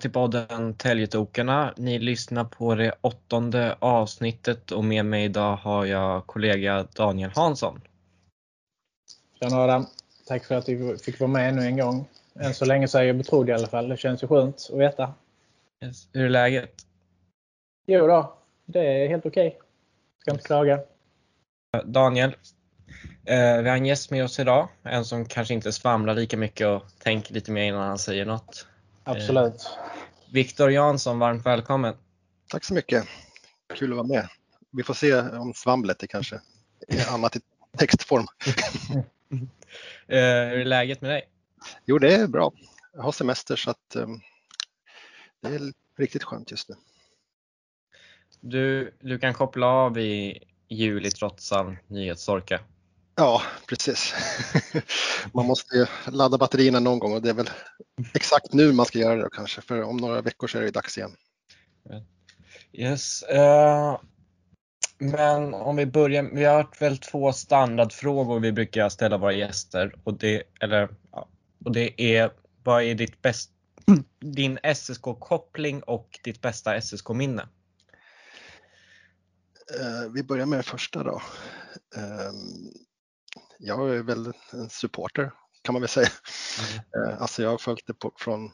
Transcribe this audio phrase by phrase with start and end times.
[0.00, 1.74] till podden Täljetokarna.
[1.76, 7.80] Ni lyssnar på det åttonde avsnittet och med mig idag har jag kollega Daniel Hansson.
[9.40, 9.86] Tjena Adam!
[10.26, 12.08] Tack för att du fick vara med ännu en gång.
[12.34, 13.88] Än så länge så är jag betrodd i alla fall.
[13.88, 15.14] Det känns ju skönt att veta.
[15.84, 16.08] Yes.
[16.12, 16.74] Hur är läget?
[17.86, 19.48] Jo då, det är helt okej.
[19.48, 19.60] Okay.
[20.20, 20.80] Ska inte klaga.
[21.84, 22.36] Daniel,
[23.24, 24.68] eh, vi har en gäst med oss idag.
[24.82, 28.66] En som kanske inte svamlar lika mycket och tänker lite mer innan han säger något.
[29.04, 29.70] Absolut.
[30.32, 31.94] Viktor Jansson, varmt välkommen.
[32.48, 33.06] Tack så mycket.
[33.74, 34.28] Kul att vara med.
[34.70, 36.40] Vi får se om svamlet är kanske
[36.88, 37.40] är annat i
[37.78, 38.26] textform.
[40.06, 41.28] eh, hur är läget med dig?
[41.84, 42.52] Jo, det är bra.
[42.92, 44.20] Jag har semester så att um,
[45.40, 46.74] det är riktigt skönt just nu.
[48.40, 52.60] Du, du kan koppla av i juli trots all nyhetssorka.
[53.16, 54.14] Ja, precis.
[55.34, 57.50] Man måste ju ladda batterierna någon gång och det är väl
[58.14, 60.98] exakt nu man ska göra det kanske, för om några veckor så är det dags
[60.98, 61.16] igen.
[62.72, 63.22] Yes.
[63.22, 64.00] Uh,
[64.98, 70.18] men om vi börjar, vi har väl två standardfrågor vi brukar ställa våra gäster och
[70.18, 70.88] det, eller,
[71.64, 72.30] och det är
[72.64, 73.50] vad är ditt bäst,
[74.20, 77.48] din SSK-koppling och ditt bästa SSK-minne?
[79.80, 81.22] Uh, vi börjar med det första då.
[81.96, 82.32] Uh,
[83.60, 86.08] jag är väl en supporter kan man väl säga.
[86.94, 87.18] Mm.
[87.18, 88.50] Alltså jag har följt det på, från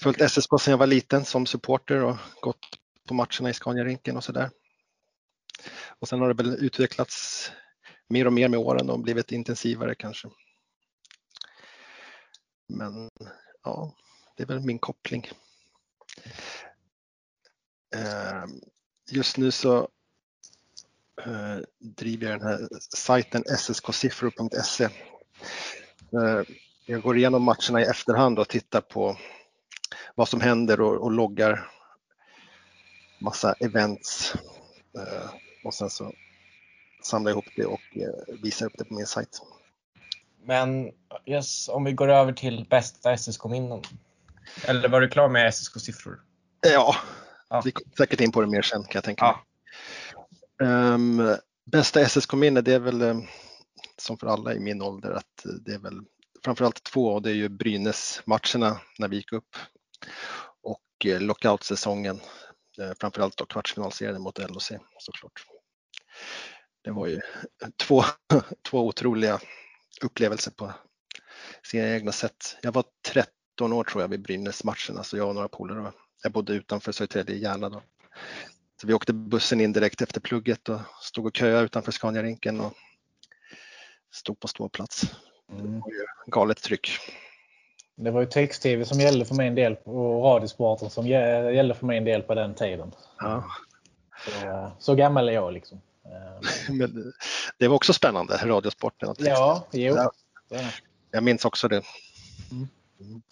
[0.00, 2.66] följt SSK sedan jag var liten som supporter och gått
[3.08, 4.50] på matcherna i Scaniarinken och sådär.
[5.98, 7.50] Och sen har det väl utvecklats
[8.08, 10.28] mer och mer med åren och blivit intensivare kanske.
[12.68, 13.10] Men
[13.62, 13.94] ja,
[14.36, 15.30] det är väl min koppling.
[17.96, 18.60] Ehm,
[19.10, 19.88] just nu så
[21.26, 24.84] eh, driver jag den här sajten sskiffror.se.
[24.84, 26.42] Eh,
[26.86, 29.16] jag går igenom matcherna i efterhand och tittar på
[30.14, 31.70] vad som händer och, och loggar
[33.20, 34.34] massa events.
[34.98, 35.30] Eh,
[35.64, 36.12] och sen så
[37.02, 37.80] samlar jag ihop det och
[38.42, 39.42] visar upp det på min sajt.
[40.44, 40.92] Men
[41.26, 43.82] yes, om vi går över till bästa SSK-minnen.
[44.64, 46.20] Eller var du klar med SSK-siffror?
[46.60, 46.96] Ja,
[47.48, 49.34] ja, vi kommer säkert in på det mer sen kan jag tänka mig.
[49.36, 49.47] Ja.
[50.62, 51.36] Um,
[51.72, 53.22] bästa SSK-minne det är väl ehm,
[53.96, 56.00] som för alla i min ålder att det är väl
[56.44, 59.56] framförallt två och det är ju Brynäs-matcherna när vi gick upp
[60.62, 62.20] och eh, lockoutsäsongen, lockout-säsongen.
[63.00, 65.44] Framförallt då kvartsfinalserien mot LHC såklart.
[66.82, 67.20] Det var ju
[67.76, 68.02] två,
[68.70, 69.40] två otroliga
[70.02, 70.72] upplevelser på
[71.62, 72.56] sina egna sätt.
[72.62, 75.92] Jag var 13 år tror jag vid Brynäs-matcherna så jag och några polare,
[76.22, 77.82] jag bodde utanför Södertälje i Järna då.
[78.80, 82.72] Så vi åkte bussen in direkt efter plugget och stod och köade utanför Scaniarinken och
[84.10, 85.02] stod på ståplats.
[85.52, 85.62] Mm.
[85.62, 86.90] Det var ju galet tryck.
[87.96, 91.86] Det var ju text-tv som gällde för mig en del och Radiosporten som gällde för
[91.86, 92.94] mig en del på den tiden.
[93.18, 93.44] Ja.
[94.24, 95.80] Så, så gammal är jag liksom.
[96.70, 97.12] Men
[97.58, 99.14] det var också spännande, Radiosporten.
[99.18, 99.94] Ja, jo.
[99.96, 100.12] Ja.
[101.10, 101.82] Jag minns också det.
[102.50, 103.22] Mm.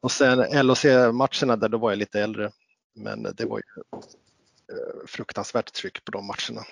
[0.00, 2.50] Och sen LHC-matcherna där då var jag lite äldre.
[2.94, 4.00] Men det var ju Eh,
[5.06, 6.66] fruktansvärt tryck på de matcherna.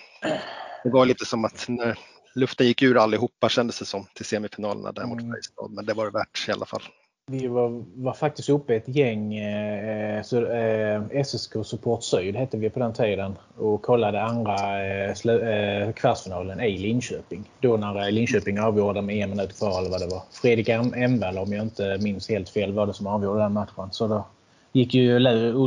[0.83, 1.99] Det var lite som att när
[2.35, 5.31] luften gick ur allihopa kändes det som till semifinalerna där mot mm.
[5.31, 5.71] Färjestad.
[5.71, 6.83] Men det var det värt i alla fall.
[7.31, 12.69] Vi var, var faktiskt uppe ett gäng eh, så, eh, SSK Support Syd hette vi
[12.69, 17.51] på den tiden och kollade andra eh, eh, kvartsfinalen i Linköping.
[17.59, 20.21] Då när Linköping avgjorde med en minut kvar eller vad det var.
[20.31, 23.91] Fredrik Emberg om jag inte minns helt fel var det som avgjorde den matchen.
[23.91, 24.25] Så då
[24.71, 25.19] gick ju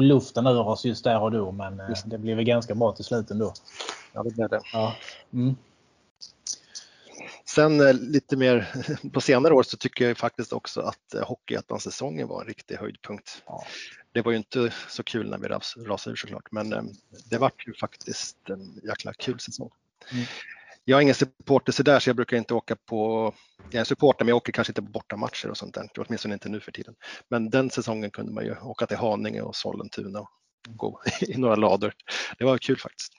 [0.03, 2.11] luften ur oss just där och då men just.
[2.11, 3.55] det blev ganska bra till slut ändå.
[4.13, 4.61] Ja, det blev det.
[4.73, 4.97] Ja.
[5.33, 5.57] Mm.
[7.55, 8.69] Sen eh, lite mer
[9.13, 13.43] på senare år så tycker jag faktiskt också att eh, Hockeyettan-säsongen var en riktig höjdpunkt.
[13.47, 13.65] Ja.
[14.13, 16.83] Det var ju inte så kul när vi rasade ur såklart men eh,
[17.31, 19.71] det var ju faktiskt en jäkla kul säsong.
[20.13, 20.25] Mm.
[20.91, 23.33] Jag är ingen supporter så där så jag brukar inte åka på,
[23.65, 26.35] jag är en supporter men jag åker kanske inte på bortamatcher och sånt där, åtminstone
[26.35, 26.95] inte nu för tiden.
[27.29, 30.29] Men den säsongen kunde man ju åka till Haninge och Sollentuna och
[30.69, 31.93] gå i några lador.
[32.39, 33.13] Det var kul faktiskt.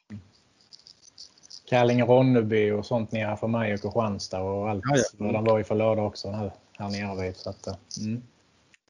[1.69, 5.03] Kallinge-Ronneby och sånt nere för mig och Kristianstad och allt ja, ja.
[5.17, 7.35] vad de var i för lådor också här, här nere vid.
[7.35, 8.21] Så att, eh, mm.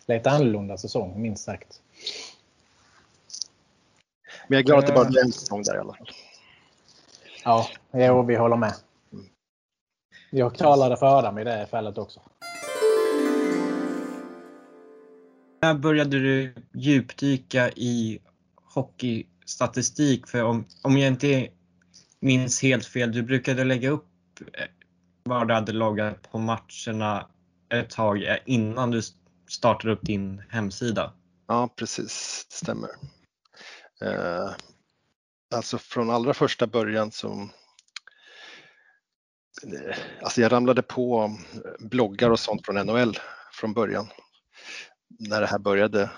[0.05, 1.81] Lite annorlunda säsong minst sagt.
[4.47, 6.09] Men jag är glad att det bara blev en säsong där i alla fall.
[7.43, 8.73] Ja, jo, vi håller med.
[10.29, 12.21] Jag talade för Adam i det fallet också.
[15.61, 18.19] När började du djupdyka i
[18.73, 20.27] hockeystatistik?
[20.27, 21.47] För om, om jag inte
[22.19, 24.07] minns helt fel, du brukade lägga upp
[25.23, 27.27] vad du hade loggat på matcherna
[27.73, 29.01] ett tag innan du
[29.49, 31.13] startade upp din hemsida.
[31.47, 32.89] Ja, precis, det stämmer.
[35.51, 37.51] Alltså från allra första början som...
[40.21, 41.37] Alltså jag ramlade på
[41.79, 43.17] bloggar och sånt från NHL
[43.53, 44.07] från början.
[45.19, 46.09] När det här började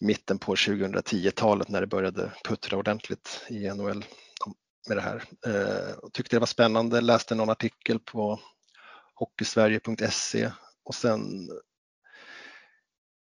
[0.00, 4.04] mitten på 2010-talet när det började puttra ordentligt i NHL
[4.88, 5.24] med det här.
[5.46, 8.40] Eh, och tyckte det var spännande, läste någon artikel på
[9.14, 10.50] hockeysverige.se
[10.84, 11.48] och sen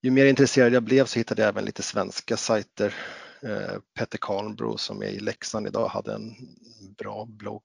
[0.02, 2.96] ju mer intresserad jag blev så hittade jag även lite svenska sajter.
[3.46, 6.36] Eh, Petter Karnbro som är i Leksand idag hade en
[6.98, 7.64] bra blogg.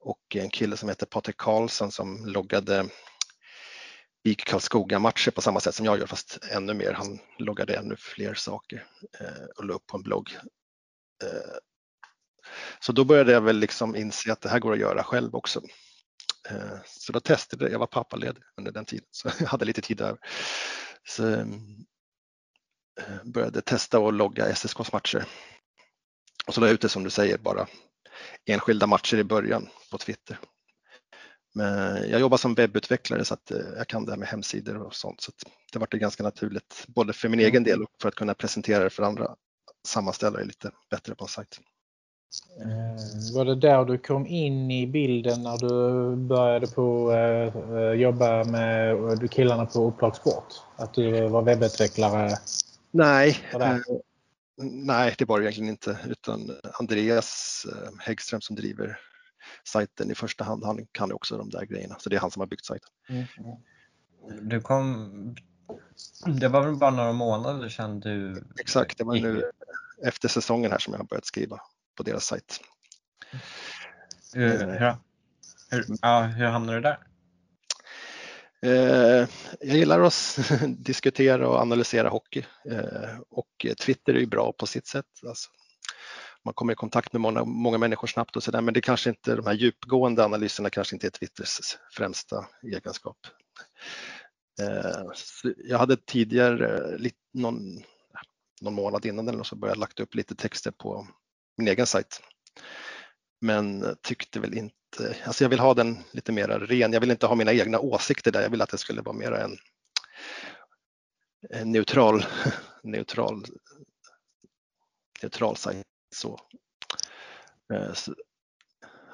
[0.00, 2.88] Och en kille som heter Patrik Karlsson som loggade
[4.24, 6.92] IK Karlskoga-matcher på samma sätt som jag gör fast ännu mer.
[6.92, 8.86] Han loggade ännu fler saker
[9.20, 10.38] eh, och la upp på en blogg.
[11.24, 11.56] Eh,
[12.80, 15.62] så då började jag väl liksom inse att det här går att göra själv också.
[16.86, 20.00] Så då testade jag, jag var pappaledig under den tiden så jag hade lite tid
[20.00, 20.18] över.
[21.08, 21.84] Så ehm,
[23.00, 25.24] Eh, började testa och logga SSKs matcher.
[26.46, 27.66] Och så la jag ut det som du säger, bara
[28.46, 30.38] enskilda matcher i början på Twitter.
[31.54, 34.94] Men jag jobbar som webbutvecklare så att eh, jag kan det här med hemsidor och
[34.94, 35.32] sånt så
[35.72, 38.84] det vart det ganska naturligt både för min egen del och för att kunna presentera
[38.84, 39.34] det för andra
[39.86, 41.60] sammanställare lite bättre på en sajt.
[42.60, 47.12] Eh, var det där du kom in i bilden när du började på
[47.96, 50.54] jobba med killarna på Upplagssport?
[50.76, 52.30] Att du var webbutvecklare?
[52.94, 53.78] Nej, äh,
[54.56, 56.50] nej det var det egentligen inte utan
[56.80, 57.66] Andreas
[57.98, 58.98] Häggström som driver
[59.64, 62.40] sajten i första hand, han kan också de där grejerna så det är han som
[62.40, 62.90] har byggt sajten.
[63.08, 63.26] Mm.
[64.42, 65.36] Du kom,
[66.40, 68.44] det var väl bara några månader sedan du...
[68.58, 69.50] Exakt, det var nu
[70.02, 71.60] efter säsongen här som jag har börjat skriva
[71.94, 72.60] på deras sajt.
[74.34, 74.96] Hur, hur,
[75.70, 76.98] hur, ja, hur hamnade du där?
[78.64, 79.28] Eh,
[79.60, 80.38] jag gillar att
[80.78, 85.06] diskutera och analysera hockey eh, och Twitter är ju bra på sitt sätt.
[85.26, 85.50] Alltså,
[86.44, 89.36] man kommer i kontakt med många, många människor snabbt och sådär men det kanske inte,
[89.36, 93.16] de här djupgående analyserna kanske inte är Twitters främsta egenskap.
[94.60, 95.02] Eh,
[95.56, 96.98] jag hade tidigare,
[97.32, 97.82] någon,
[98.60, 101.06] någon månad innan eller så börjat lagt upp lite texter på
[101.56, 102.20] min egen sajt.
[103.40, 107.10] Men tyckte väl inte, Eh, alltså jag vill ha den lite mer ren, jag vill
[107.10, 109.56] inte ha mina egna åsikter där, jag vill att det skulle vara mer en,
[111.50, 112.24] en neutral,
[112.82, 113.44] neutral,
[115.22, 115.86] neutral sajt.
[116.14, 116.40] Så.
[117.72, 118.14] Eh, så.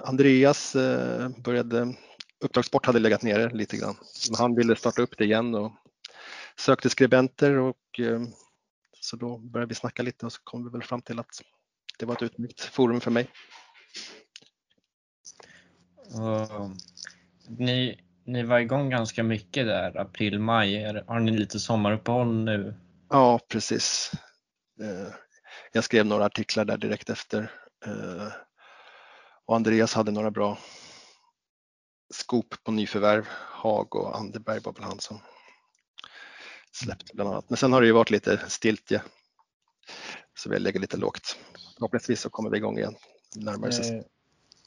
[0.04, 1.94] Andreas eh, började,
[2.44, 3.96] Uppdragssport hade legat nere lite grann,
[4.30, 5.72] men han ville starta upp det igen och
[6.56, 8.00] sökte skribenter och
[9.00, 11.42] så då började vi snacka lite och så kom vi väl fram till att
[11.98, 13.30] det var ett utmärkt forum för mig.
[16.18, 16.70] Uh,
[17.48, 21.02] ni, ni var igång ganska mycket där april, maj.
[21.06, 22.74] Har ni lite sommaruppehåll nu?
[23.10, 24.12] Ja, precis.
[24.80, 25.08] Uh,
[25.72, 27.52] jag skrev några artiklar där direkt efter
[27.86, 28.28] uh,
[29.46, 30.58] och Andreas hade några bra
[32.14, 33.26] skop på nyförvärv.
[33.30, 35.20] Hag och Anderberg var väl han som
[36.72, 37.50] släppte bland annat.
[37.50, 39.02] Men sen har det ju varit lite stiltje
[40.34, 41.38] så vi lägger lite lågt.
[41.74, 42.94] Förhoppningsvis så kommer vi igång igen
[43.36, 43.96] närmare.
[43.96, 44.02] Eh,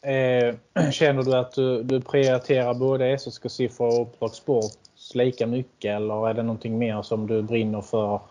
[0.03, 0.55] eh,
[0.91, 4.72] känner du att du, du prioriterar både SSK-siffror och Uppdrag Sport
[5.13, 8.22] lika mycket eller är det någonting mer som du brinner för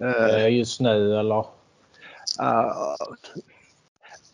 [0.00, 1.18] eh, just nu?
[1.18, 1.46] Eller?
[2.40, 2.94] Uh,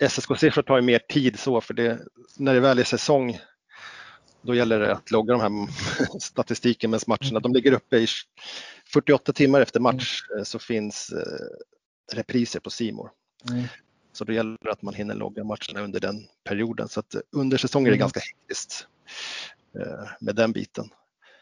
[0.08, 1.98] SSK-siffror tar ju mer tid så för det,
[2.36, 3.38] när det väl är säsong
[4.42, 5.68] då gäller det att logga de här
[6.20, 7.40] statistiken med matcherna.
[7.40, 8.06] De ligger uppe i
[8.92, 10.44] 48 timmar efter match mm.
[10.44, 11.12] så finns
[12.12, 13.10] repriser på Simor.
[13.50, 13.64] Mm.
[14.16, 16.88] Så då gäller det att man hinner logga matcherna under den perioden.
[16.88, 18.00] Så att under säsongen är det mm.
[18.00, 18.86] ganska hektiskt
[19.80, 20.90] eh, med den biten.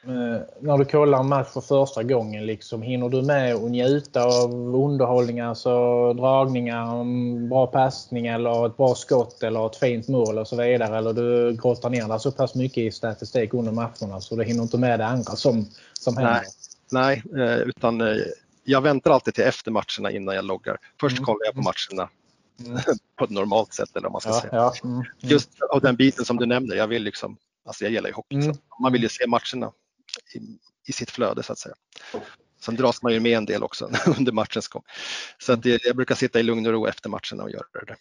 [0.07, 4.25] Eh, när du kollar en match för första gången, liksom, hinner du med att njuta
[4.25, 7.05] av underhållning, alltså dragningar,
[7.49, 10.99] bra passning eller ett bra skott eller ett fint mål och så vidare?
[10.99, 14.63] Eller du grottar ner dig så pass mycket i statistik under matcherna så du hinner
[14.63, 16.43] inte med det andra som, som händer?
[16.91, 18.03] Nej, nej eh, utan
[18.65, 20.77] jag väntar alltid till efter matcherna innan jag loggar.
[21.01, 21.25] Först mm.
[21.25, 22.22] kollar jag på matcherna mm.
[23.17, 24.53] på ett normalt sätt eller om man ska ja, säga.
[24.53, 24.75] Ja.
[24.85, 24.97] Mm.
[24.97, 25.07] mm.
[25.19, 28.37] Just av den biten som du nämner, jag vill liksom, alltså jag gillar ju hockey,
[28.37, 28.57] mm.
[28.81, 29.73] man vill ju se matcherna
[30.35, 30.39] i,
[30.89, 31.75] i, sitt flöde så att säga.
[32.61, 34.83] Sen dras man ju med en del också under matchens gång.
[35.39, 37.97] Så att jag, jag brukar sitta i lugn och ro efter matcherna och göra det.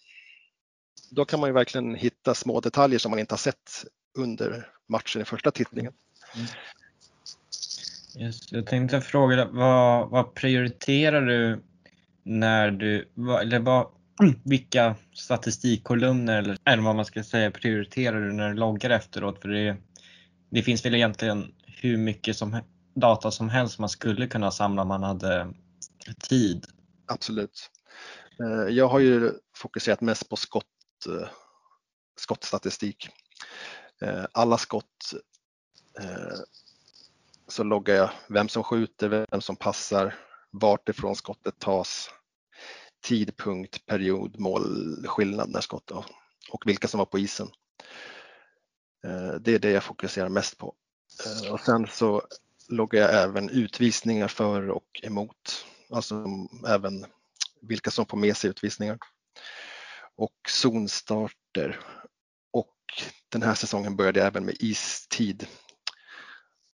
[1.10, 3.86] Då kan man ju verkligen hitta små detaljer som man inte har sett
[4.18, 5.94] under matchen i första tittningen.
[6.36, 6.48] Mm.
[8.16, 11.64] Just, jag tänkte fråga vad, vad prioriterar du
[12.24, 13.88] när du, vad, eller vad,
[14.44, 19.42] vilka statistikkolumner eller, eller vad man ska säga prioriterar du när du loggar efteråt?
[19.42, 19.78] För det,
[20.50, 22.62] det finns väl egentligen hur mycket som,
[22.94, 25.54] data som helst man skulle kunna samla om man hade
[26.30, 26.66] tid.
[27.06, 27.70] Absolut.
[28.40, 30.66] Eh, jag har ju fokuserat mest på skott,
[31.08, 31.28] eh,
[32.16, 33.10] skottstatistik.
[34.02, 34.86] Eh, alla skott
[37.48, 40.16] så loggar jag vem som skjuter, vem som passar,
[40.52, 42.10] vart ifrån skottet tas,
[43.02, 45.98] tidpunkt, period, målskillnad när skottet
[46.50, 47.48] och vilka som var på isen.
[49.06, 50.76] Eh, det är det jag fokuserar mest på.
[51.26, 52.22] Eh, och sen så
[52.70, 56.26] loggar jag även utvisningar för och emot, alltså
[56.68, 57.06] även
[57.62, 58.98] vilka som får med sig utvisningar.
[60.16, 61.80] Och zonstarter.
[62.52, 62.76] Och
[63.30, 65.48] den här säsongen började jag även med istid.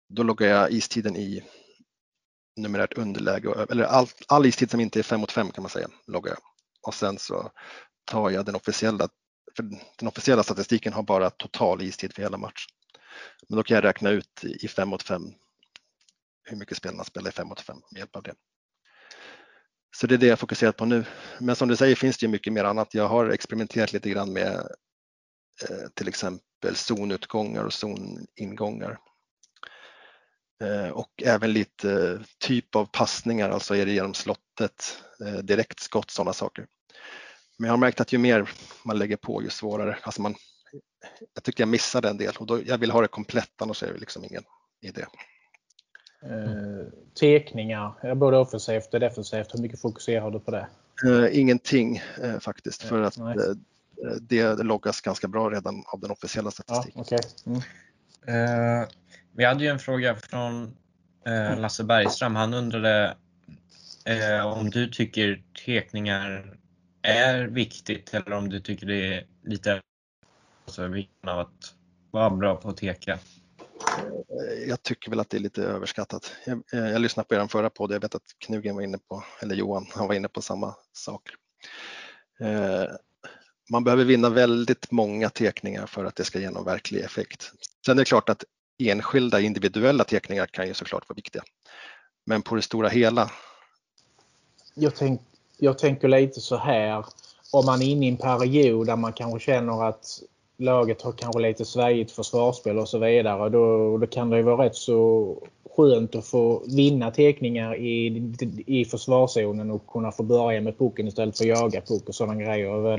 [0.09, 1.43] Då loggar jag istiden i
[2.57, 5.87] numerärt underläge, eller all, all istid som inte är 5 mot 5 kan man säga,
[6.07, 6.39] loggar jag.
[6.81, 7.51] Och sen så
[8.05, 9.09] tar jag den officiella,
[9.55, 9.63] för
[9.99, 12.71] den officiella statistiken har bara total istid för hela matchen.
[13.49, 15.21] Men då kan jag räkna ut i 5 mot 5
[16.43, 18.33] hur mycket spelarna spelar i 5 mot 5 med hjälp av det.
[19.95, 21.05] Så det är det jag fokuserat på nu.
[21.39, 22.93] Men som du säger finns det ju mycket mer annat.
[22.93, 24.55] Jag har experimenterat lite grann med
[25.69, 28.99] eh, till exempel zonutgångar och zoningångar.
[30.63, 36.33] Eh, och även lite typ av passningar, alltså är det genom slottet, eh, direktskott, sådana
[36.33, 36.67] saker.
[37.57, 38.49] Men jag har märkt att ju mer
[38.83, 39.97] man lägger på ju svårare.
[40.01, 40.35] Alltså man,
[41.33, 43.93] jag tycker jag missade en del och då, jag vill ha det komplett annars är
[43.93, 44.43] det liksom ingen
[44.81, 45.05] idé.
[46.23, 46.87] Eh,
[47.19, 49.53] tekningar, både offensivt och defensivt.
[49.53, 50.67] Hur mycket fokuserar du på det?
[51.05, 53.33] Eh, ingenting eh, faktiskt för att eh,
[54.21, 57.05] det loggas ganska bra redan av den officiella statistiken.
[57.09, 57.19] Ja, okay.
[58.25, 58.87] mm.
[59.37, 60.77] Eh, vi hade ju en fråga från
[61.25, 62.35] eh, Lasse Bergström.
[62.35, 63.17] Han undrade
[64.45, 66.57] om du tycker tekningar
[67.01, 69.81] är viktigt eller om du tycker det är lite
[70.65, 71.73] alltså, vikten av att
[72.11, 73.13] vara bra på att teka.
[73.13, 76.31] Eh, jag tycker väl att det är lite överskattat.
[76.45, 79.23] Jag, eh, jag lyssnade på er förra podd, jag vet att Knugen var inne på,
[79.41, 81.29] eller Johan, han var inne på samma sak.
[82.39, 82.85] Eh,
[83.71, 87.51] man behöver vinna väldigt många tekningar för att det ska ge någon verklig effekt.
[87.85, 88.43] Sen är det klart att
[88.77, 91.43] enskilda individuella tekningar kan ju såklart vara viktiga.
[92.25, 93.31] Men på det stora hela.
[94.73, 95.21] Jag, tänk,
[95.57, 97.05] jag tänker lite så här.
[97.51, 100.21] Om man är inne i en period där man kanske känner att
[100.57, 103.49] laget har kanske lite svajigt försvarsspel och så vidare.
[103.49, 105.37] Då, då kan det vara rätt så
[105.77, 108.23] skönt att få vinna teckningar i,
[108.65, 112.43] i försvarszonen och kunna få börja med pucken istället för att jaga puck och sådana
[112.43, 112.97] grejer.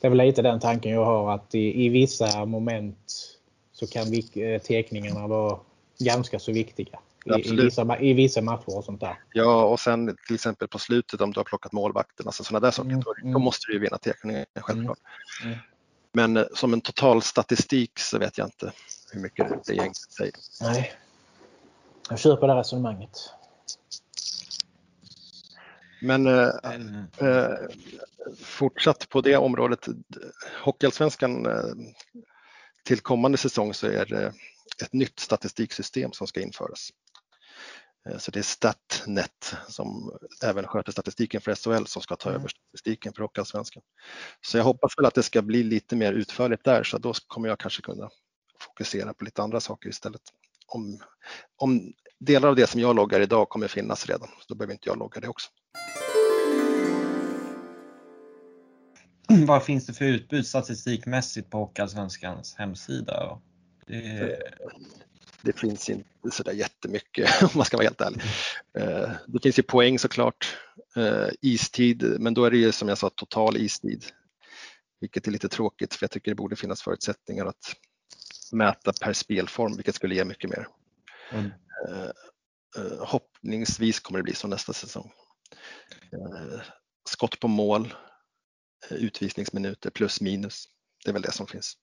[0.00, 3.37] Det är väl lite den tanken jag har att i, i vissa moment
[3.78, 5.58] så kan eh, teckningarna vara
[5.98, 6.98] ganska så viktiga.
[7.24, 9.20] I, i, vissa, I vissa matcher och sånt där.
[9.32, 12.70] Ja, och sen till exempel på slutet om du har plockat målvakten, alltså sådana där
[12.70, 13.42] saker, mm, då, då, mm.
[13.42, 14.98] måste du ju vinna teckningen självklart.
[15.42, 15.64] Mm, mm.
[16.12, 18.72] Men eh, som en total statistik så vet jag inte
[19.12, 20.34] hur mycket det egentligen säger.
[20.60, 20.92] Nej,
[22.10, 23.30] jag köper det resonemanget.
[26.02, 26.50] Men eh,
[27.18, 27.50] eh,
[28.44, 29.86] fortsatt på det området,
[30.64, 31.74] Hockeyallsvenskan eh,
[32.88, 34.32] till kommande säsong så är det
[34.82, 36.90] ett nytt statistiksystem som ska införas.
[38.08, 42.40] Eh, så det är Statnet som även sköter statistiken för SHL som ska ta mm.
[42.40, 43.82] över statistiken för Hockeyallsvenskan.
[44.40, 47.48] Så jag hoppas väl att det ska bli lite mer utförligt där så då kommer
[47.48, 48.10] jag kanske kunna
[48.60, 50.22] fokusera på lite andra saker istället.
[50.66, 51.00] Om,
[51.56, 54.98] om delar av det som jag loggar idag kommer finnas redan, då behöver inte jag
[54.98, 55.48] logga det också.
[59.46, 63.40] Vad finns det för utbud statistikmässigt på Hockeyallsvenskans hemsida?
[63.86, 64.38] Det
[65.42, 68.20] det finns inte sådär jättemycket om man ska vara helt ärlig.
[68.78, 70.56] Eh, det finns ju poäng såklart,
[70.96, 74.04] eh, istid, men då är det ju som jag sa total istid.
[75.00, 77.74] Vilket är lite tråkigt för jag tycker det borde finnas förutsättningar att
[78.52, 80.66] mäta per spelform, vilket skulle ge mycket mer.
[81.32, 81.50] Mm.
[81.88, 85.12] Eh, hoppningsvis kommer det bli så nästa säsong.
[87.04, 87.94] Skott på mål,
[88.90, 90.68] utvisningsminuter plus minus.
[91.04, 91.76] Det är väl det som finns.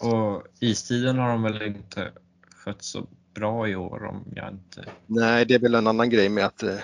[0.00, 2.12] Och istiden har de väl inte
[2.50, 4.84] skött så bra i år om jag inte...
[5.06, 6.78] Nej, det är väl en annan grej med att, eh,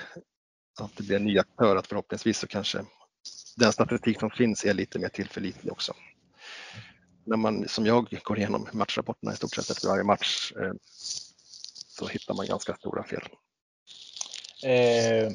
[0.80, 2.84] att det blir en ny aktör att förhoppningsvis så kanske
[3.56, 5.92] den statistik som finns är lite mer tillförlitlig också.
[7.24, 10.72] När man som jag går igenom matchrapporterna i stort sett efter varje match eh,
[11.88, 13.28] så hittar man ganska stora fel.
[14.64, 15.32] Eh,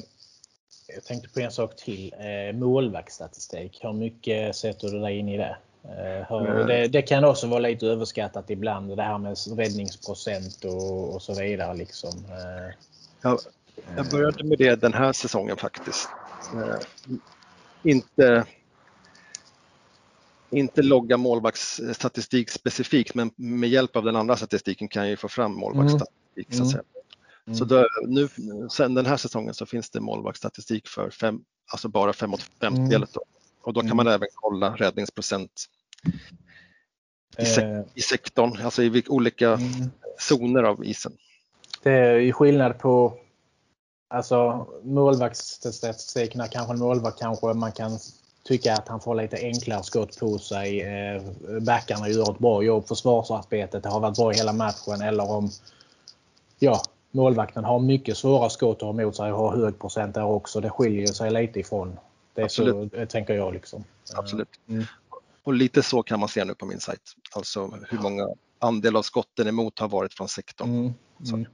[0.86, 2.14] jag tänkte på en sak till.
[2.18, 3.78] Eh, målvaktsstatistik.
[3.82, 5.56] Hur mycket sätter du dig in i det?
[5.84, 11.22] Eh, det, det, kan också vara lite överskattat ibland det här med räddningsprocent och, och
[11.22, 11.74] så vidare.
[11.74, 12.10] Liksom.
[12.28, 12.74] Eh,
[13.22, 13.38] ja,
[13.96, 16.08] jag började med det den här säsongen faktiskt.
[17.82, 18.44] Inte,
[20.50, 25.52] inte logga målvaktsstatistik specifikt men med hjälp av den andra statistiken kan jag få fram
[25.52, 26.46] målvaktsstatistik.
[26.46, 26.54] statistik.
[26.56, 26.82] Så, att säga.
[27.46, 27.58] Mm.
[27.58, 28.28] så då, nu,
[28.70, 31.40] sen den här säsongen så finns det målvaktsstatistik för fem,
[31.72, 33.16] alltså bara 5 mot 5-spelet.
[33.16, 33.24] Mm.
[33.62, 35.64] Och då kan man även kolla räddningsprocent
[37.38, 37.80] i, sek eh.
[37.94, 39.90] i sektorn, alltså i olika mm.
[40.18, 41.12] zoner av isen.
[41.82, 43.18] Det är ju skillnad på
[44.14, 47.98] alltså målvaktsstatistiken, kanske en målvakt kanske man kan
[48.44, 50.80] tycka att han får lite enklare skott på sig.
[50.80, 51.22] Eh,
[51.60, 52.88] backarna gör ett bra jobb.
[52.88, 55.00] Försvarsarbetet har varit bra hela matchen.
[55.02, 55.50] Eller om
[56.58, 56.82] ja,
[57.14, 60.60] målvakten har mycket svåra skott att ha emot sig och har hög procent där också.
[60.60, 61.98] Det skiljer sig lite ifrån.
[62.34, 62.92] Det är Absolut.
[62.92, 63.54] så tänker jag.
[63.54, 63.84] Liksom.
[64.14, 64.48] Absolut.
[64.68, 64.84] Mm.
[65.42, 67.00] Och lite så kan man se nu på min sajt.
[67.32, 68.28] Alltså hur många
[68.58, 70.70] andel av skotten emot har varit från sektorn.
[70.70, 70.94] Mm.
[71.32, 71.46] Mm.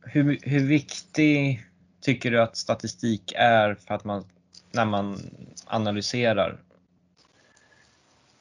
[0.00, 1.66] Hur, hur viktig
[2.00, 4.24] tycker du att statistik är för att man,
[4.72, 5.18] när man
[5.66, 6.58] analyserar?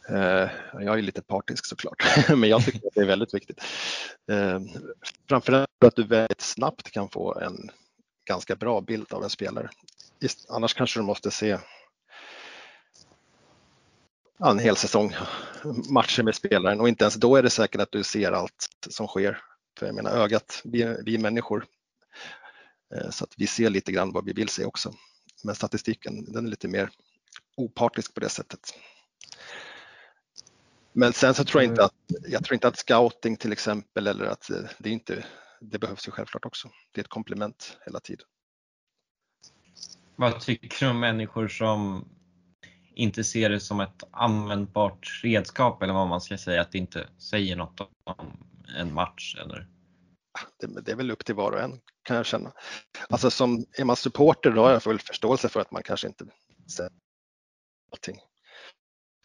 [0.09, 3.61] Eh, jag är lite partisk såklart, men jag tycker att det är väldigt viktigt.
[4.31, 4.59] Eh,
[5.29, 7.71] framförallt att du väldigt snabbt kan få en
[8.25, 9.69] ganska bra bild av en spelare.
[10.49, 11.57] Annars kanske du måste se
[14.39, 15.15] en hel säsong
[15.89, 19.07] matcher med spelaren och inte ens då är det säkert att du ser allt som
[19.07, 19.41] sker.
[19.79, 21.65] För jag menar ögat, vi, vi är människor
[22.95, 24.93] eh, så att vi ser lite grann vad vi vill se också.
[25.43, 26.89] Men statistiken den är lite mer
[27.57, 28.73] opartisk på det sättet.
[30.99, 31.93] Men sen så tror jag inte att,
[32.27, 35.25] jag tror inte att scouting till exempel eller att eh, det inte,
[35.61, 36.69] det behövs ju självklart också.
[36.91, 38.25] Det är ett komplement hela tiden.
[40.15, 42.07] Vad tycker du om människor som
[42.95, 47.07] inte ser det som ett användbart redskap eller vad man ska säga, att det inte
[47.17, 48.43] säger något om
[48.77, 49.67] en match eller?
[50.59, 52.51] det, det, är väl upp till var och en kan jag känna.
[53.09, 56.25] Alltså som, är man supporter då har jag full förståelse för att man kanske inte
[56.75, 56.91] säger
[57.91, 58.19] allting.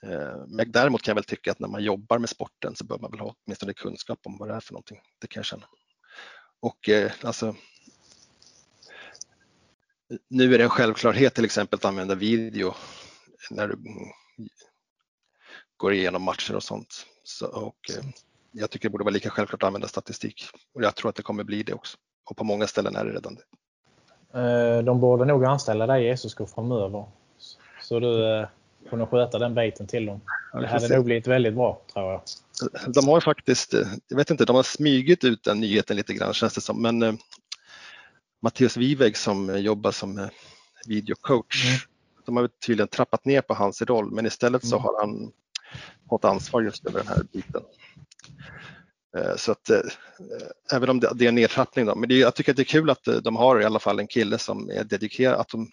[0.04, 2.98] Eh, men däremot kan jag väl tycka att när man jobbar med sporten så bör
[2.98, 5.00] man väl ha åtminstone kunskap om vad det är för någonting.
[5.20, 5.66] Det kan jag känna.
[6.60, 7.54] Och eh, alltså
[10.28, 12.74] nu är det en självklarhet till exempel att använda video
[13.50, 13.76] när du
[15.76, 17.06] går igenom matcher och sånt.
[17.24, 18.04] Så, och, eh,
[18.52, 21.22] jag tycker det borde vara lika självklart att använda statistik och jag tror att det
[21.22, 21.98] kommer bli det också.
[22.30, 23.42] Och på många ställen är det redan det.
[24.82, 27.04] De borde nog anställa dig i SSK framöver.
[27.80, 28.46] Så du
[28.84, 30.20] eh, kunde sköta den biten till dem.
[30.52, 32.22] Det hade nog blivit väldigt bra tror jag.
[32.94, 36.34] De har faktiskt, eh, jag vet inte, de har smygit ut den nyheten lite grann
[36.34, 36.82] känns det som.
[36.82, 37.14] Men eh,
[38.42, 40.28] Mattias Wiveg som jobbar som
[40.86, 41.78] videocoach, mm.
[42.26, 44.82] de har tydligen trappat ner på hans roll men istället så mm.
[44.82, 45.32] har han
[46.08, 47.62] fått ansvar just över den här biten.
[49.16, 49.80] Eh, så att eh,
[50.72, 52.90] även om det är en nedtrappning då, men det, jag tycker att det är kul
[52.90, 55.70] att eh, de har i alla fall en kille som är dedikerad, att de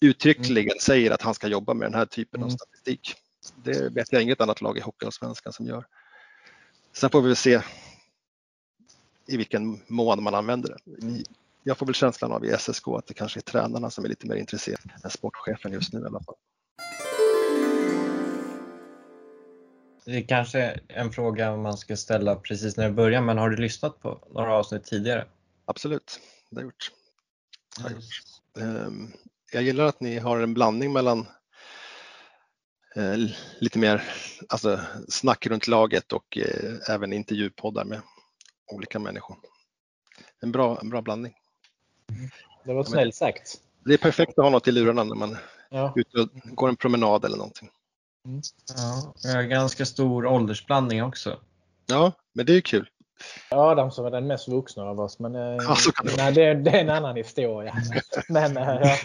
[0.00, 0.80] uttryckligen mm.
[0.80, 2.46] säger att han ska jobba med den här typen mm.
[2.46, 3.14] av statistik.
[3.64, 5.86] Det vet jag inget annat lag i Hockeyallsvenskan som gör.
[6.92, 7.62] Sen får vi väl se
[9.26, 11.06] i vilken mån man använder det.
[11.06, 11.22] Mm.
[11.62, 14.26] Jag får väl känslan av i SSK att det kanske är tränarna som är lite
[14.26, 16.34] mer intresserade än sportchefen just nu i alla fall.
[20.04, 23.56] Det är kanske en fråga man ska ställa precis när vi börjar, men har du
[23.56, 25.26] lyssnat på några avsnitt tidigare?
[25.64, 26.92] Absolut, det har jag gjort.
[27.78, 29.12] Jag, har gjort.
[29.52, 31.26] Jag gillar att ni har en blandning mellan
[32.96, 33.16] eh,
[33.58, 34.02] lite mer
[34.48, 38.00] alltså, snack runt laget och eh, även intervjupoddar med
[38.72, 39.36] olika människor.
[40.40, 41.34] En bra, en bra blandning.
[42.64, 43.60] Det var snällt sagt.
[43.84, 45.36] Det är perfekt att ha något i lurarna när man
[45.70, 45.94] ja.
[46.44, 47.70] går en promenad eller någonting.
[48.26, 48.40] Mm.
[48.76, 51.40] Ja, jag har ganska stor åldersblandning också.
[51.86, 52.90] Ja, men det är kul.
[53.50, 56.70] Adam som är den mest vuxna av oss, men eh, ja, det, nej, det, det,
[56.70, 57.74] är en annan historia.
[58.28, 58.96] men, eh, ja.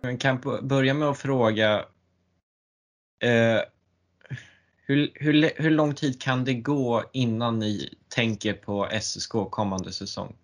[0.00, 1.84] Jag kan börja med att fråga
[3.22, 3.60] eh,
[4.86, 10.36] hur, hur, hur lång tid kan det gå innan ni tänker på SSK kommande säsong?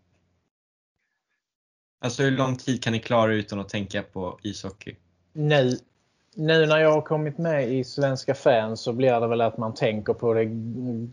[2.00, 4.96] Alltså hur lång tid kan ni klara utan att tänka på ishockey?
[5.32, 5.78] Nu,
[6.34, 9.74] nu när jag har kommit med i Svenska fans så blir det väl att man
[9.74, 10.44] tänker på det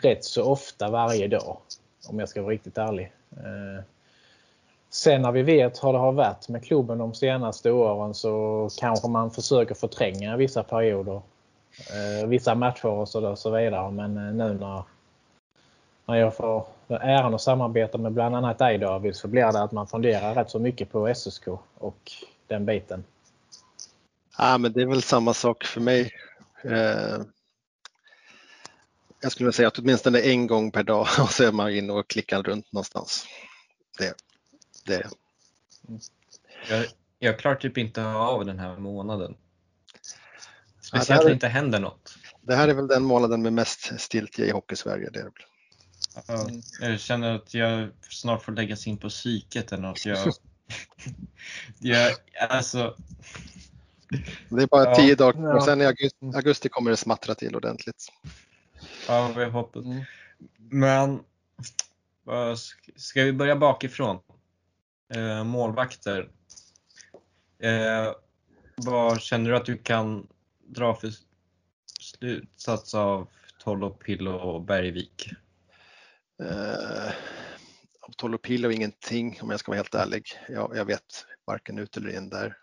[0.08, 1.58] rätt så ofta varje dag.
[2.08, 3.14] Om jag ska vara riktigt ärlig.
[3.32, 3.84] Eh,
[4.94, 9.08] Sen när vi vet hur det har varit med klubben de senaste åren så kanske
[9.08, 11.22] man försöker förtränga vissa perioder.
[11.90, 13.92] Eh, vissa matcher och så, vidare.
[13.92, 14.84] Men eh, nu när
[16.06, 19.72] när jag får äran att samarbeta med bland annat dig David så blir det att
[19.72, 22.12] man funderar rätt så mycket på SSK och
[22.48, 23.04] den biten.
[24.38, 26.12] Ja, men det är väl samma sak för mig.
[26.64, 27.22] Eh,
[29.22, 32.44] jag skulle säga att åtminstone en gång per dag så är man inne och klickar
[32.44, 33.26] runt någonstans.
[33.98, 34.14] Det,
[34.86, 35.10] det.
[36.70, 36.86] Jag,
[37.20, 39.36] jag klarar typ inte av den här månaden.
[40.82, 42.16] Speciellt när det inte händer något.
[42.42, 45.10] Det här är väl den månaden med mest stiltje i Hockey-Sverige.
[45.14, 45.32] Det är det
[46.28, 50.06] Ja, jag känner att jag snart får läggas in på psyket eller något.
[50.06, 50.34] Jag,
[51.80, 52.16] jag,
[52.50, 52.96] alltså,
[54.50, 55.56] det är bara ja, tio dagar ja.
[55.56, 58.08] och sen i augusti, augusti, kommer det smattra till ordentligt.
[59.08, 59.86] Ja, vi hoppas.
[59.86, 60.04] Mm.
[60.58, 61.20] Men
[62.96, 64.20] ska vi börja bakifrån?
[65.16, 66.32] Eh, målvakter.
[67.60, 68.14] Eh,
[68.76, 70.28] vad känner du att du kan
[70.60, 71.12] dra för
[72.00, 73.28] slutsats av
[73.60, 75.30] Tolopillo och Bergvik?
[76.44, 77.08] Eh,
[78.02, 80.26] av Tolopillo ingenting om jag ska vara helt ärlig.
[80.50, 82.58] Jag, jag vet varken ut eller in där.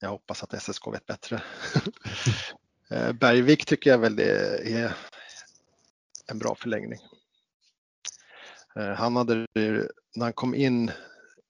[0.00, 1.42] Jag hoppas att SSK vet bättre.
[2.92, 4.96] Eh, Bergvik tycker jag väl det är
[6.26, 6.98] en bra förlängning.
[8.76, 10.90] Eh, han hade, när han kom in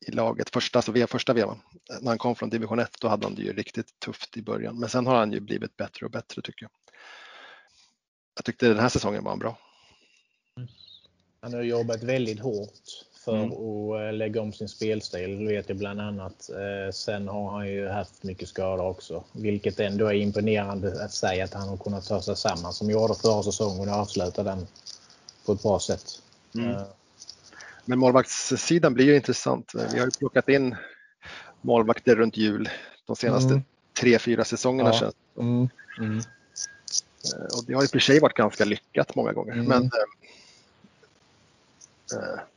[0.06, 1.60] i laget, första, alltså första vevan,
[2.00, 4.78] när han kom från division 1, då hade han det ju riktigt tufft i början.
[4.78, 6.70] Men sen har han ju blivit bättre och bättre tycker jag.
[8.34, 9.58] Jag tyckte den här säsongen var bra.
[11.42, 13.52] Han har jobbat väldigt hårt för mm.
[13.52, 15.38] att eh, lägga om sin spelstil.
[15.38, 16.50] Det vet jag bland annat.
[16.50, 19.24] Eh, sen har han ju haft mycket skador också.
[19.32, 23.14] Vilket ändå är imponerande att säga att han har kunnat ta sig samman som gjorde
[23.14, 24.66] förra säsongen och avsluta den
[25.46, 26.22] på ett bra sätt.
[26.54, 26.76] Mm.
[27.80, 27.84] Eh.
[27.84, 29.72] Men målvaktssidan blir ju intressant.
[29.92, 30.76] Vi har ju plockat in
[31.60, 32.68] målvakter runt jul
[33.06, 33.62] de senaste mm.
[34.00, 34.92] tre, fyra säsongerna.
[35.00, 35.12] Ja.
[35.38, 35.68] Mm.
[35.98, 36.20] Mm.
[37.56, 39.52] Och det har i och för sig varit ganska lyckat många gånger.
[39.52, 39.66] Mm.
[39.66, 39.90] Men äh,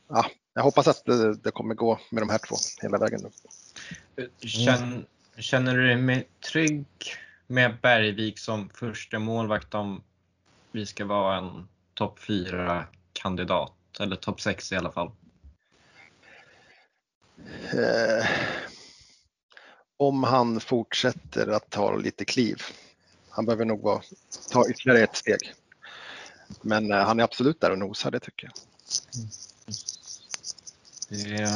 [0.08, 3.20] ja, jag hoppas att det, det, kommer gå med de här två hela vägen.
[4.16, 4.30] Nu.
[4.48, 5.04] Känner,
[5.38, 6.86] känner du dig trygg
[7.46, 10.02] med Bergvik som första målvakt om
[10.72, 12.86] vi ska vara en topp 4
[14.00, 15.10] Eller topp 6 i alla fall.
[17.72, 18.26] Eh,
[19.96, 22.62] om han fortsätter att ta lite kliv.
[23.28, 24.02] Han behöver nog vara,
[24.50, 25.52] ta ytterligare ett steg.
[26.62, 28.54] Men eh, han är absolut där och nosar, det tycker jag.
[31.08, 31.48] Det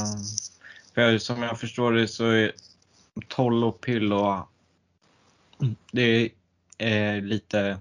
[0.94, 2.52] för som jag förstår det så är
[3.28, 4.48] Toll och Pillo
[5.92, 6.30] det
[6.78, 7.78] är lite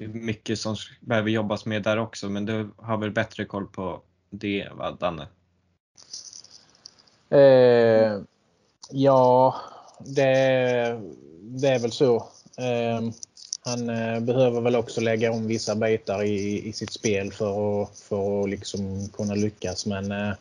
[0.00, 3.66] det är mycket som behöver jobbas med där också, men du har väl bättre koll
[3.66, 5.28] på det, va, Danne?
[7.30, 8.18] Eh,
[8.90, 9.54] ja,
[9.98, 11.00] det,
[11.40, 12.16] det, är väl så.
[12.58, 13.10] Eh,
[13.64, 17.98] han eh, behöver väl också lägga om vissa bitar i, i sitt spel för att,
[17.98, 19.86] för att liksom kunna lyckas.
[19.86, 20.32] Men eh,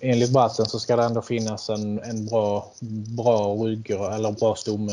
[0.00, 2.72] enligt Brassen så ska det ändå finnas en, en bra,
[3.16, 4.92] bra rygg eller bra stomme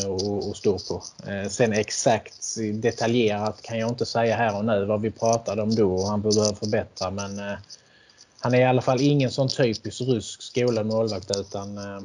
[0.49, 1.03] att stå på.
[1.27, 5.75] Eh, sen exakt detaljerat kan jag inte säga här och nu vad vi pratade om
[5.75, 7.57] då och han behöver förbättra men eh,
[8.39, 12.01] han är i alla fall ingen sån typisk rysk skolad målvakt utan eh,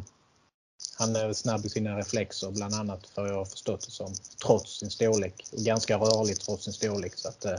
[0.98, 4.14] han är snabb i sina reflexer bland annat för jag har förstått det som.
[4.46, 7.12] Trots sin storlek och ganska rörlig trots sin storlek.
[7.16, 7.58] Så att, eh,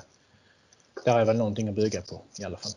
[1.06, 2.72] där är väl någonting att bygga på i alla fall.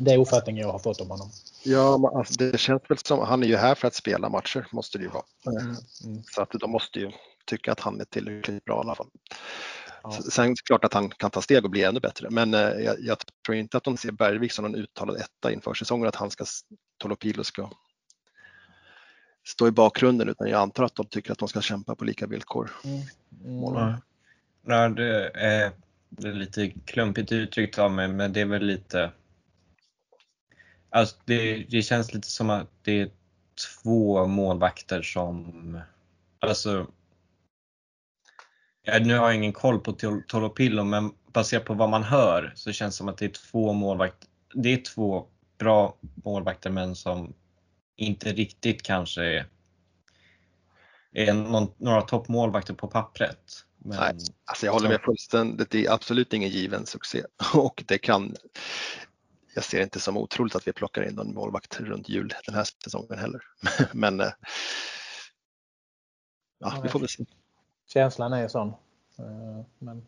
[0.00, 1.30] Det är uppfattningen jag har fått om honom.
[1.62, 4.98] Ja, alltså det känns väl som, han är ju här för att spela matcher, måste
[4.98, 5.24] det ju vara.
[5.46, 6.22] Mm, mm.
[6.26, 7.10] Så att de måste ju
[7.46, 9.08] tycka att han är tillräckligt bra i alla fall.
[10.02, 10.12] Ja.
[10.12, 12.60] Sen är det klart att han kan ta steg och bli ännu bättre, men eh,
[12.60, 16.16] jag, jag tror inte att de ser Bergvik som någon uttalad etta inför säsongen, att
[16.16, 16.44] han ska,
[16.98, 17.70] Tolopilo ska
[19.46, 22.26] stå i bakgrunden, utan jag antar att de tycker att de ska kämpa på lika
[22.26, 22.70] villkor.
[22.84, 23.00] Mm.
[23.44, 23.94] Mm.
[24.66, 25.72] Ja, det, är,
[26.08, 29.10] det är lite klumpigt uttryckt av mig, men det är väl lite
[30.90, 33.10] Alltså det, det, känns lite som att det är
[33.82, 35.80] två målvakter som,
[36.38, 36.86] alltså,
[39.00, 39.92] nu har jag ingen koll på
[40.28, 43.72] Tolopillo men baserat på vad man hör så känns det som att det är två
[43.72, 45.26] målvakter, det är två
[45.58, 47.34] bra målvakter men som
[47.96, 49.46] inte riktigt kanske är,
[51.12, 53.64] är någon, några toppmålvakter på pappret.
[53.78, 53.98] Men...
[53.98, 55.70] Nej, alltså jag håller med fullständigt.
[55.70, 57.24] Det är absolut ingen given succé
[57.54, 58.36] och det kan
[59.54, 62.66] jag ser inte som otroligt att vi plockar in någon målvakt runt jul den här
[62.84, 63.42] säsongen heller.
[63.92, 64.32] Men eh,
[66.58, 67.24] ja, vi får väl se.
[67.86, 68.68] Känslan är sån.
[69.18, 70.06] Eh, men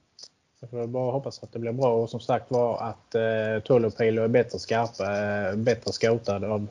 [0.60, 4.22] jag får bara hoppas att det blir bra och som sagt var att eh, Tullopilo
[4.22, 6.68] är bättre skarpa, eh, bättre scoutad av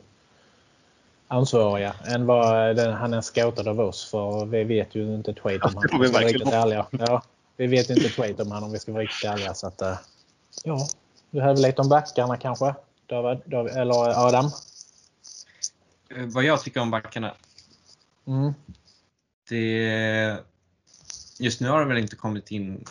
[1.28, 4.10] ansvariga än vad den, han är scoutad av oss.
[4.10, 6.00] För vi vet ju inte ett skit om honom.
[6.00, 7.22] Vi, vi, ja,
[7.56, 9.54] vi vet inte ett skit om honom om vi ska vara riktigt ärliga.
[9.54, 9.82] Så att,
[10.64, 10.88] ja,
[11.32, 12.74] du hade väl lite om backarna kanske?
[13.06, 14.50] David, David, eller Adam?
[16.10, 17.34] Eh, vad jag tycker om backarna?
[18.26, 18.54] Mm.
[19.48, 20.38] Det,
[21.38, 22.84] just nu har det väl inte kommit in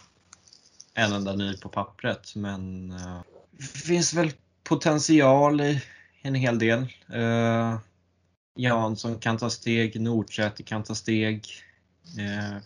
[0.94, 4.32] en enda ny på pappret men uh, det finns väl
[4.64, 5.82] potential i
[6.22, 6.94] en hel del.
[7.14, 7.78] Uh,
[8.56, 11.48] Jansson kan ta steg, Nordsäter kan ta steg.
[12.20, 12.58] Eh,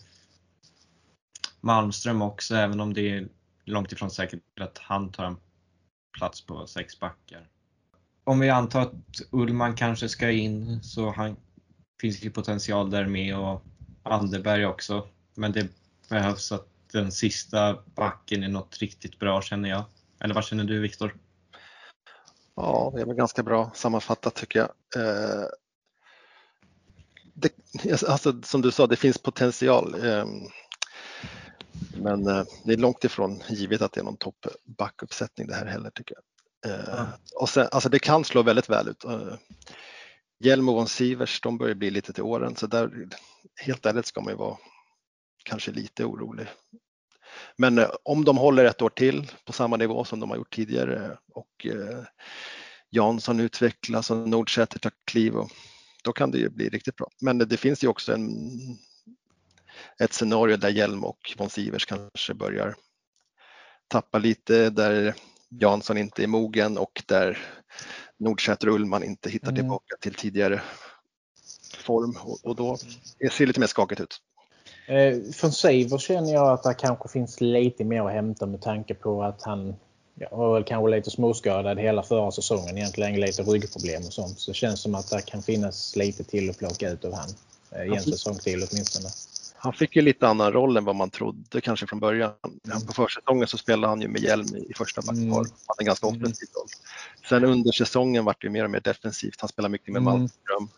[1.60, 3.28] Malmström också, även om det är
[3.64, 5.36] långt ifrån säkert att han tar en
[6.16, 7.48] plats på sex backar.
[8.24, 8.92] Om vi antar att
[9.30, 11.36] Ullman kanske ska in så han,
[12.00, 13.62] finns ju potential där med och
[14.02, 15.08] Anderberg också.
[15.34, 15.68] Men det
[16.08, 19.84] behövs att den sista backen är något riktigt bra känner jag.
[20.20, 21.16] Eller vad känner du Viktor?
[22.54, 24.68] Ja, det är väl ganska bra sammanfattat tycker jag.
[24.96, 25.44] Eh,
[27.34, 27.52] det,
[28.08, 29.94] alltså, som du sa, det finns potential.
[29.94, 30.26] Eh,
[31.96, 35.66] men eh, det är långt ifrån givet att det är någon topp backuppsättning det här
[35.66, 36.24] heller tycker jag.
[36.72, 37.06] Mm.
[37.40, 39.04] Och sen, alltså det kan slå väldigt väl ut.
[39.04, 39.34] Eh,
[40.40, 43.08] Hjelm och von Sivers, de börjar bli lite till åren så där,
[43.60, 44.56] helt ärligt ska man ju vara
[45.44, 46.46] kanske lite orolig.
[47.56, 51.18] Men om de håller ett år till på samma nivå som de har gjort tidigare
[51.32, 51.66] och
[52.90, 55.50] Jansson utvecklas och Nordsäter tar kliv, och,
[56.04, 57.08] då kan det ju bli riktigt bra.
[57.20, 58.30] Men det finns ju också en,
[60.00, 62.74] ett scenario där Hjelm och von Sivers kanske börjar
[63.88, 65.14] tappa lite, där
[65.48, 67.38] Jansson inte är mogen och där
[68.18, 69.56] Nordsäter och Ullman inte hittar mm.
[69.56, 70.60] tillbaka till tidigare
[71.78, 74.20] form och, då ser det lite mer skakigt ut.
[74.86, 78.94] Eh, från Saver känner jag att det kanske finns lite mer att hämta med tanke
[78.94, 79.76] på att han
[80.14, 82.78] ja, var väl kanske lite småskadad hela förra säsongen.
[82.78, 84.40] Egentligen lite ryggproblem och sånt.
[84.40, 87.28] Så det känns som att det kan finnas lite till att plocka ut av han.
[87.70, 89.08] Eh, I en säsong till åtminstone.
[89.66, 92.32] Han fick ju lite annan roll än vad man trodde kanske från början.
[92.66, 92.86] Mm.
[92.86, 95.22] På försäsongen så spelade han ju med hjälm i första backpar.
[95.22, 95.32] Mm.
[95.32, 96.22] Han hade en ganska mm.
[96.22, 96.66] offensiv roll.
[97.28, 99.40] Sen under säsongen var det mer och mer defensivt.
[99.40, 100.04] Han spelade mycket med mm.
[100.04, 100.68] Malmström.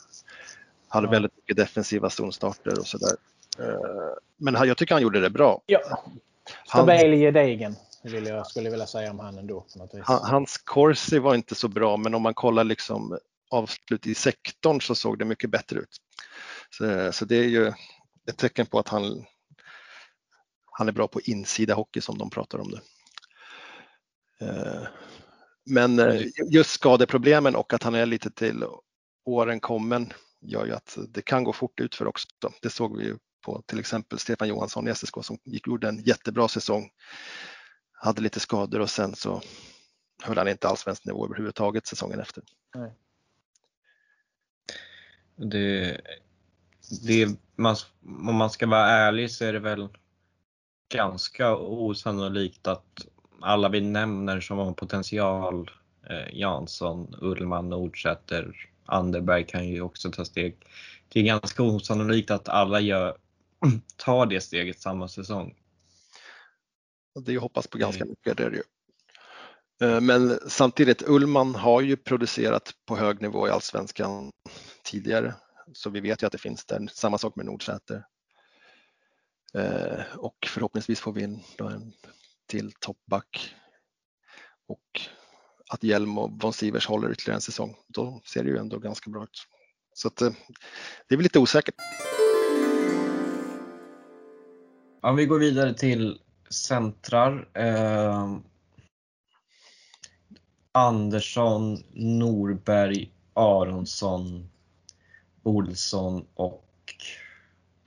[0.88, 1.10] Hade ja.
[1.10, 3.16] väldigt mycket defensiva stonstarter och sådär.
[3.58, 5.62] Eh, men jag tycker han gjorde det bra.
[5.66, 6.04] Ja.
[6.68, 9.60] Stabil i gedigen vill jag skulle vilja säga om han ändå.
[9.60, 10.02] På något vis.
[10.06, 13.18] Hans corsi var inte så bra men om man kollar liksom
[13.50, 15.96] avslut i sektorn så såg det mycket bättre ut.
[16.70, 17.72] Så, så det är ju
[18.28, 19.24] ett tecken på att han,
[20.64, 22.80] han är bra på insida hockey som de pratar om det.
[24.46, 24.88] Eh,
[25.64, 28.64] men eh, just skadeproblemen och att han är lite till
[29.24, 32.28] åren kommen gör ju att det kan gå fort ut för också.
[32.62, 36.02] Det såg vi ju på till exempel Stefan Johansson i SSK som gick gjorde en
[36.02, 36.90] jättebra säsong.
[37.92, 39.42] Hade lite skador och sen så
[40.22, 42.42] höll han inte allsvensk nivå överhuvudtaget säsongen efter.
[42.74, 42.92] Nej.
[45.36, 46.00] Det,
[46.90, 47.76] det, man,
[48.28, 49.88] om man ska vara ärlig så är det väl
[50.92, 53.06] ganska osannolikt att
[53.40, 55.70] alla vi nämner som har potential,
[56.10, 60.56] eh, Jansson, Ullman, Nordsäter, Anderberg kan ju också ta steg.
[61.08, 63.16] Det är ganska osannolikt att alla gör,
[63.96, 65.54] tar det steget samma säsong.
[67.20, 68.10] Det hoppas på ganska mm.
[68.10, 68.62] mycket, det är det ju.
[69.80, 74.32] Eh, men samtidigt, Ullman har ju producerat på hög nivå i Allsvenskan
[74.82, 75.34] tidigare.
[75.72, 76.88] Så vi vet ju att det finns där.
[76.92, 78.04] Samma sak med Nordsäter.
[79.54, 81.92] Eh, och förhoppningsvis får vi in en
[82.46, 83.54] till toppback.
[84.66, 85.00] Och
[85.68, 87.76] att Hjelm och von Sivers håller ytterligare en säsong.
[87.86, 89.46] Då ser det ju ändå ganska bra ut.
[89.94, 90.30] Så att, eh,
[91.08, 91.74] det är väl lite osäkert.
[95.02, 97.48] Om vi går vidare till centrar.
[97.54, 98.38] Eh,
[100.72, 104.50] Andersson, Norberg, Aronsson,
[105.42, 106.64] Olsson och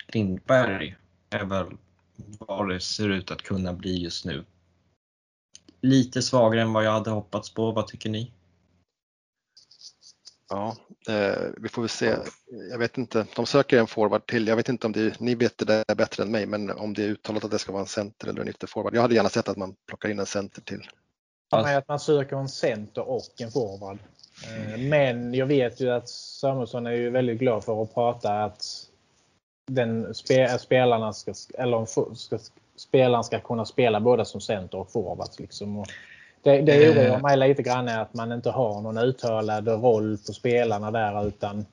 [0.08, 0.96] Lindberg
[1.30, 1.78] är väl
[2.40, 4.46] vad det ser ut att kunna bli just nu.
[5.82, 7.72] Lite svagare än vad jag hade hoppats på.
[7.72, 8.32] Vad tycker ni?
[10.50, 10.76] Ja,
[11.08, 12.16] eh, vi får väl se.
[12.72, 14.48] Jag vet inte, de söker en forward till.
[14.48, 17.04] Jag vet inte om det, ni vet det där bättre än mig, men om det
[17.04, 18.96] är uttalat att det ska vara en center eller en ytterforward.
[18.96, 20.90] Jag hade gärna sett att man plockar in en center till.
[21.52, 23.98] Ja, att man söker en center och en forward.
[24.48, 28.64] Eh, men jag vet ju att Samuelsson är ju väldigt glad för att prata att
[29.72, 31.86] den spe, spelarna ska, eller
[32.16, 32.40] ska,
[32.76, 35.30] spelaren ska kunna spela både som center och forward.
[35.38, 35.78] Liksom.
[35.78, 35.88] Och
[36.42, 37.22] det, det oroar eh.
[37.22, 41.66] mig lite grann är att man inte har någon uttalad roll på spelarna där utan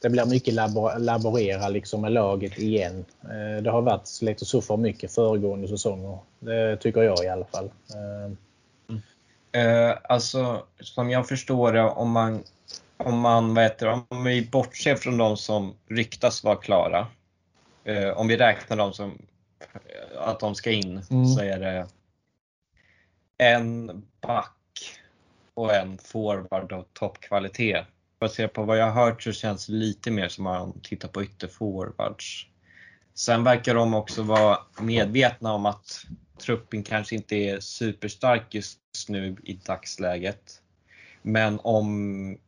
[0.00, 3.04] det blir mycket labor laborera liksom med laget igen.
[3.22, 6.18] Eh, det har varit lite så för mycket föregående säsonger.
[6.38, 7.70] Det tycker jag i alla fall.
[9.54, 12.44] Eh, alltså, som jag förstår det, om man,
[12.96, 17.06] om man vad heter, om vi bortser från de som ryktas vara klara.
[17.84, 19.18] Eh, om vi räknar dem som
[20.18, 21.26] att de ska in mm.
[21.26, 21.86] så är det
[23.38, 25.00] en back
[25.54, 27.86] och en forward av toppkvalitet.
[28.18, 31.08] Baserat på vad jag har hört så känns det lite mer som att man tittar
[31.08, 32.46] på ytterforwards.
[33.14, 36.04] Sen verkar de också vara medvetna om att
[36.38, 40.60] truppen kanske inte är superstark just nu i dagsläget.
[41.22, 42.38] Men om,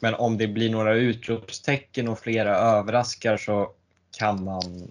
[0.00, 3.72] men om det blir några utropstecken och flera överraskar så
[4.18, 4.90] kan man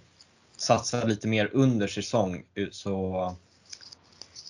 [0.56, 2.44] satsa lite mer under säsong.
[2.70, 3.36] Så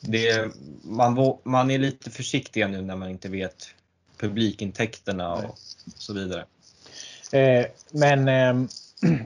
[0.02, 3.74] det, man, man är lite försiktig nu när man inte vet
[4.16, 5.58] publikintäkterna och
[5.96, 6.46] så vidare.
[7.32, 8.68] Eh, men eh,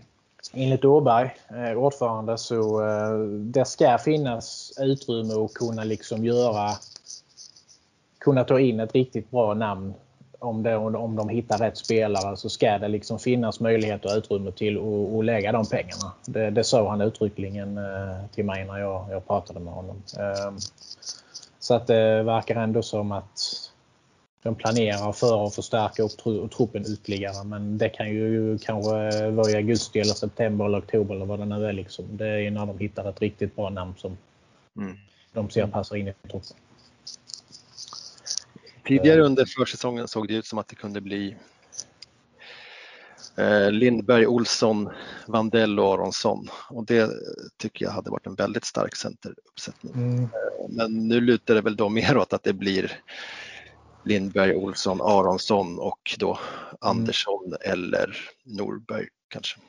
[0.53, 6.71] enligt Åberg, eh, ordförande, så eh, det ska finnas utrymme att kunna liksom göra
[8.19, 9.95] kunna ta in ett riktigt bra namn
[10.39, 14.53] om, det, om de hittar rätt spelare så ska det liksom finnas möjlighet och utrymme
[14.53, 16.13] till att, att lägga de pengarna.
[16.27, 20.03] Det, det sa han uttryckligen eh, till mig när jag, jag pratade med honom.
[20.19, 20.57] Ehm,
[21.59, 23.68] så att det verkar ändå som att
[24.49, 29.57] de planerar för att förstärka upp truppen ytterligare men det kan ju kanske vara i
[29.57, 31.73] augusti eller september eller oktober eller vad det nu är.
[31.73, 32.17] Liksom.
[32.17, 34.17] Det är när de hittar ett riktigt bra namn som
[34.77, 34.97] mm.
[35.33, 36.57] de ser passar in i truppen.
[38.87, 41.37] Tidigare under försäsongen såg det ut som att det kunde bli
[43.37, 44.89] eh, Lindberg, Olsson,
[45.27, 47.11] Vandell och Aronsson och det
[47.57, 49.95] tycker jag hade varit en väldigt stark centeruppsättning.
[49.95, 50.23] Mm.
[50.23, 50.29] Eh,
[50.69, 53.01] men nu lutar det väl då mer åt att det blir
[54.09, 56.38] Lindberg, Olsson, Aronsson och då mm.
[56.81, 59.61] Andersson eller Norberg kanske.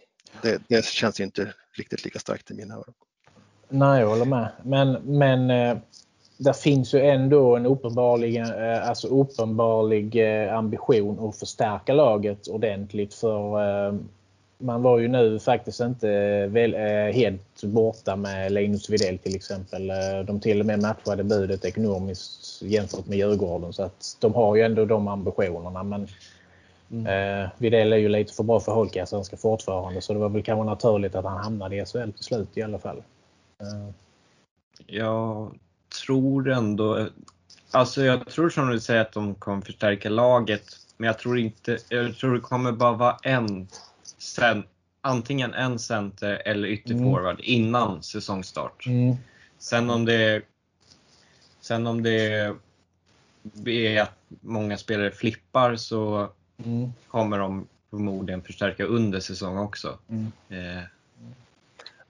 [0.42, 2.94] Det, det, känns inte riktigt lika starkt i mina öron.
[3.70, 4.52] Nej, jag håller med.
[4.64, 5.78] Men, men eh,
[6.38, 13.14] det finns ju ändå en uppenbarlig, eh, alltså uppenbarlig eh, ambition att förstärka laget ordentligt
[13.14, 14.00] för
[14.60, 16.08] man var ju nu faktiskt inte
[16.48, 16.76] väl,
[17.14, 19.88] helt borta med Linus Widell till exempel.
[20.26, 24.62] De till och med matchade budet ekonomiskt jämfört med Djurgården så att de har ju
[24.62, 25.84] ändå de ambitionerna.
[25.84, 26.08] Men
[26.92, 27.06] mm.
[27.44, 30.64] eh, Widell är ju lite för bra för Hockeyallsvenskan fortfarande så det var väl kanske
[30.64, 33.04] naturligt att han hamnade i SHL till slut i alla fall.
[33.62, 33.94] Eh.
[34.88, 35.52] Ja,
[36.06, 37.08] tror ändå,
[37.72, 40.64] alltså jag tror som du säger att de kommer förstärka laget,
[40.98, 43.68] men jag tror inte, jag tror det kommer bara vara en,
[44.20, 44.64] sen,
[45.02, 47.44] antingen en center eller ytterforward mm.
[47.44, 48.86] innan säsongstart.
[48.86, 49.16] Mm.
[49.58, 50.44] Sen om det
[51.62, 52.56] Sen om det
[53.66, 56.30] är att många spelare flippar så
[56.66, 56.94] mm.
[57.08, 60.00] kommer de förmodligen förstärka under säsong också.
[60.10, 60.32] Mm.
[60.50, 60.84] Eh,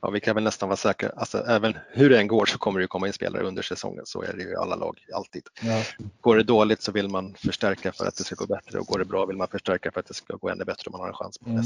[0.02, 2.80] ja, vi kan väl nästan vara säkra, alltså, även hur det än går så kommer
[2.80, 5.44] det komma in spelare under säsongen, så är det ju i alla lag alltid.
[5.62, 5.84] Ja.
[6.22, 9.00] Går det dåligt så vill man förstärka för att det ska gå bättre och går
[9.00, 11.08] det bra vill man förstärka för att det ska gå ännu bättre om man har
[11.08, 11.64] en chans på mm.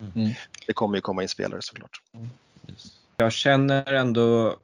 [0.00, 0.30] Mm.
[0.66, 2.02] Det kommer ju komma in spelare såklart.
[2.12, 2.28] Mm.
[3.16, 4.56] Jag känner ändå,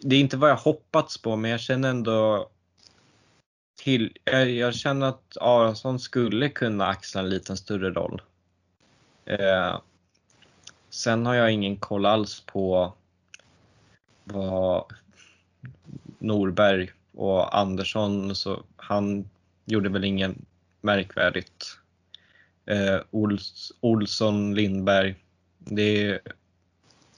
[0.00, 2.48] det är inte vad jag hoppats på, men jag känner ändå
[3.82, 8.22] till, jag, jag känner att Aronsson skulle kunna axla en liten större roll.
[9.24, 9.78] Eh,
[10.90, 12.94] Sen har jag ingen koll alls på
[14.24, 14.84] vad
[16.18, 19.30] Norberg och Andersson, så han
[19.64, 20.46] gjorde väl ingen
[20.80, 21.78] märkvärdigt.
[22.70, 25.14] Eh, Ols, Olsson, Lindberg,
[25.58, 26.20] det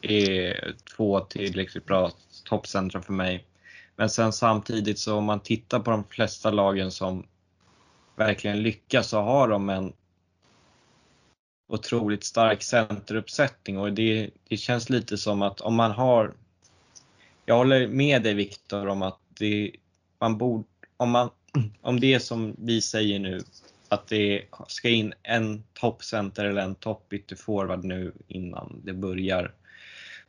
[0.00, 2.10] är två tillräckligt bra
[2.44, 3.46] toppcentra för mig.
[3.96, 7.26] Men sen samtidigt så om man tittar på de flesta lagen som
[8.16, 9.92] verkligen lyckas så har de en
[11.68, 16.34] otroligt stark centeruppsättning och det, det känns lite som att om man har
[17.46, 19.70] jag håller med dig Viktor om att det,
[20.18, 20.64] man borde,
[20.96, 21.30] om, man,
[21.80, 23.40] om det är som vi säger nu,
[23.92, 29.52] att det ska in en toppcenter eller en topp forward nu innan det börjar,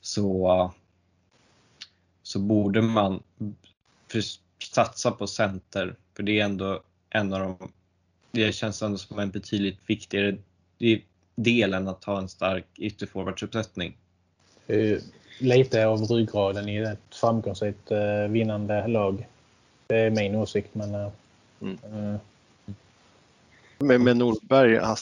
[0.01, 0.73] så,
[2.23, 3.23] så borde man
[4.71, 5.95] satsa på center.
[6.15, 7.71] För det är ändå en av de,
[8.31, 10.37] det känns ändå som en betydligt viktigare,
[10.77, 11.01] det
[11.35, 13.97] delen att ha en stark ytterforwardsuppsättning.
[15.39, 19.27] Lite av ryggraden i ett framgångsrikt eh, vinnande lag.
[19.87, 20.75] Det är min åsikt.
[20.75, 21.09] Men, eh,
[21.61, 22.19] mm.
[23.83, 24.97] Men med Norberg, han,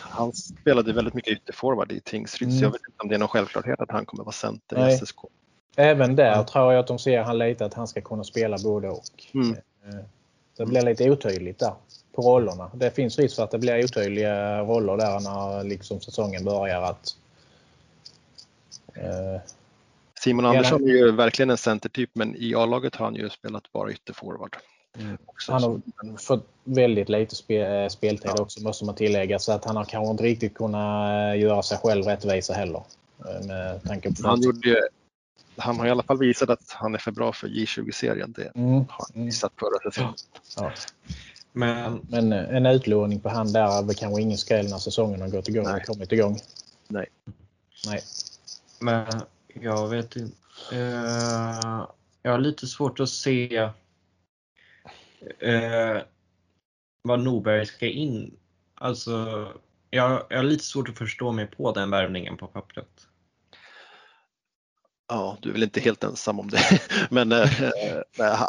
[0.00, 2.58] han, spelade väldigt mycket ytterforward i Tingsryd mm.
[2.58, 4.94] så jag vet inte om det är någon självklarhet att han kommer vara center Nej.
[4.94, 5.18] i SSK.
[5.76, 6.46] Även där mm.
[6.46, 9.02] tror jag att de ser han lite att han ska kunna spela både och.
[9.34, 9.56] Mm.
[10.56, 11.72] Det blir lite otydligt där
[12.12, 12.70] på rollerna.
[12.74, 16.82] Det finns risk för att det blir otydliga roller där när liksom säsongen börjar.
[16.82, 17.16] Att,
[18.94, 19.40] eh,
[20.20, 23.90] Simon Andersson är ju verkligen en centertyp men i A-laget har han ju spelat bara
[23.90, 24.56] ytterforward.
[24.98, 25.18] Mm.
[25.48, 25.80] Han har
[26.16, 28.42] fått väldigt lite spel, eh, speltid ja.
[28.42, 31.78] också måste man tillägga så att han har kanske inte riktigt kunnat eh, göra sig
[31.78, 32.82] själv rättvisa heller.
[33.18, 34.88] Eh, med tanke på han, gjorde,
[35.56, 38.34] han har i alla fall visat att han är för bra för J20-serien.
[38.36, 38.74] Det mm.
[38.74, 39.26] har han mm.
[39.26, 40.14] visat förra säsongen.
[40.56, 40.72] Ja.
[41.52, 45.28] Men, men en utlåning på han där är väl kanske ingen skräll när säsongen har
[45.28, 45.84] gått igång, Nej.
[45.86, 46.38] kommit igång.
[46.88, 47.06] Nej.
[47.86, 48.00] Nej.
[48.80, 49.06] Men
[49.60, 50.36] jag vet inte.
[50.72, 51.86] Uh,
[52.22, 53.70] jag har lite svårt att se
[55.38, 56.02] eh,
[57.02, 58.36] vad Norberg ska in.
[58.74, 59.46] Alltså,
[59.90, 63.06] jag, jag har lite svårt att förstå mig på den värvningen på pappret.
[65.08, 66.80] Ja, du är väl inte helt ensam om det.
[67.10, 68.42] Men eh,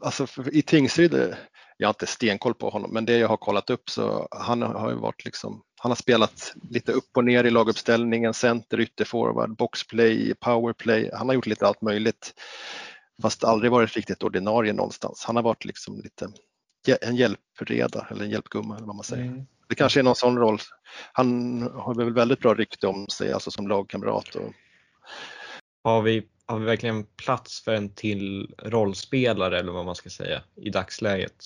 [0.00, 1.34] alltså, i Tingsryd, eh,
[1.76, 4.90] jag har inte stenkoll på honom, men det jag har kollat upp så han har
[4.90, 10.34] ju varit liksom, han har spelat lite upp och ner i laguppställningen, center, ytterforward, boxplay,
[10.34, 11.10] powerplay.
[11.14, 12.34] Han har gjort lite allt möjligt
[13.22, 15.24] fast aldrig varit riktigt ordinarie någonstans.
[15.24, 16.28] Han har varit liksom lite
[17.00, 19.24] en hjälpreda eller en hjälpgumma eller vad man säger.
[19.24, 19.46] Mm.
[19.68, 20.58] Det kanske är någon sån roll.
[21.12, 24.34] Han har väl väldigt bra rykte om sig, alltså som lagkamrat.
[24.34, 24.52] Och...
[25.84, 30.42] Har, vi, har vi verkligen plats för en till rollspelare eller vad man ska säga
[30.54, 31.44] i dagsläget?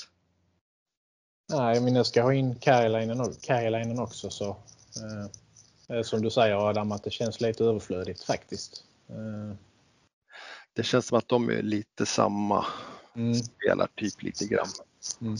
[1.52, 2.54] Nej, men jag ska ha in
[3.40, 4.56] Kajalainen också så
[5.88, 8.84] eh, som du säger Adam att det känns lite överflödigt faktiskt.
[9.08, 9.56] Eh.
[10.72, 12.66] Det känns som att de är lite samma
[13.16, 13.34] mm.
[13.34, 14.68] spelartyp lite grann.
[15.20, 15.36] Mm.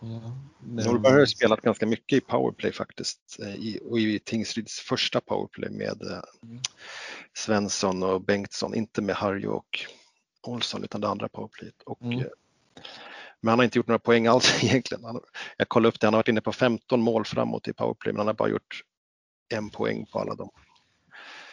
[0.00, 0.34] Ja,
[0.66, 5.70] Norberg har spelat ganska mycket i powerplay faktiskt eh, i, och i Tingsryds första powerplay
[5.70, 6.60] med eh, mm.
[7.34, 9.80] Svensson och Bengtsson, inte med Harry och
[10.42, 11.82] Olsson utan det andra powerplayet.
[11.84, 12.18] Och, mm.
[12.18, 12.26] Eh,
[13.40, 15.04] men han har inte gjort några poäng alls egentligen.
[15.04, 15.20] Han,
[15.56, 18.18] jag kollade upp det, han har varit inne på 15 mål framåt i powerplay men
[18.18, 18.82] han har bara gjort
[19.48, 20.50] en poäng på alla dem.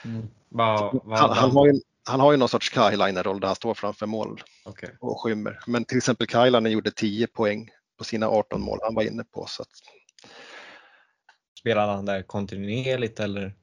[0.06, 0.28] Mm.
[0.50, 1.74] Va, va, han, han, har ju,
[2.06, 4.90] han har ju någon sorts Kailainen-roll där han står framför mål okay.
[5.00, 5.60] och skymmer.
[5.68, 9.46] Men till exempel Kailainen gjorde 10 poäng på sina 18 mål han var inne på.
[9.48, 9.70] Så att...
[11.60, 13.56] Spelade han där kontinuerligt eller?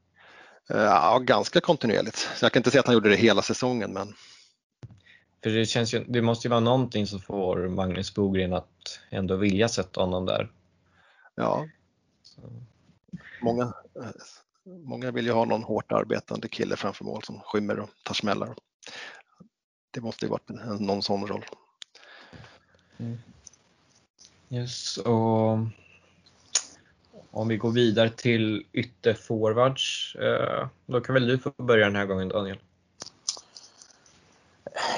[0.70, 2.16] Eh, ja, ganska kontinuerligt.
[2.16, 4.14] Så jag kan inte säga att han gjorde det hela säsongen men
[5.42, 9.36] för det, känns ju, det måste ju vara någonting som får Magnus Bogren att ändå
[9.36, 10.52] vilja sätta honom där.
[11.34, 11.66] Ja.
[13.42, 14.10] Många, eh,
[14.66, 18.54] många vill ju ha någon hårt arbetande kille framför mål som skymmer och tar smällar.
[19.90, 20.48] Det måste ju varit
[20.80, 21.44] någon sån roll.
[22.98, 23.18] Mm.
[24.48, 25.58] Yes, och
[27.30, 32.06] om vi går vidare till ytterforwards, eh, då kan väl du få börja den här
[32.06, 32.58] gången Daniel?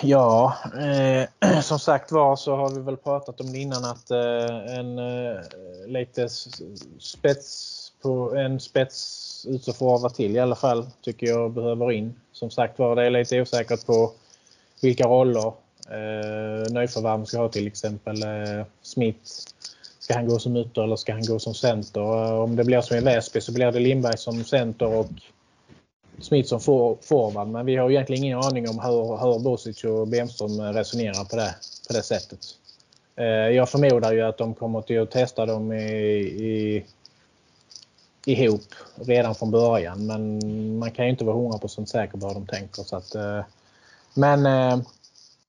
[0.02, 4.78] Ja, eh, som sagt var så har vi väl pratat om det innan att eh,
[4.78, 5.40] en eh,
[5.86, 6.28] lite
[6.98, 12.14] spets på en spets ytterforward till i alla fall tycker jag behöver in.
[12.32, 14.12] Som sagt var, det är lite osäkert på
[14.82, 15.52] vilka roller
[15.90, 19.20] eh, nyförvärv ska ha till exempel eh, Smith.
[19.98, 22.00] Ska han gå som ytter eller ska han gå som center?
[22.00, 25.10] Eh, om det blir som i Väsby så blir det Lindberg som center och
[26.20, 26.60] Smith som
[27.00, 27.48] forward.
[27.48, 31.54] Men vi har egentligen ingen aning om hur, hur Bosic och Bemström resonerar på det,
[31.88, 32.40] på det sättet.
[33.18, 35.84] Eh, jag förmodar ju att de kommer till att testa dem i,
[36.20, 36.84] i,
[38.28, 40.06] ihop redan från början.
[40.06, 42.82] Men man kan ju inte vara 100% säker på vad de tänker.
[42.82, 43.44] Så att, eh,
[44.14, 44.80] men eh,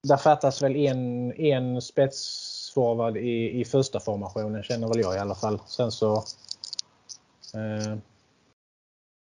[0.04, 5.36] där fattas väl en, en spetsforward i, i första formationen känner väl jag i alla
[5.36, 5.60] fall.
[5.68, 6.16] Sen så
[7.54, 7.98] eh,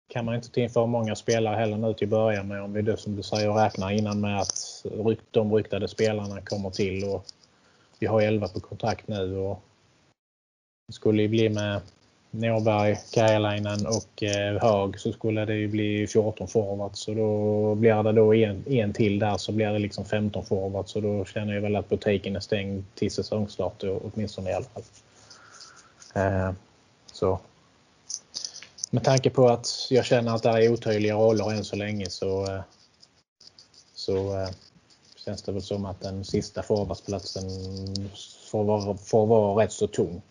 [0.09, 2.83] kan man inte ta in för många spelare heller nu till början med om vi
[2.83, 4.85] då som du säger räknar innan med att
[5.31, 7.25] de ryktade spelarna kommer till och
[7.99, 9.63] vi har 11 på kontrakt nu och
[10.87, 11.81] det skulle ju bli med
[12.35, 17.01] Norberg, Kajalainen och eh, Hög så skulle det ju bli 14 forwards.
[17.01, 20.93] Så då blir det då en, en till där så blir det liksom 15 forwards.
[20.93, 24.83] Så då känner jag väl att butiken är stängd till säsongstart åtminstone i alla fall.
[26.15, 26.53] Eh,
[27.13, 27.41] så
[28.91, 32.47] med tanke på att jag känner att det är otydliga roller än så länge så,
[32.47, 32.61] eh,
[33.95, 34.47] så
[35.25, 37.45] känns det väl som att den sista forwardsplatsen
[38.51, 40.23] får vara, får vara rätt så tung.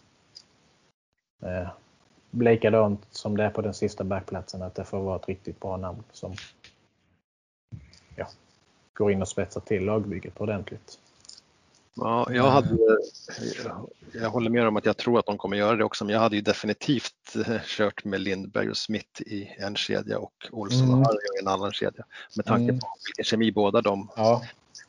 [2.32, 5.78] Likadant som det är på den sista backplatsen att det får vara ett riktigt bra
[5.78, 6.34] namn som
[8.16, 8.28] ja,
[8.94, 11.00] går in och spetsar till lagbygget ordentligt.
[11.96, 12.78] Ja, jag, hade,
[14.14, 16.22] jag håller med om att jag tror att de kommer göra det också, men jag
[16.22, 21.00] hade ju definitivt eh, kört med Lindberg och Smith i en kedja och Olsson mm.
[21.00, 22.06] och Harry i en annan kedja.
[22.36, 22.80] Med tanke mm.
[22.80, 24.42] på vilken kemi båda de ja.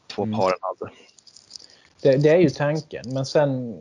[0.07, 0.38] två mm.
[0.38, 0.93] paren hade.
[2.03, 3.74] Det, det, är ju tanken, men sen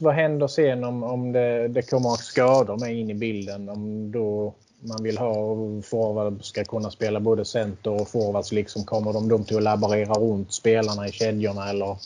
[0.00, 3.68] vad händer sen om, om det, det kommer skador med in i bilden?
[3.68, 9.12] Om då man vill ha forward ska kunna spela både center och forwards, liksom kommer
[9.12, 11.96] de då till att laborera runt spelarna i kedjorna eller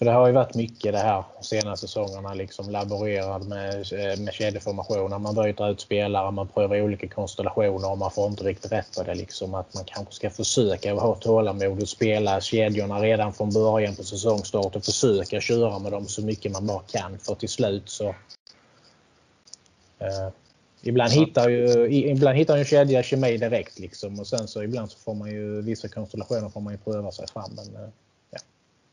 [0.00, 4.34] för det har ju varit mycket det här senaste säsongerna, liksom laborerad med, eh, med
[4.34, 5.18] kedjeformationer.
[5.18, 9.02] Man byter ut spelare, man prövar olika konstellationer och man får inte riktigt rätt på
[9.02, 9.14] det.
[9.14, 9.54] Liksom.
[9.54, 14.76] Att man kanske ska försöka ha tålamod och spela kedjorna redan från början på säsongstart
[14.76, 17.18] och försöka köra med dem så mycket man bara kan.
[17.18, 18.08] För till slut så...
[19.98, 20.28] Eh,
[20.82, 24.90] ibland, hittar ju, ibland hittar ju en kedja kemi direkt liksom och sen så ibland
[24.90, 27.50] så får man ju vissa konstellationer får man ju pröva sig fram.
[27.56, 27.90] Men, eh,
[28.30, 28.38] ja,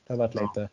[0.08, 0.70] det har varit lite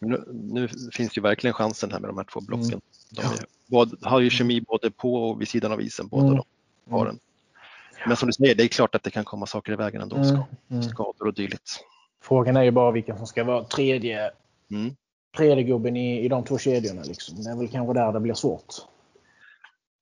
[0.00, 2.68] nu, nu, finns ju verkligen chansen här med de här två blocken.
[2.68, 2.80] Mm.
[3.10, 6.36] De är, både, har ju kemi både på och vid sidan av isen, båda mm.
[6.36, 6.44] de
[6.90, 7.18] paren.
[8.06, 10.16] Men som du säger, det är klart att det kan komma saker i vägen ändå.
[10.16, 10.42] Mm.
[10.70, 10.82] mm.
[10.82, 11.84] Skador och dylikt.
[12.22, 14.30] Frågan är ju bara vilken som ska vara tredje,
[14.70, 14.96] mm.
[15.36, 17.02] tredje gubben i, i de två kedjorna.
[17.02, 17.42] Liksom.
[17.42, 18.74] Det är väl kanske där det blir svårt.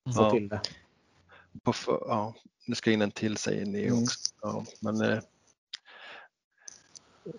[0.05, 0.31] Att få ja.
[0.31, 0.61] till det.
[1.63, 2.35] På ja,
[2.67, 4.03] nu ska in en till säger ni mm.
[4.03, 4.19] också.
[4.43, 5.19] Ja, men, eh,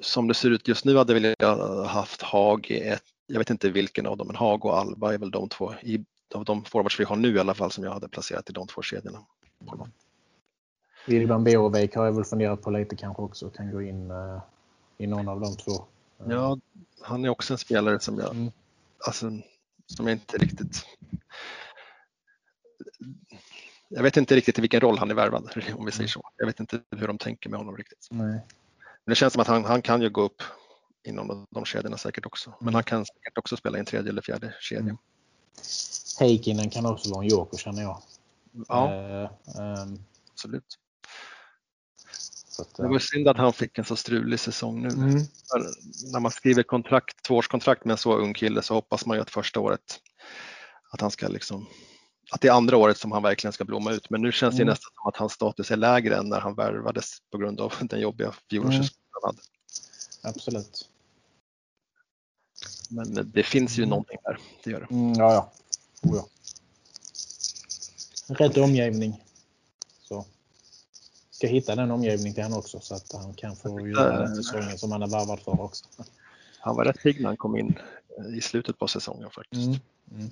[0.02, 3.50] som det ser ut just nu hade väl jag haft Hag i ett, jag vet
[3.50, 6.64] inte vilken av dem, men Hag och Alba är väl de två, i, av de
[6.64, 9.20] forwards vi har nu i alla fall, som jag hade placerat i de två kedjorna.
[11.08, 14.42] Wilban Beovik har jag väl funderat på lite kanske också, kan gå in uh,
[14.98, 15.86] i någon av de två.
[16.28, 16.58] Ja,
[17.02, 18.52] han är också en spelare som jag, mm.
[19.06, 19.32] alltså,
[19.86, 20.86] som jag inte riktigt
[23.90, 26.22] jag vet inte riktigt i vilken roll han är värvad om vi säger så.
[26.38, 28.08] Jag vet inte hur de tänker med honom riktigt.
[28.12, 28.42] Nej.
[29.10, 30.44] Det känns som att han, han kan ju gå upp
[31.04, 32.54] inom de kedjorna säkert också.
[32.62, 34.82] Men han kan säkert också spela i en tredje eller fjärde kedja.
[34.82, 34.98] Mm.
[36.20, 38.02] Heikkinen kan också vara en joker känner jag.
[38.68, 40.78] Ja, uh, um, absolut.
[42.60, 44.90] Att, det var synd att han fick en så strulig säsong nu.
[44.90, 45.26] Mm.
[46.14, 49.30] När man skriver kontrakt, tvåårskontrakt med en så ung kille så hoppas man ju att
[49.30, 50.00] första året
[50.92, 51.68] att han ska liksom
[52.32, 54.10] att det är andra året som han verkligen ska blomma ut.
[54.10, 54.72] Men nu känns det mm.
[54.72, 58.00] nästan som att hans status är lägre än när han värvades på grund av den
[58.00, 59.22] jobbiga fjolårssäsongen mm.
[59.22, 59.42] han hade.
[60.22, 60.90] Absolut.
[62.90, 63.90] Men det finns ju mm.
[63.90, 64.40] någonting där.
[64.64, 64.96] Det gör det.
[64.96, 65.52] Mm, ja, ja.
[66.02, 66.28] Oh, ja.
[68.36, 69.24] Rätt omgivning.
[70.02, 70.26] Så.
[71.32, 74.78] Ska hitta den omgivningen till honom också så att han kan få göra den säsongen
[74.78, 75.86] som han är varvad för också.
[76.60, 77.80] Han var rätt pigg när han kom in
[78.38, 79.68] i slutet på säsongen faktiskt.
[79.68, 79.80] Mm.
[80.12, 80.30] Mm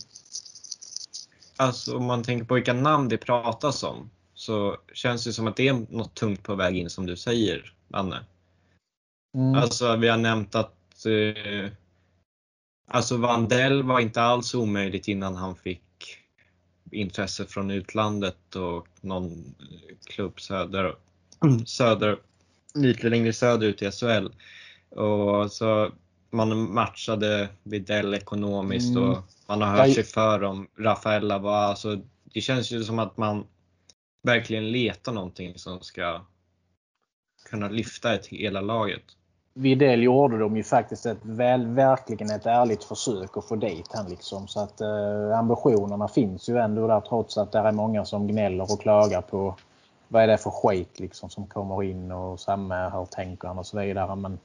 [1.58, 5.56] alltså om man tänker på vilka namn det pratas om så känns det som att
[5.56, 8.26] det är något tungt på väg in som du säger, Anne.
[9.38, 9.56] Mm.
[9.56, 11.72] Alltså vi har nämnt att eh,
[12.88, 15.82] alltså Vandell var inte alls omöjligt innan han fick
[16.92, 19.56] intresse från utlandet och någon
[20.06, 20.96] klubb söder,
[21.66, 22.20] söder
[22.74, 24.28] lite längre söderut i SHL.
[25.00, 25.92] Och så
[26.30, 29.04] man matchade Videll ekonomiskt mm.
[29.04, 29.18] och
[29.48, 33.48] man har hört sig för om Rafaella var, alltså, det känns ju som att man
[34.24, 36.26] verkligen letar någonting som ska
[37.50, 39.17] kunna lyfta ett hela laget.
[39.58, 44.10] Videll gjorde de ju faktiskt ett väl, verkligen ett ärligt försök att få dit han
[44.10, 44.48] liksom.
[44.48, 48.72] Så att eh, ambitionerna finns ju ändå där trots att det är många som gnäller
[48.72, 49.56] och klagar på
[50.08, 53.66] vad är det för skit liksom som kommer in och samma här tänker han och
[53.66, 54.16] så vidare.
[54.16, 54.40] Men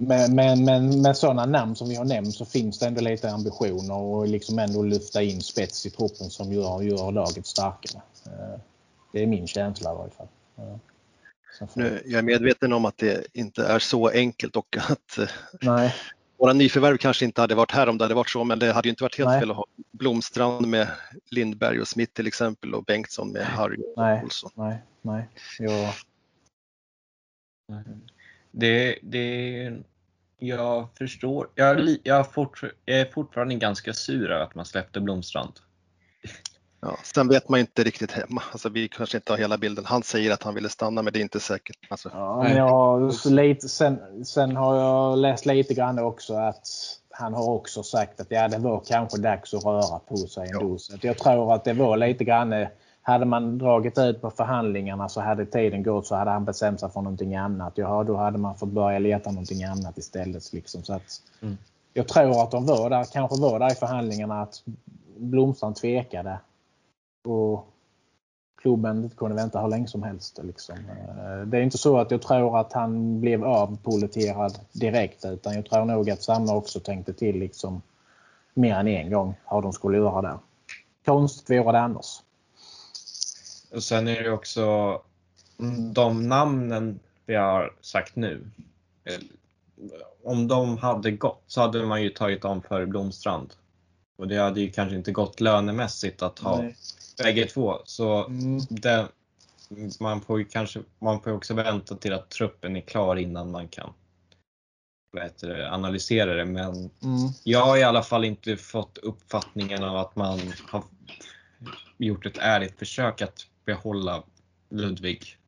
[0.00, 3.30] men, men, men med sådana namn som vi har nämnt så finns det ändå lite
[3.30, 8.02] ambitioner och liksom ändå lyfta in spets i truppen som gör, gör laget starkare.
[8.26, 8.60] Eh,
[9.12, 10.28] det är min känsla i varje fall.
[11.74, 15.28] Nu, jag är medveten om att det inte är så enkelt och att eh,
[15.60, 15.94] Nej.
[16.38, 18.88] våra nyförvärv kanske inte hade varit här om det hade varit så, men det hade
[18.88, 19.40] inte varit helt Nej.
[19.40, 20.88] fel att ha Blomstrand med
[21.30, 24.22] Lindberg och Smith till exempel och Bengtsson med Harry och Nej.
[24.24, 24.50] Olsson.
[24.54, 25.28] Nej, Nej.
[25.58, 25.92] Jag,
[28.50, 29.72] det, det,
[30.38, 31.48] jag förstår.
[31.54, 35.52] Jag, jag, fort, jag är fortfarande ganska sur över att man släppte Blomstrand.
[36.80, 38.42] Ja, sen vet man inte riktigt hemma.
[38.52, 39.84] Alltså, vi kanske inte har hela bilden.
[39.84, 41.76] Han säger att han ville stanna men det är inte säkert.
[41.88, 42.10] Alltså.
[42.14, 46.68] Ja, jag lite, sen, sen har jag läst lite grann också att
[47.10, 50.78] han har också sagt att ja, det var kanske dags att röra på sig ändå.
[50.90, 50.96] Ja.
[51.02, 52.66] jag tror att det var lite grann
[53.02, 56.90] hade man dragit ut på förhandlingarna så hade tiden gått så hade han bestämt sig
[56.90, 57.72] för någonting annat.
[57.76, 60.52] Ja, då hade man fått börja leta någonting annat istället.
[60.52, 60.82] Liksom.
[60.82, 61.58] Så att, mm.
[61.92, 64.62] Jag tror att de var där, kanske var där i förhandlingarna att
[65.16, 66.38] Blomstrand tvekade.
[67.26, 67.72] Och
[68.66, 70.40] klubben kunde vänta hur länge som helst.
[70.42, 70.76] Liksom.
[70.76, 75.66] Eh, det är inte så att jag tror att han blev avpoliterad direkt utan jag
[75.66, 77.82] tror nog att samma också tänkte till liksom
[78.54, 80.38] mer än en gång hur de skulle göra där.
[81.04, 82.20] Konstigt vore det annars.
[83.74, 85.00] Och sen är det också
[85.92, 88.50] de namnen vi har sagt nu.
[90.24, 93.54] Om de hade gått så hade man ju tagit dem för Blomstrand.
[94.16, 96.76] Och det hade ju kanske inte gått lönemässigt att ha Nej.
[97.22, 97.78] Bägge två.
[97.84, 98.60] Så mm.
[98.70, 99.08] det,
[100.00, 103.68] man får ju kanske, man får också vänta till att truppen är klar innan man
[103.68, 103.92] kan
[105.40, 106.44] det, analysera det.
[106.44, 107.28] Men mm.
[107.44, 110.84] jag har i alla fall inte fått uppfattningen av att man har
[111.98, 114.22] gjort ett ärligt försök att behålla
[114.70, 115.38] Ludvig?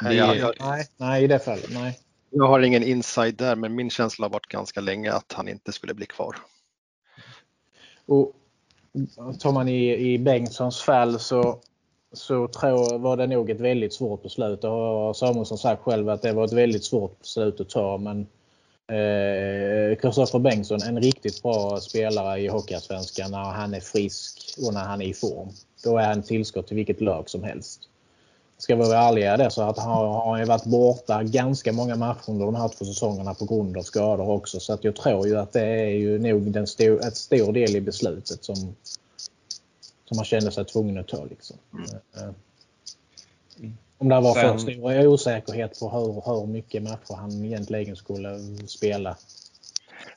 [0.00, 0.14] Det...
[0.14, 1.66] Jag, nej, nej, i det fallet.
[1.70, 1.98] Nej.
[2.30, 5.72] Jag har ingen inside där, men min känsla har varit ganska länge att han inte
[5.72, 6.36] skulle bli kvar.
[8.06, 8.34] Och
[9.38, 11.58] Tar man i, i Bengtssons fall så,
[12.12, 14.62] så tror, var det nog ett väldigt svårt beslut.
[14.62, 17.98] Det har Samuelsson sagt själv att det var ett väldigt svårt beslut att ta.
[17.98, 18.20] Men
[18.88, 24.74] eh, Kristoffer eh, Bengtsson, en riktigt bra spelare i Hockeyallsvenskan när han är frisk och
[24.74, 25.48] när han är i form.
[25.84, 27.88] Då är han tillskott till vilket lag som helst
[28.58, 32.46] ska vi vara ärliga det så att han har varit borta ganska många matcher under
[32.46, 34.60] de här två säsongerna på grund av skador också.
[34.60, 37.76] Så att jag tror ju att det är ju nog den stor, ett stor del
[37.76, 38.56] i beslutet som,
[40.04, 41.24] som han kände sig tvungen att ta.
[41.24, 41.56] Liksom.
[42.16, 43.74] Mm.
[43.98, 49.16] Om det var för stor osäkerhet på hur, hur mycket matcher han egentligen skulle spela.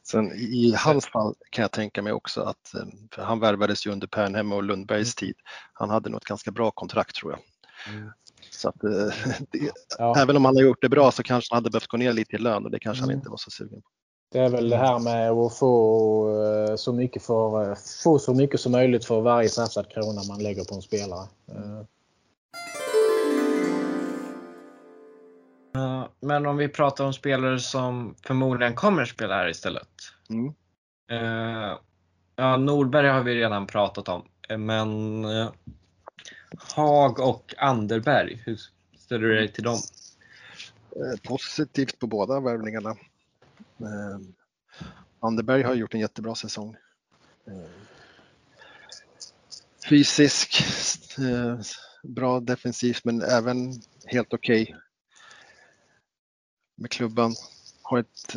[0.04, 2.74] Sen i hans fall kan jag tänka mig också att,
[3.12, 5.36] för han värvades ju under Pernhem och Lundbergs tid.
[5.74, 7.39] Han hade nog ett ganska bra kontrakt tror jag.
[7.88, 8.12] Mm.
[8.62, 8.89] Så att, eh,
[9.51, 10.16] det, ja.
[10.18, 12.36] Även om han har gjort det bra så kanske han hade behövt gå ner lite
[12.36, 13.09] i lön och det kanske mm.
[13.09, 13.88] han inte var så sugen på.
[14.32, 18.34] Det är väl det här med att få eh, så mycket, för, eh, få så
[18.34, 21.28] mycket som möjligt för varje satsad krona man lägger på en spelare.
[26.20, 29.88] Men om vi pratar om spelare som förmodligen kommer spela här istället.
[30.30, 30.53] Mm.
[32.36, 34.24] Ja, Nordberg har vi redan pratat om,
[34.57, 35.26] men
[36.58, 38.60] Hag och Anderberg, hur
[38.97, 39.80] ställer du dig till dem?
[40.95, 42.89] Eh, positivt på båda värvningarna.
[43.80, 44.20] Eh,
[45.20, 46.76] Anderberg har gjort en jättebra säsong.
[47.47, 47.70] Eh,
[49.89, 50.64] Fysisk,
[52.04, 54.76] bra defensivt men även helt okej okay
[56.76, 57.36] med klubban.
[57.82, 58.36] Har ett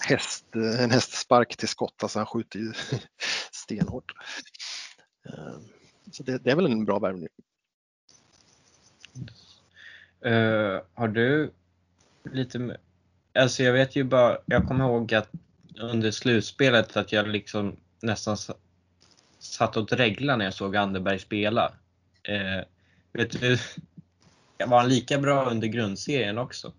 [0.00, 2.72] häst, en hästspark till skott, alltså han skjuter ju
[3.52, 4.12] stenhårt.
[6.12, 7.28] Så det, det är väl en bra värvning.
[10.26, 11.50] Uh, har du
[12.32, 12.76] lite,
[13.34, 15.30] alltså jag vet ju bara, jag kommer ihåg att
[15.80, 18.36] under slutspelet att jag liksom nästan
[19.38, 21.72] satt och dreglade när jag såg Anderberg spela.
[22.28, 22.64] Uh,
[23.12, 23.58] vet du,
[24.66, 26.72] var han lika bra under grundserien också?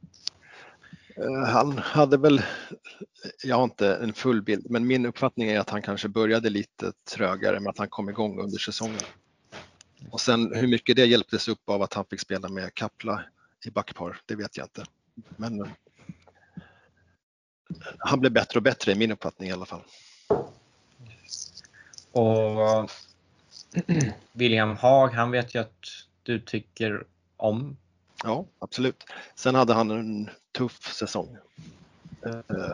[1.22, 2.42] Eh, han hade väl,
[3.44, 6.94] jag har inte en full bild, men min uppfattning är att han kanske började lite
[7.12, 9.00] trögare med att han kom igång under säsongen.
[10.12, 13.24] Och sen hur mycket det hjälptes upp av att han fick spela med Kapla
[13.66, 14.86] i backpar, det vet jag inte.
[15.38, 15.68] Men eh,
[18.00, 19.82] han blev bättre och bättre i min uppfattning i alla fall.
[22.12, 22.86] Och eh,
[24.32, 25.86] William Haag, han vet jag att
[26.24, 27.04] du tycker
[27.38, 27.78] om.
[28.24, 29.04] Ja, absolut.
[29.36, 31.38] Sen hade han en tuff säsong.
[32.26, 32.72] Eh,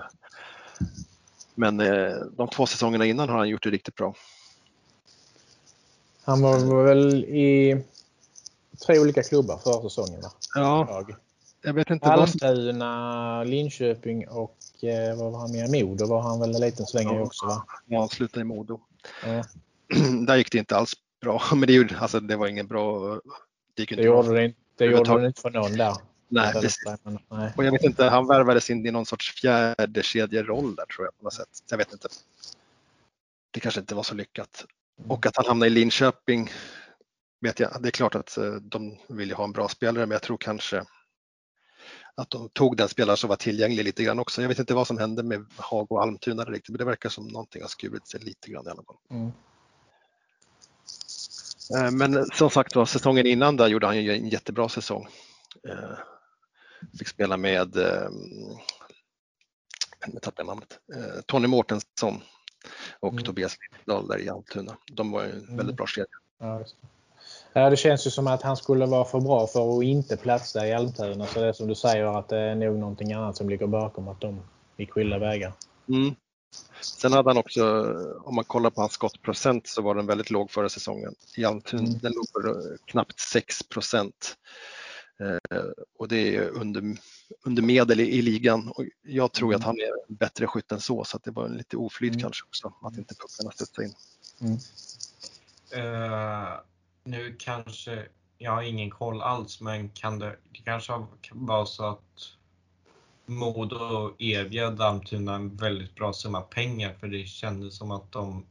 [1.55, 4.15] men eh, de två säsongerna innan har han gjort det riktigt bra.
[6.23, 7.83] Han var väl i
[8.85, 10.31] tre olika klubbar förra säsongen va?
[10.55, 11.07] Ja.
[11.61, 12.07] Jag vet inte.
[12.07, 15.85] Almtuna, Linköping och eh, vad var han med?
[15.85, 17.65] Modo var han väl en liten sväng i också va?
[17.85, 18.79] Ja, han slutade i Modo.
[19.25, 19.43] Ja.
[20.27, 23.09] Där gick det inte alls bra, men det, gjorde, alltså, det var ingen bra...
[23.73, 25.95] Det, gick inte det gjorde, det, det gjorde det inte för någon där.
[26.28, 26.84] Nej, precis.
[27.30, 27.53] Nej.
[27.57, 31.17] Och jag vet inte, han värvades in i någon sorts fjärde kedjeroll där tror jag
[31.17, 31.49] på något sätt.
[31.69, 32.07] Jag vet inte.
[33.51, 34.65] Det kanske inte var så lyckat.
[35.07, 36.49] Och att han hamnar i Linköping
[37.41, 40.21] vet jag, det är klart att eh, de vill ha en bra spelare men jag
[40.21, 40.84] tror kanske
[42.15, 44.41] att de tog den spelare som var tillgänglig lite grann också.
[44.41, 47.28] Jag vet inte vad som hände med Hag och Almtuna riktigt men det verkar som
[47.28, 48.97] någonting har skurit sig lite grann i alla fall.
[49.09, 49.32] Mm.
[51.78, 55.07] Eh, men som sagt var, säsongen innan där gjorde han ju en jättebra säsong.
[55.70, 55.97] Eh,
[56.99, 57.76] fick spela med,
[60.13, 60.80] jag tappade namnet,
[61.26, 62.22] Tony Mårtensson
[62.99, 63.24] och mm.
[63.24, 64.78] Tobias Lindahl där i Almtuna.
[64.91, 65.57] De var ju en mm.
[65.57, 66.07] väldigt bra kedja.
[66.39, 66.63] Ja,
[67.53, 70.68] ja, det känns ju som att han skulle vara för bra för att inte platsa
[70.68, 71.26] i Almtuna.
[71.26, 74.07] Så det är som du säger att det är nog någonting annat som ligger bakom
[74.07, 74.41] att de
[74.78, 75.53] gick skilda vägar.
[75.89, 76.16] Mm.
[76.82, 77.93] Sen hade han också,
[78.24, 81.16] om man kollar på hans skottprocent så var den väldigt låg förra säsongen.
[81.38, 81.99] I Almtuna mm.
[81.99, 84.38] den låg på knappt 6 procent.
[85.20, 85.66] Eh,
[85.97, 86.97] och det är under,
[87.45, 88.72] under medel i, i, ligan.
[88.76, 89.66] Och jag tror att mm.
[89.66, 92.22] han är bättre skytt än så, så att det var lite oflyt mm.
[92.22, 93.93] kanske också att inte puckarna studsade in.
[94.41, 94.58] Mm.
[95.86, 96.49] Uh,
[97.03, 98.06] nu kanske,
[98.38, 100.93] jag har ingen koll alls, men kan det, det kanske
[101.32, 102.36] var så att
[103.26, 108.45] Modo erbjöd Almtuna en väldigt bra summa pengar för det kändes som att de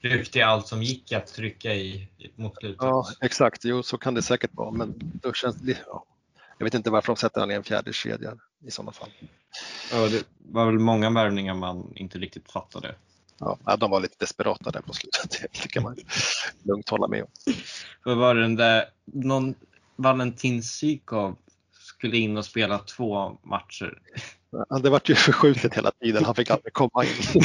[0.00, 2.78] ryckte allt som gick att trycka i mot slutet.
[2.80, 3.64] Ja, exakt.
[3.64, 4.70] Jo, så kan det säkert vara.
[4.70, 6.04] Men då känns det, ja.
[6.58, 9.10] Jag vet inte varför de sätter han i en fjärde kedja i sådana fall.
[9.92, 12.94] Ja, det var väl många värvningar man inte riktigt fattade.
[13.38, 15.52] Ja, de var lite desperata där på slutet.
[15.62, 15.96] Det kan man
[16.62, 17.28] lugnt hålla med om.
[18.04, 19.54] Vad var det den där, någon
[19.96, 21.36] Valentin Sykov
[21.98, 23.98] skulle in och spela två matcher.
[24.50, 26.24] Ja, det vart ju förskjutet hela tiden.
[26.24, 27.42] Han fick aldrig komma in.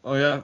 [0.00, 0.42] Och jag,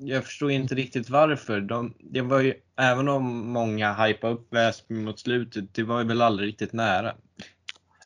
[0.00, 1.60] jag förstår inte riktigt varför.
[1.60, 6.08] De, det var ju, även om många hypade upp Väsby mot slutet, det var ju
[6.08, 7.14] väl aldrig riktigt nära.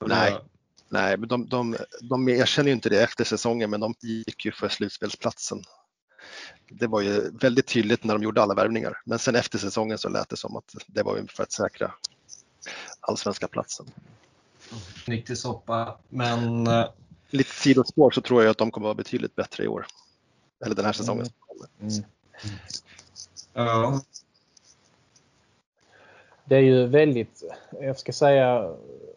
[0.00, 0.42] Nej, var...
[0.88, 1.76] nej men de, de,
[2.10, 5.62] de erkänner ju inte det efter säsongen, men de gick ju för slutspelsplatsen.
[6.68, 9.00] Det var ju väldigt tydligt när de gjorde alla värvningar.
[9.04, 11.92] Men sen efter säsongen så lät det som att det var för att säkra
[13.00, 13.86] allsvenska platsen.
[15.04, 16.66] Riktig soppa, men...
[16.66, 16.84] Eh,
[17.30, 19.86] Lite sidospår så tror jag att de kommer vara betydligt bättre i år.
[20.64, 21.26] Eller den här säsongen.
[21.80, 21.92] Mm.
[21.92, 22.04] Mm.
[23.52, 24.00] Ja.
[26.44, 27.42] Det är ju väldigt,
[27.80, 28.74] jag ska säga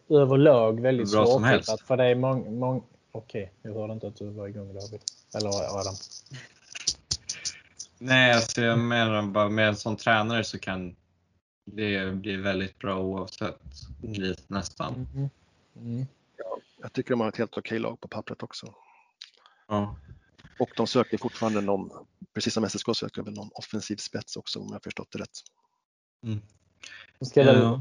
[0.08, 1.80] överlag väldigt svårtippat.
[1.80, 2.82] För det är många, mång...
[3.12, 5.00] okej, jag hörde inte att du var igång David.
[5.34, 5.94] Eller Adam.
[8.02, 10.96] Nej, alltså jag menar bara med en sån tränare så kan
[11.64, 13.60] det bli väldigt bra oavsett,
[14.46, 14.94] nästan.
[15.14, 15.30] Mm.
[15.76, 16.06] Mm.
[16.36, 18.74] Ja, jag tycker de har ett helt okej lag på pappret också.
[19.68, 19.96] Ja.
[20.58, 21.90] Och de söker fortfarande någon,
[22.34, 25.38] precis som SSK söker väl någon offensiv spets också om jag förstått det rätt.
[26.24, 26.40] Mm.
[27.20, 27.80] Ska jag,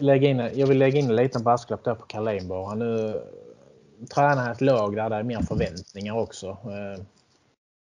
[0.00, 2.74] lägga in, jag vill lägga in en liten brasklapp där på Carlin bara.
[2.74, 3.22] Nu
[4.14, 6.58] tränar ett lag där det är mer förväntningar också.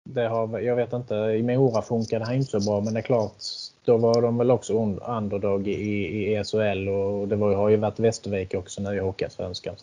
[0.08, 3.01] Det har, jag vet inte, i Mora funkade det inte så bra men det är
[3.01, 3.36] klart,
[3.86, 4.74] då var de väl också
[5.08, 9.76] underdog i, i ESHL och det var, har ju varit Västervik också nu i Hockeyallsvenskan.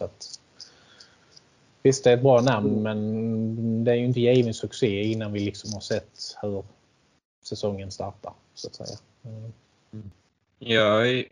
[1.82, 5.40] Visst, det är ett bra namn men det är ju inte given succé innan vi
[5.40, 6.64] liksom har sett hur
[7.42, 8.32] säsongen startar.
[8.54, 8.98] Så att säga.
[9.24, 10.10] Mm.
[10.58, 11.24] Jag,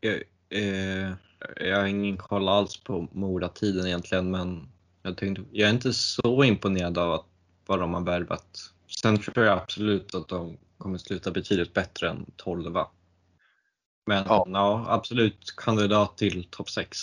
[0.00, 0.14] jag,
[0.48, 1.12] eh,
[1.60, 4.68] jag har ingen koll alls på Mora-tiden egentligen men
[5.02, 7.26] jag, tänkte, jag är inte så imponerad av att,
[7.66, 8.72] vad de har värvat.
[9.02, 12.74] Sen tror jag absolut att de kommer sluta betydligt bättre än 12.
[14.06, 16.98] Men ja, ja absolut kandidat till topp 6.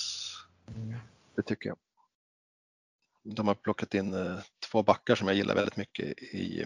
[1.36, 1.78] Det tycker jag.
[3.24, 4.39] De har plockat in eh,
[4.72, 6.66] två backar som jag gillar väldigt mycket i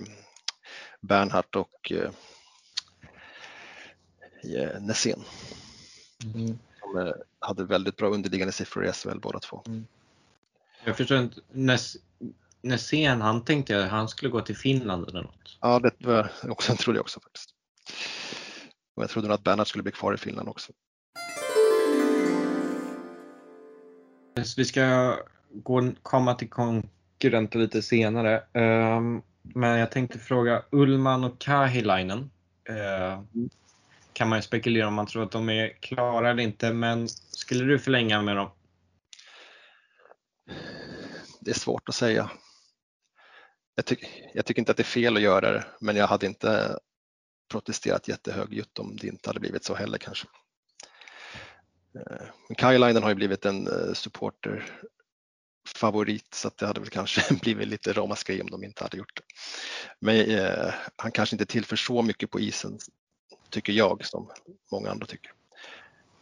[1.02, 2.12] Bernhardt och eh,
[4.54, 5.24] Eh, Nässén.
[6.36, 6.60] Mm.
[6.80, 9.64] Som eh, hade väldigt bra underliggande siffror i SHL båda två.
[9.66, 9.88] Mm.
[10.84, 11.41] Jag förstår inte,
[12.66, 15.57] Nässén han tänkte jag han skulle gå till Finland eller något.
[15.61, 17.49] Ja, det var också, trodde jag också faktiskt.
[18.95, 20.72] Och jag trodde nog att Bernhard skulle bli kvar i Finland också.
[24.57, 25.16] Vi ska
[25.49, 28.43] gå, komma till konkurrenter lite senare.
[28.53, 32.32] Um, men jag tänkte fråga Ullman och Kahilainen.
[32.70, 33.24] Uh,
[34.13, 37.66] kan man ju spekulera om man tror att de är klara eller inte, men skulle
[37.66, 38.49] du förlänga med dem?
[41.39, 42.30] Det är svårt att säga.
[43.76, 43.95] Jag, ty
[44.34, 46.80] jag tycker inte att det är fel att göra det, men jag hade inte
[47.51, 50.28] protesterat jättehögljutt om det inte hade blivit så heller kanske.
[51.95, 57.36] Eh, men Kajlainen har ju blivit en eh, supporterfavorit så att det hade väl kanske
[57.41, 59.23] blivit lite ramaskri om de inte hade gjort det.
[59.99, 62.80] Men eh, han kanske inte tillför så mycket på isen
[63.49, 64.32] tycker jag, som
[64.71, 65.32] många andra tycker.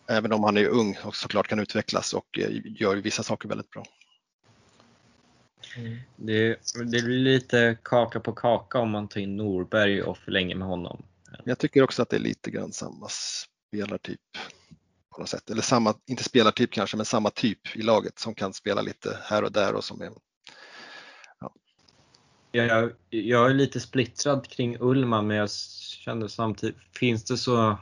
[0.08, 3.70] Även om han är ung och såklart kan utvecklas och eh, gör vissa saker väldigt
[3.70, 3.84] bra.
[5.78, 5.97] Mm.
[6.16, 10.68] Det, det blir lite kaka på kaka om man tar in Norberg och förlänger med
[10.68, 11.05] honom.
[11.43, 14.20] Jag tycker också att det är lite grann samma spelartyp
[15.16, 15.49] på något sätt.
[15.49, 19.43] Eller samma, inte spelartyp kanske, men samma typ i laget som kan spela lite här
[19.43, 20.11] och där och som är
[21.39, 21.53] ja.
[22.51, 27.78] jag, jag är lite splittrad kring Ullman men jag kände samtidigt, finns det så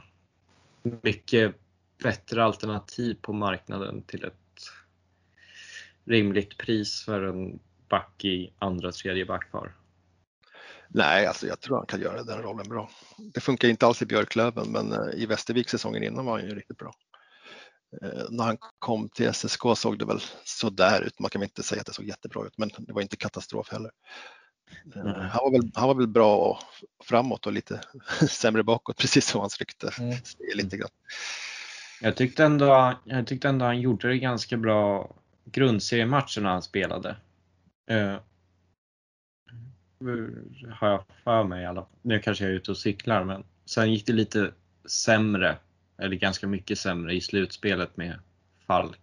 [0.82, 1.54] mycket
[2.02, 4.34] bättre alternativ på marknaden till ett
[6.04, 7.58] rimligt pris för en
[7.92, 9.74] back i andra tredje backpar?
[10.88, 12.90] Nej, alltså jag tror han kan göra den rollen bra.
[13.34, 16.54] Det funkar inte alls i Björklöven, men eh, i Västervik säsongen innan var han ju
[16.54, 16.92] riktigt bra.
[18.02, 21.20] Eh, när han kom till SSK såg det väl sådär ut.
[21.20, 23.72] Man kan väl inte säga att det såg jättebra ut, men det var inte katastrof
[23.72, 23.90] heller.
[24.94, 25.06] Mm.
[25.06, 26.58] Han, var väl, han var väl bra
[27.04, 27.80] framåt och lite
[28.28, 30.16] sämre bakåt, precis som hans rykte mm.
[30.54, 30.90] lite grann.
[32.00, 35.14] Jag tyckte, ändå, jag tyckte ändå han gjorde det ganska bra
[35.44, 37.16] grundseriematcher när han spelade.
[37.90, 38.16] Uh,
[40.70, 41.90] har jag för mig i alla fall.
[42.02, 44.52] Nu kanske jag är ute och cyklar men sen gick det lite
[44.84, 45.56] sämre,
[45.98, 48.18] eller ganska mycket sämre i slutspelet med
[48.66, 48.98] Falk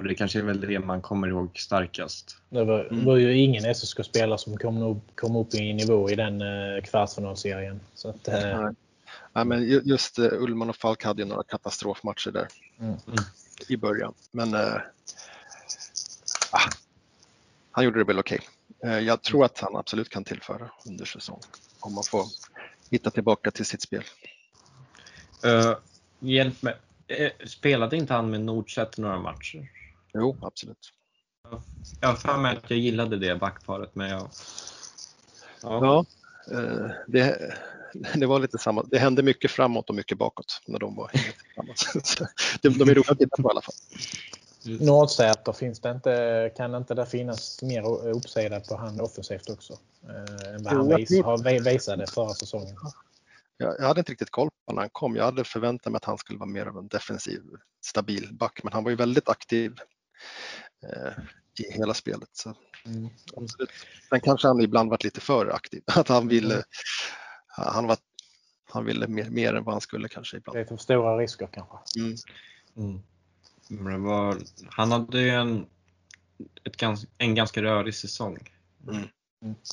[0.00, 2.36] och det kanske är väl det man kommer ihåg starkast.
[2.48, 3.04] Det var, mm.
[3.04, 7.80] var ju ingen SSK-spelare som kom upp, kom upp i nivå i den eh, kvartsfinalserien.
[7.94, 8.60] Så att, eh...
[8.60, 8.74] Nej.
[9.32, 12.48] Nej, men just uh, Ullman och Falk hade ju några katastrofmatcher där
[12.78, 12.96] mm.
[13.68, 14.14] i början.
[14.30, 14.76] Men uh,
[16.50, 16.70] ah,
[17.80, 18.40] han gjorde det väl okej.
[18.78, 18.90] Okay.
[18.90, 21.40] Uh, jag tror att han absolut kan tillföra under säsong
[21.80, 22.24] om man får
[22.90, 24.02] hitta tillbaka till sitt spel.
[25.46, 25.76] Uh,
[26.18, 26.76] hjälp mig.
[27.46, 29.70] Spelade inte han med Nordset några matcher?
[30.14, 30.92] Jo, absolut.
[32.00, 34.30] Jag har för mig att jag gillade det backparet, men jag...
[35.62, 36.04] Ja, ja
[36.56, 37.54] eh, det,
[38.14, 38.82] det var lite samma.
[38.82, 42.16] Det hände mycket framåt och mycket bakåt när de var tillsammans.
[42.62, 43.74] de, de är roliga att titta på i alla fall.
[44.64, 49.72] Nordsäter, finns det inte, kan inte det finnas mer uppsida på han offensivt också?
[50.08, 52.76] Eh, än vad han vis, har, visade förra säsongen.
[53.56, 55.16] Jag, jag hade inte riktigt koll på när han kom.
[55.16, 57.42] Jag hade förväntat mig att han skulle vara mer av en defensiv,
[57.84, 59.74] stabil back, men han var ju väldigt aktiv
[60.82, 61.12] eh,
[61.58, 62.28] i hela spelet.
[62.32, 62.54] Så.
[62.86, 63.08] Mm.
[64.08, 66.64] Sen kanske han ibland varit lite för aktiv, att han ville, mm.
[67.46, 67.96] han var,
[68.70, 70.56] han ville mer, mer än vad han skulle kanske ibland.
[70.56, 71.76] Det är för stora risker kanske.
[72.00, 72.16] Mm.
[72.76, 73.02] Mm.
[73.78, 74.36] Var,
[74.68, 75.66] han hade ju en,
[76.64, 76.82] ett,
[77.18, 78.38] en ganska rörig säsong.
[78.88, 79.08] Mm.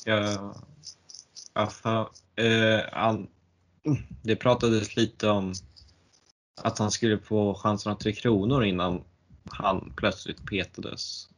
[0.04, 0.54] Jag,
[1.54, 3.28] jag eh, han,
[4.22, 5.54] det pratades lite om
[6.62, 9.02] att han skulle få chansen att Tre Kronor innan
[9.44, 11.28] han plötsligt petades.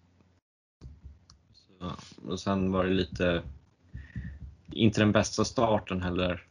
[1.54, 1.92] Så,
[2.26, 3.42] och sen var det lite,
[4.72, 6.46] inte den bästa starten heller.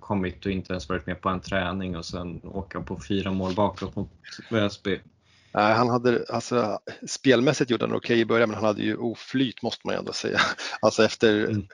[0.00, 3.54] Kommit och inte ens varit med på en träning och sen åka på fyra mål
[3.54, 4.10] bakåt mot
[4.50, 5.00] Väsby.
[5.52, 6.78] Nej, han hade, alltså,
[7.08, 9.98] spelmässigt gjorde han okej okay i början men han hade ju oflyt måste man ju
[9.98, 10.40] ändå säga.
[10.80, 11.66] Alltså efter mm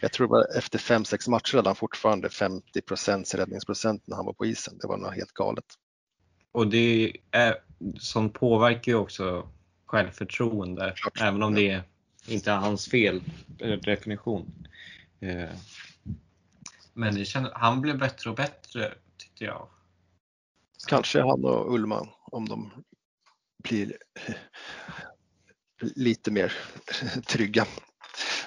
[0.00, 2.80] jag tror bara efter fem sex matcher hade han fortfarande 50
[3.36, 4.78] räddningsprocent när han var på isen.
[4.78, 5.64] Det var något helt galet.
[6.52, 7.56] Och det är,
[7.98, 9.48] som påverkar ju också
[9.86, 11.20] självförtroende, Klart.
[11.20, 11.82] även om det
[12.26, 13.22] inte är hans fel,
[13.84, 14.68] definition.
[15.20, 15.48] Eh,
[16.92, 19.68] men det känner, han blev bättre och bättre tyckte jag.
[20.88, 22.72] Kanske han och Ullman om de
[23.62, 23.96] blir
[25.80, 26.52] lite mer
[27.26, 27.66] trygga.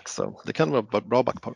[0.05, 1.53] Så det kan vara ett bra backpar.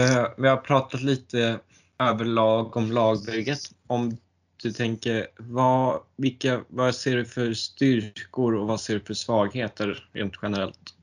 [0.00, 1.60] Eh, vi har pratat lite
[1.98, 3.58] överlag om lagbygget.
[3.86, 4.16] Om
[4.62, 10.08] du tänker, vad, vilka, vad ser du för styrkor och vad ser du för svagheter
[10.12, 10.94] rent generellt?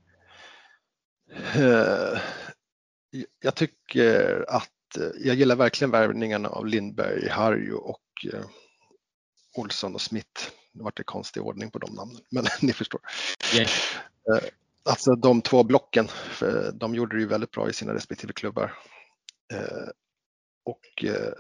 [1.56, 2.20] Eh,
[3.40, 4.72] jag tycker att
[5.20, 8.46] jag gillar verkligen värvningarna av Lindberg, Harjo och eh,
[9.58, 10.50] Olsson och Smith.
[10.72, 13.02] Nu vart det konstig ordning på de namnen, men ni förstår.
[13.56, 13.70] Yeah.
[14.86, 16.08] Alltså de två blocken,
[16.74, 18.74] de gjorde det ju väldigt bra i sina respektive klubbar.
[19.54, 19.90] Eh,
[20.66, 21.34] och eh,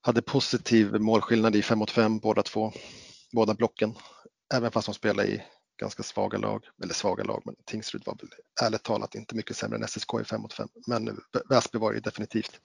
[0.00, 2.72] hade positiv målskillnad i 5 mot 5 båda två,
[3.32, 3.94] båda blocken.
[4.54, 5.42] Även fast de spelade i
[5.80, 8.30] ganska svaga lag, eller svaga lag, men Tingsryd var väl
[8.62, 10.68] ärligt talat inte mycket sämre än SSK i 5 mot 5.
[10.86, 12.60] Men Väsby var det definitivt.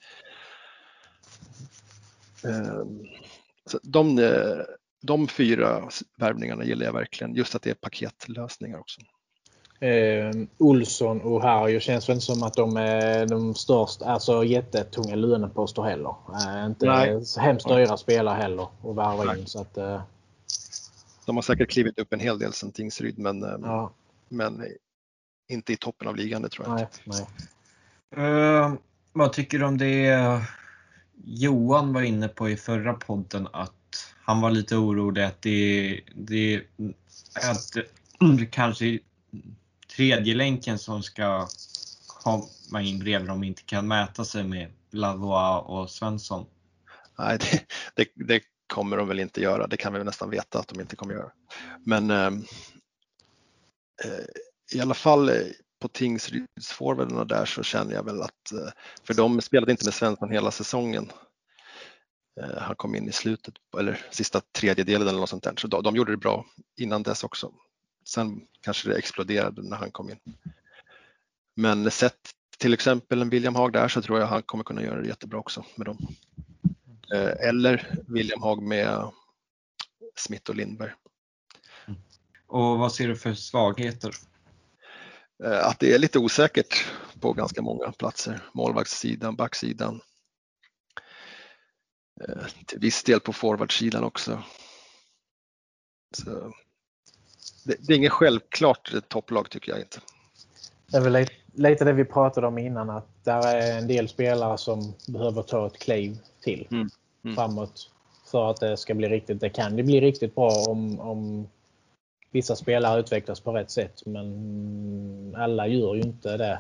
[3.75, 4.63] Ehm, så de, eh,
[5.01, 7.35] de fyra värvningarna gillar jag verkligen.
[7.35, 9.01] Just att det är paketlösningar också.
[9.79, 15.15] Eh, Olsson och Harjo känns väl inte som att de är de största, alltså jättetunga
[15.15, 16.15] löneposter heller.
[16.33, 17.21] Eh, inte Nej.
[17.39, 19.47] hemskt dyra spelare heller att värva in.
[19.47, 20.01] Så att, eh...
[21.25, 23.91] De har säkert klivit upp en hel del sen Tingsryd men, eh, ja.
[24.29, 24.65] men
[25.49, 27.25] inte i toppen av ligan, det tror jag nej, inte.
[28.15, 28.25] Nej.
[28.27, 28.73] Uh,
[29.13, 30.07] vad tycker du om det
[31.23, 33.71] Johan var inne på i förra podden att
[34.21, 36.61] han var lite orolig att det, det
[37.51, 37.73] att
[38.37, 38.99] det kanske
[39.95, 41.47] tredje länken som ska
[42.07, 46.45] komma in bredvid dem inte kan mäta sig med Lavois och Svensson.
[47.17, 49.67] Nej, det, det, det, kommer de väl inte göra.
[49.67, 51.31] Det kan vi nästan veta att de inte kommer göra.
[51.83, 52.43] Men ehm,
[54.03, 54.25] eh,
[54.77, 55.35] i alla fall eh,
[55.85, 58.69] på Tingsrydsforwarderna där så känner jag väl att, eh,
[59.03, 61.11] för de spelade inte med Svensson hela säsongen.
[62.41, 65.95] Eh, han kom in i slutet, eller sista tredjedelen eller något sånt där, så de,
[65.95, 66.45] gjorde det bra
[66.77, 67.51] innan dess också.
[68.05, 70.19] Sen kanske det exploderade när han kom in.
[71.55, 72.19] Men sett
[72.57, 75.39] till exempel en William Haag där så tror jag han kommer kunna göra det jättebra
[75.39, 76.07] också med dem.
[77.13, 79.11] Eh, eller William Haag med
[80.15, 80.91] Smith och Lindberg.
[82.47, 84.11] Och vad ser du för svagheter?
[85.43, 86.85] Eh, att det är lite osäkert
[87.19, 88.41] på ganska många platser.
[88.53, 90.01] Målvaktssidan, backsidan.
[92.21, 94.43] Eh, till viss del på forwardsidan också.
[96.17, 96.53] Så
[97.63, 99.99] det, det är inget självklart topplag tycker jag inte.
[100.87, 104.57] Det är väl lite det vi pratade om innan att där är en del spelare
[104.57, 106.89] som behöver ta ett kliv till mm.
[107.23, 107.35] Mm.
[107.35, 107.91] framåt
[108.25, 109.39] för att det ska bli riktigt.
[109.39, 111.47] Det kan det bli riktigt bra om, om
[112.35, 116.59] vissa spelare utvecklas på rätt sätt men alla gör ju inte det.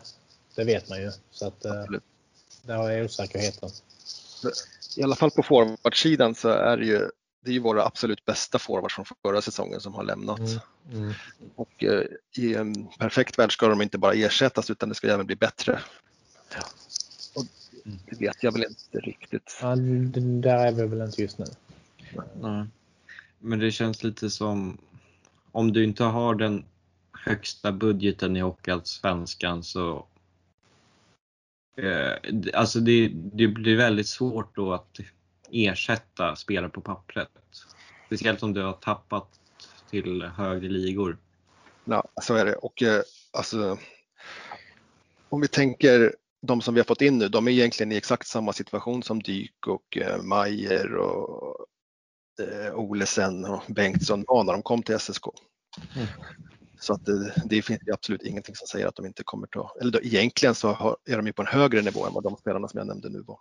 [0.55, 1.11] Det vet man ju.
[1.31, 1.83] Så att, eh,
[2.61, 3.69] där är osäkerheten.
[4.97, 7.09] I alla fall på forwardsidan så är det ju
[7.41, 10.39] det är ju våra absolut bästa forwards från förra säsongen som har lämnat.
[10.39, 10.59] Mm.
[10.93, 11.13] Mm.
[11.55, 12.03] Och eh,
[12.37, 15.79] i en perfekt värld ska de inte bara ersättas utan det ska även bli bättre.
[16.55, 16.63] Ja.
[17.35, 17.45] Och
[17.83, 19.59] det vet jag väl inte riktigt.
[19.61, 21.45] Ja, där är vi väl inte just nu.
[22.41, 22.65] Nej.
[23.39, 24.77] Men det känns lite som
[25.55, 26.65] om du inte har den
[27.25, 30.05] högsta budgeten i Hockeyallsvenskan så
[31.77, 32.13] eh,
[32.53, 34.99] alltså det, det blir väldigt svårt då att
[35.51, 37.29] ersätta spelare på pappret.
[38.05, 39.39] Speciellt om du har tappat
[39.89, 41.17] till högre ligor.
[41.85, 42.55] Ja, så är det.
[42.55, 43.01] Och eh,
[43.31, 43.77] alltså,
[45.29, 48.27] om vi tänker de som vi har fått in nu, de är egentligen i exakt
[48.27, 51.65] samma situation som Dyk och eh, Mayer och
[52.39, 55.23] eh, Olesen och Bengtsson var när de kom till SSK.
[55.95, 56.07] Mm.
[56.79, 59.91] Så att det, det finns absolut ingenting som säger att de inte kommer ta, eller
[59.91, 62.67] då, egentligen så har, är de ju på en högre nivå än vad de spelarna
[62.67, 63.39] som jag nämnde nu var.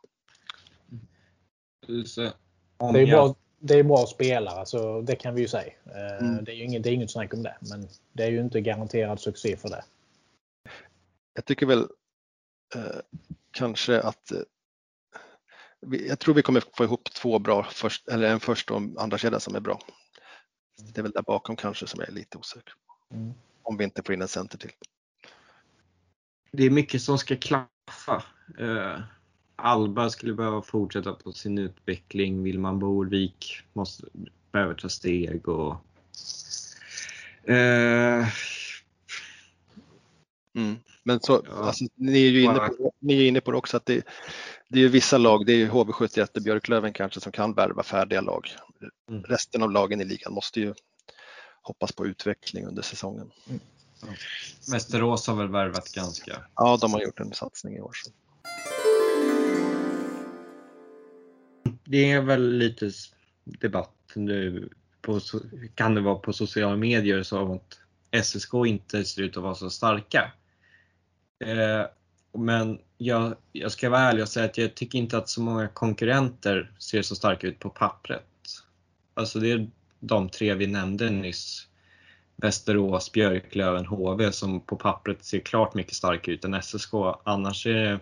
[2.07, 2.21] Så,
[2.93, 5.73] det, är bra, det är bra spelare, så det kan vi ju säga.
[5.85, 6.45] Eh, mm.
[6.45, 8.61] Det är ju inget, det är inget snack om det, men det är ju inte
[8.61, 9.85] garanterad succé för det.
[11.35, 11.89] Jag tycker väl
[12.75, 13.01] eh,
[13.51, 14.39] kanske att eh,
[15.91, 19.19] jag tror vi kommer få ihop två bra, först, eller en första och en andra
[19.19, 19.81] kedja som är bra.
[20.95, 22.75] Det är väl där bakom kanske som jag är lite osäker.
[23.13, 23.33] Mm.
[23.63, 24.71] Om vi inte får in en center till.
[26.53, 28.25] Det är mycket som ska klaffa.
[28.61, 29.01] Uh,
[29.57, 32.43] Alba skulle behöva fortsätta på sin utveckling.
[32.43, 34.07] Wilman Borvik måste,
[34.53, 35.73] behöver ta steg och
[37.49, 38.29] uh,
[40.55, 40.77] mm.
[41.05, 41.53] Men så, ja.
[41.53, 44.07] alltså, ni, är ju inne på, ni är inne på det också att det,
[44.75, 48.49] det är vissa lag, det är HV71 och Björklöven kanske som kan värva färdiga lag.
[49.09, 49.23] Mm.
[49.23, 50.75] Resten av lagen i ligan måste ju
[51.63, 53.31] hoppas på utveckling under säsongen.
[53.49, 53.61] Mm.
[54.73, 56.45] Västerås har väl värvat ganska?
[56.55, 57.93] Ja, de har gjort en satsning i år.
[57.93, 58.11] Så.
[61.85, 62.91] Det är väl lite
[63.45, 64.69] debatt nu,
[65.01, 65.21] på,
[65.75, 67.79] kan det vara på sociala medier, så att
[68.25, 70.33] SSK inte ser ut att vara så starka.
[71.45, 71.87] Eh,
[72.35, 75.69] men jag, jag ska vara ärlig och säga att jag tycker inte att så många
[75.69, 78.25] konkurrenter ser så starka ut på pappret.
[79.15, 79.71] Alltså det är
[80.01, 81.69] de tre vi nämnde nyss.
[82.37, 86.95] Västerås, Björklöven, HV som på pappret ser klart mycket starkare ut än SSK.
[87.25, 88.01] Annars är det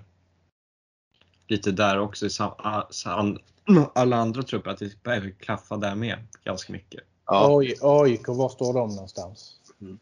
[1.49, 2.29] lite där också
[3.95, 7.01] alla andra trupper att det behöver klaffa där med ganska mycket.
[7.27, 7.63] Ja.
[7.81, 9.61] AIK, var står de någonstans?
[9.81, 9.99] Mm.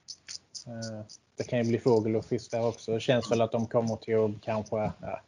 [1.41, 2.93] Det kan ju bli fågel och fisk där också.
[2.93, 5.20] Det känns väl att de kommer till att kanske, ja,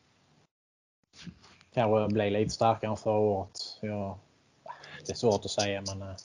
[1.74, 3.58] kanske bli lite starkare än förra året.
[3.80, 4.18] Ja,
[5.06, 6.16] det är svårt att säga men eh,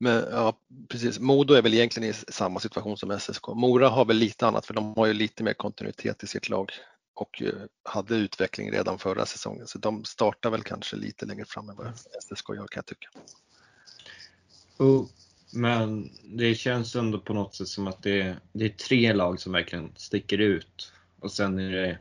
[0.00, 0.58] men, ja,
[0.88, 1.18] precis.
[1.18, 3.48] Modo är väl egentligen i samma situation som SSK.
[3.48, 6.72] Mora har väl lite annat för de har ju lite mer kontinuitet i sitt lag
[7.14, 7.54] och eh,
[7.84, 11.98] hade utveckling redan förra säsongen så de startar väl kanske lite längre fram än vad
[11.98, 13.08] SSK gör kan jag tycka.
[14.78, 15.06] Oh,
[15.52, 19.40] men det känns ändå på något sätt som att det är, det är tre lag
[19.40, 21.98] som verkligen sticker ut och sen är det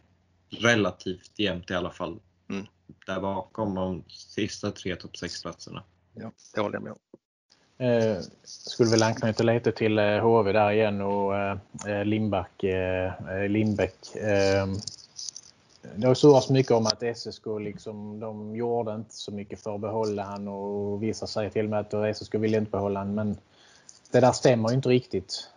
[0.49, 2.19] relativt jämnt i alla fall
[2.49, 2.65] mm.
[3.05, 5.83] där bakom de sista tre topp 6-platserna.
[6.13, 6.99] Ja, det håller jag med om.
[7.85, 13.13] Eh, skulle väl anknyta lite till HV eh, där igen och eh, eh Lindback, eh,
[13.29, 14.15] eh, Lindbäck.
[14.15, 14.67] Eh,
[15.95, 19.81] det har surrats mycket om att SSK liksom, de gjorde inte så mycket för att
[19.81, 23.15] behålla han och vissa säger till och med att SSK vill inte behålla han.
[23.15, 23.37] Men
[24.11, 25.49] det där stämmer inte riktigt.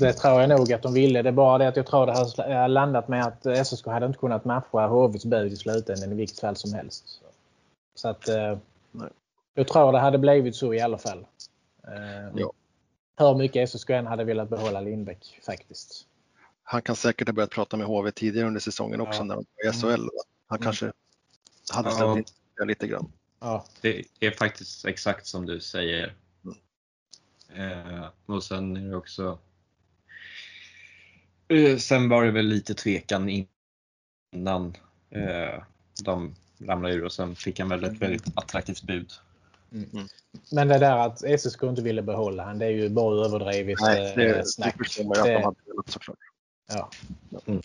[0.00, 1.22] Det tror jag nog att de ville.
[1.22, 2.12] Det är bara det att jag tror det
[2.54, 6.40] har landat med att SSK hade inte kunnat matcha HVs bud i slutändan i vilket
[6.40, 7.04] fall som helst.
[7.94, 8.28] Så att
[9.54, 11.26] jag tror det hade blivit så i alla fall.
[11.88, 12.52] Eh, ja.
[13.16, 16.06] Hur mycket SSK än hade velat behålla Lindbäck faktiskt.
[16.70, 19.24] Han kan säkert ha börjat prata med HV tidigare under säsongen också ja.
[19.24, 19.86] när de var i SHL.
[19.86, 20.10] Mm.
[20.46, 20.64] Han mm.
[20.64, 20.92] kanske
[21.72, 22.16] hade ställt
[22.60, 23.12] in lite grann.
[23.40, 23.64] Ja.
[23.80, 26.14] Det är faktiskt exakt som du säger.
[26.44, 27.98] Mm.
[27.98, 29.38] Eh, och sen är det också
[31.48, 33.46] eh, Sen var det väl lite tvekan
[34.32, 34.76] innan
[35.10, 35.62] eh,
[36.04, 39.12] de ramlade ur och sen fick han väl ett väldigt attraktivt bud.
[39.72, 40.08] Mm.
[40.52, 44.12] Men det där att SSK inte ville behålla han, det är ju bara överdrivet Nej,
[44.16, 44.74] det, eh, snack.
[44.78, 46.18] Det förstår man ju att de hade velat såklart.
[46.70, 46.90] Ja.
[47.46, 47.62] Mm.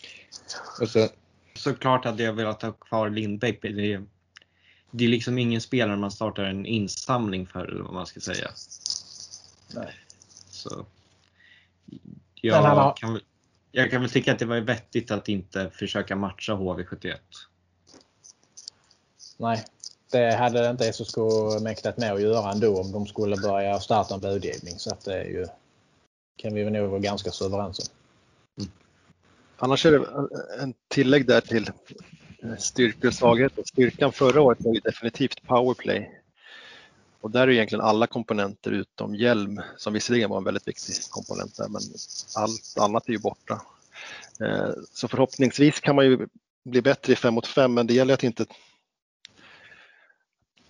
[0.80, 1.08] Och så,
[1.54, 3.62] såklart hade jag velat ha kvar Lindbäck.
[3.62, 4.04] Det är,
[4.90, 8.50] det är liksom ingen spelare man startar en insamling för eller vad man ska säga.
[9.74, 9.94] Nej.
[10.50, 10.86] Så,
[12.34, 12.96] jag, har...
[12.96, 13.20] kan,
[13.72, 17.16] jag kan väl tycka att det var vettigt att inte försöka matcha HV71.
[19.36, 19.64] Nej,
[20.10, 21.16] det hade inte SSK
[21.62, 24.78] mäktat med att göra ändå om de skulle börja starta en budgivning.
[24.78, 25.46] Så att det är ju,
[26.36, 27.84] kan vi nog vara ganska så överens om.
[28.58, 28.72] Mm.
[29.58, 30.06] Annars är det
[30.62, 31.70] en tillägg där till
[32.42, 33.62] eh, styrkor och svagheter.
[33.66, 36.10] Styrkan förra året var ju definitivt powerplay.
[37.20, 41.56] Och där är egentligen alla komponenter utom hjälm, som visserligen var en väldigt viktig komponent
[41.56, 41.80] där, men
[42.36, 43.62] allt annat är ju borta.
[44.40, 46.26] Eh, så förhoppningsvis kan man ju
[46.64, 48.46] bli bättre i 5 mot 5, men det gäller att inte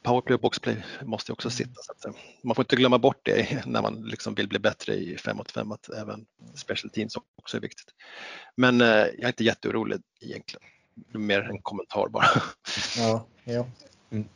[0.06, 1.80] powerplay och boxplay måste också sitta.
[1.82, 5.36] Så man får inte glömma bort det när man liksom vill bli bättre i 5
[5.36, 7.88] mot 5 att även special teams också är viktigt.
[8.56, 10.68] Men eh, jag är inte jätteorolig egentligen.
[11.12, 12.26] mer en kommentar bara.
[12.98, 13.66] Ja, ja.
[14.10, 14.28] Mm.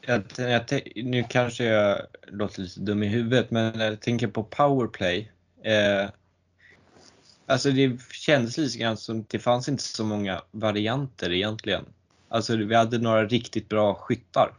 [0.00, 5.32] Jag, jag, nu kanske jag låter lite dum i huvudet, men jag tänker på powerplay.
[5.64, 6.10] Eh,
[7.46, 11.84] alltså det kändes lite grann som det fanns inte så många varianter egentligen.
[12.34, 14.54] Alltså vi hade några riktigt bra skyttar.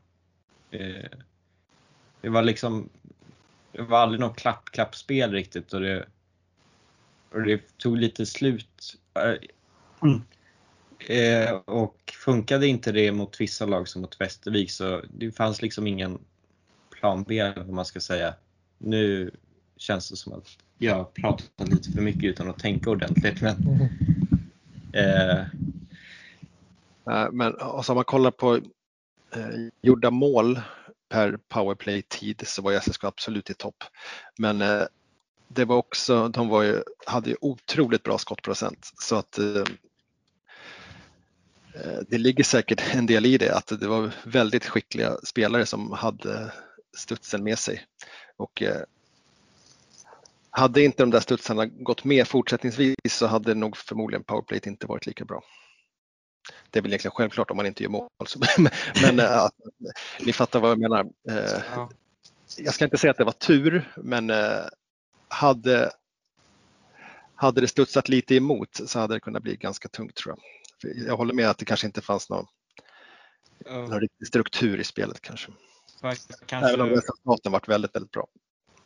[0.72, 1.10] Eh,
[2.22, 2.90] det var liksom,
[3.72, 6.06] det var aldrig något klapp-klapp-spel riktigt och det,
[7.32, 8.98] och det tog lite slut.
[10.02, 10.22] Mm.
[11.00, 15.88] Eh, och funkade inte det mot vissa lag som mot Västervik så det fanns liksom
[15.88, 16.20] ingen
[17.00, 18.34] plan B vad man ska säga.
[18.78, 19.32] Nu
[19.78, 23.42] känns det som att jag pratar lite för mycket utan att tänka ordentligt.
[23.42, 23.90] Men,
[24.94, 25.46] eh.
[27.12, 28.56] Eh, men alltså om man kollar på
[29.36, 30.62] eh, gjorda mål
[31.10, 33.84] per powerplay-tid så var SSK absolut i topp.
[34.38, 34.84] Men eh,
[35.48, 39.64] det var också, de var ju, hade ju otroligt bra skottprocent så att eh,
[41.74, 45.92] eh, det ligger säkert en del i det att det var väldigt skickliga spelare som
[45.92, 46.52] hade
[46.98, 47.84] studsen med sig.
[48.38, 48.82] Och eh,
[50.50, 55.06] hade inte de där studsarna gått med fortsättningsvis så hade nog förmodligen powerplay inte varit
[55.06, 55.44] lika bra.
[56.70, 58.10] Det är väl egentligen självklart om man inte gör mål.
[59.02, 59.48] Men äh,
[60.20, 61.06] ni fattar vad jag menar.
[61.76, 61.90] Ja.
[62.58, 64.66] Jag ska inte säga att det var tur, men äh,
[65.28, 65.92] hade,
[67.36, 70.96] hade det studsat lite emot så hade det kunnat bli ganska tungt tror jag.
[71.08, 72.46] Jag håller med att det kanske inte fanns någon,
[73.66, 73.72] ja.
[73.72, 75.52] någon riktig struktur i spelet kanske.
[76.46, 76.70] kanske...
[76.70, 78.28] Även om resultaten varit väldigt, väldigt bra.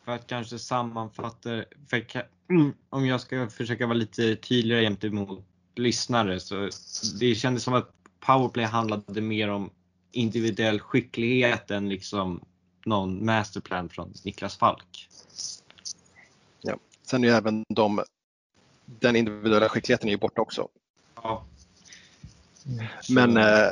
[0.04, 2.06] För att kanske sammanfatta, för,
[2.90, 6.68] om jag ska försöka vara lite tydligare gentemot lyssnare så
[7.20, 7.90] det kändes som att
[8.20, 9.70] powerplay handlade mer om
[10.12, 12.44] individuell skicklighet än liksom
[12.84, 15.08] någon masterplan från Niklas Falk.
[16.60, 16.76] Ja.
[17.02, 18.04] Sen är ju även de,
[18.84, 20.68] den individuella skickligheten är ju borta också.
[21.22, 21.44] Ja.
[23.10, 23.70] Men, eh,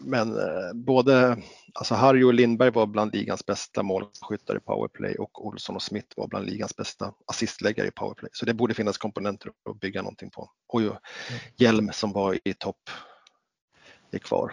[0.00, 1.36] men eh, både
[1.74, 6.08] alltså Harry och Lindberg var bland ligans bästa målskyttar i powerplay och Olsson och Smith
[6.16, 8.30] var bland ligans bästa assistläggare i powerplay.
[8.32, 10.50] Så det borde finnas komponenter att bygga någonting på.
[10.68, 10.92] Och ju
[11.56, 12.90] Hjelm som var i topp
[14.10, 14.52] är kvar.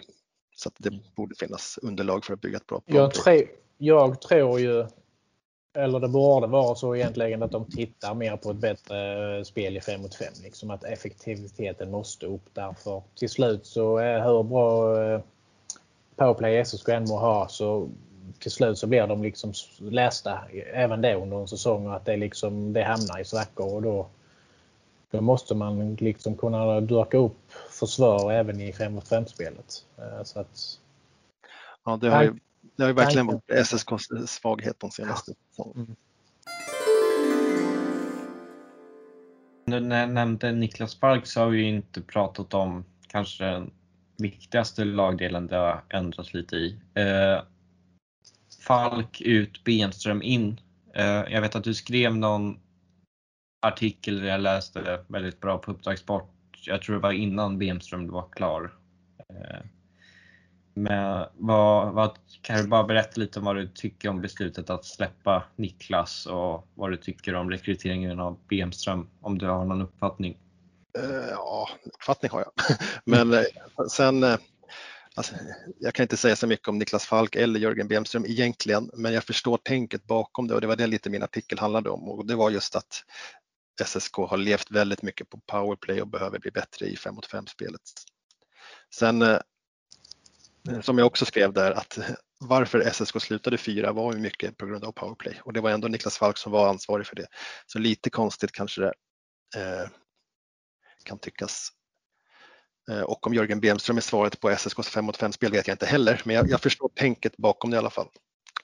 [0.56, 3.02] Så det borde finnas underlag för att bygga ett bra powerplay.
[3.02, 3.46] Jag, tre,
[3.78, 4.86] jag tror ju,
[5.76, 9.76] eller det borde vara så egentligen att de tittar mer på ett bättre eh, spel
[9.76, 10.28] i 5 mot 5.
[10.42, 14.96] Liksom att effektiviteten måste upp därför till slut så är hur bra
[16.16, 17.88] powerplay SSK än må ha så
[18.38, 20.40] till slut så blir de liksom lästa
[20.72, 24.06] även det under en säsong och att det, liksom, det hamnar i svackor och då,
[25.10, 29.84] då måste man liksom kunna dörka upp försvar även i 5 mot 5-spelet.
[29.98, 30.78] Eh, så att,
[31.84, 32.34] ja, det har ju,
[32.76, 35.84] det har ju verkligen varit SSKs svaghet de senaste säsongerna.
[39.66, 39.88] Mm.
[39.88, 43.66] När jag nämnde Niklas Falk så har vi inte pratat om kanske
[44.18, 46.80] viktigaste lagdelen det har ändrats lite i.
[46.94, 47.42] Eh,
[48.66, 50.60] Falk ut, Benström in.
[50.94, 52.58] Eh, jag vet att du skrev någon
[53.66, 56.30] artikel där jag läste väldigt bra på Uppdrag Sport.
[56.66, 58.72] Jag tror det var innan Benström var klar.
[59.28, 59.66] Eh,
[60.74, 64.84] men vad, vad, kan du bara berätta lite om vad du tycker om beslutet att
[64.84, 70.38] släppa Niklas och vad du tycker om rekryteringen av Bemström, om du har någon uppfattning?
[70.98, 72.78] Uh, ja, uppfattning har jag.
[73.04, 73.44] Men uh,
[73.90, 74.36] sen, uh,
[75.14, 75.34] alltså,
[75.78, 79.24] jag kan inte säga så mycket om Niklas Falk eller Jörgen Bemström egentligen, men jag
[79.24, 82.34] förstår tänket bakom det och det var det lite min artikel handlade om och det
[82.34, 83.04] var just att
[83.84, 87.46] SSK har levt väldigt mycket på powerplay och behöver bli bättre i 5 mot 5
[87.46, 87.80] spelet.
[88.94, 89.38] Sen
[90.82, 91.98] som jag också skrev där att
[92.40, 95.88] varför SSK slutade fyra var ju mycket på grund av powerplay och det var ändå
[95.88, 97.26] Niklas Falk som var ansvarig för det.
[97.66, 98.92] Så lite konstigt kanske det
[101.04, 101.68] kan tyckas.
[102.90, 105.74] Eh, och om Jörgen Bemström är svaret på SSKs 5 mot 5 spel vet jag
[105.74, 108.08] inte heller, men jag, jag förstår tänket bakom det i alla fall.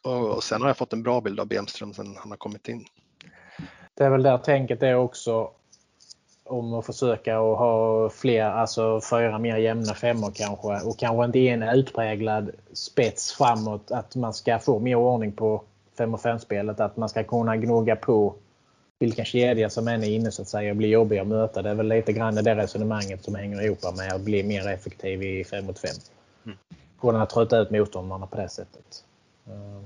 [0.02, 2.68] Och, och, sen har jag fått en bra bild av Bemström sen han har kommit
[2.68, 2.84] in.
[3.94, 5.50] Det är väl där tänket är också
[6.44, 11.38] om att försöka att ha fler, alltså fyra mer jämna femmor kanske och kanske inte
[11.38, 15.64] en utpräglad spets framåt att man ska få mer ordning på
[15.98, 18.34] 5 och 5 spelet att man ska kunna gnugga på
[19.00, 21.62] vilken kedja som än är inne så att säga och blir jobbig att möta.
[21.62, 25.22] Det är väl lite grann det resonemanget som hänger ihop med att bli mer effektiv
[25.22, 25.90] i 5 mot 5.
[26.44, 26.58] Mm.
[27.00, 29.04] Kunna trötta ut motståndarna på det sättet.
[29.46, 29.82] Eh,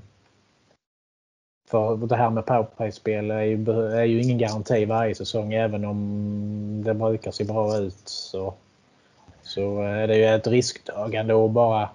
[1.67, 6.81] för det här med powerplay-spel är ju, är ju ingen garanti varje säsong även om
[6.85, 8.01] det brukar se bra ut.
[8.05, 8.53] Så,
[9.41, 11.89] så är det ju ett risktagande att bara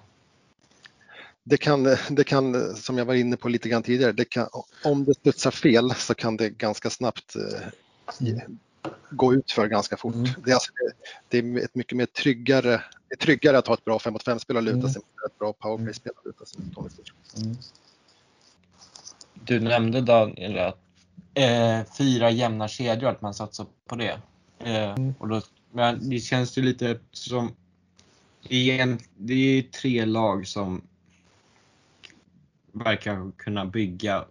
[1.43, 4.47] det kan, det kan, som jag var inne på lite grann tidigare, det kan,
[4.83, 8.37] om det studsar fel så kan det ganska snabbt eh,
[9.09, 10.15] gå ut för ganska fort.
[10.15, 10.29] Mm.
[10.45, 10.71] Det, är alltså,
[11.29, 14.25] det, är ett mycket mer tryggare, det är tryggare att ha ett bra 5 mot
[14.25, 14.89] 5-spel och luta mm.
[14.89, 16.93] sig mot ett bra powerplay-spel och luta sig mot
[17.37, 17.57] mm.
[19.33, 20.79] Du nämnde Daniel att
[21.33, 24.21] eh, fyra jämna kedjor, att man satsar på det.
[24.59, 25.13] Eh, mm.
[25.19, 25.41] och då,
[25.71, 27.55] men det känns ju lite som
[28.49, 30.81] det är, en, det är tre lag som
[32.71, 34.25] verkar kunna bygga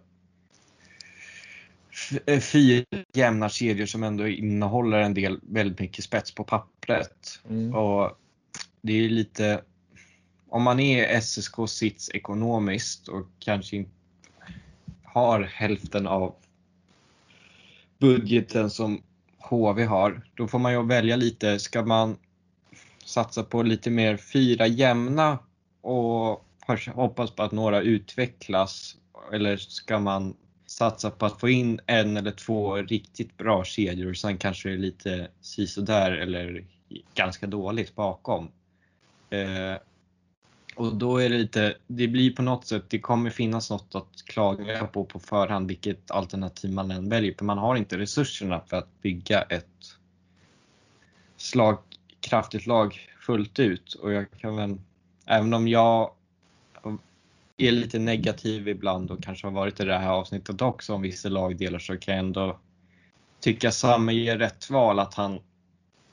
[2.25, 7.39] Eh, fyra jämna kedjor som ändå innehåller en del väldigt mycket spets på pappret.
[7.49, 7.75] Mm.
[7.75, 8.17] Och
[8.81, 9.61] det är lite,
[10.49, 13.91] om man är SSK sits ekonomiskt och kanske inte
[15.03, 16.35] har hälften av
[17.97, 19.03] budgeten som
[19.37, 21.59] HV har, då får man ju välja lite.
[21.59, 22.17] Ska man
[23.05, 25.39] satsa på lite mer fyra jämna
[25.81, 26.45] och
[26.77, 28.95] hoppas på att några utvecklas
[29.33, 30.35] eller ska man
[30.65, 34.75] satsa på att få in en eller två riktigt bra kedjor och sen kanske det
[34.75, 36.65] är lite sisådär eller
[37.15, 38.51] ganska dåligt bakom.
[39.29, 39.75] Eh,
[40.75, 44.25] och då är det lite, det blir på något sätt, det kommer finnas något att
[44.25, 48.77] klaga på på förhand vilket alternativ man än väljer för man har inte resurserna för
[48.77, 49.97] att bygga ett
[51.37, 54.77] slagkraftigt lag fullt ut och jag kan väl,
[55.25, 56.11] även om jag
[57.67, 61.29] är lite negativ ibland och kanske har varit i det här avsnittet också om vissa
[61.29, 62.59] lagdelar så kan jag ändå
[63.39, 65.39] tycka Samme ger rätt val att han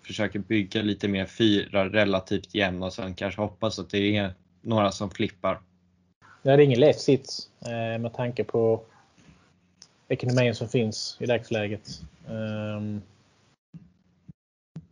[0.06, 4.92] försöker bygga lite mer fyra relativt jämna och sen kanske hoppas att det är några
[4.92, 5.60] som flippar.
[6.42, 8.82] Det är ingen lätt sits eh, med tanke på
[10.08, 12.00] ekonomin som finns i dagsläget.
[12.28, 13.02] Ehm,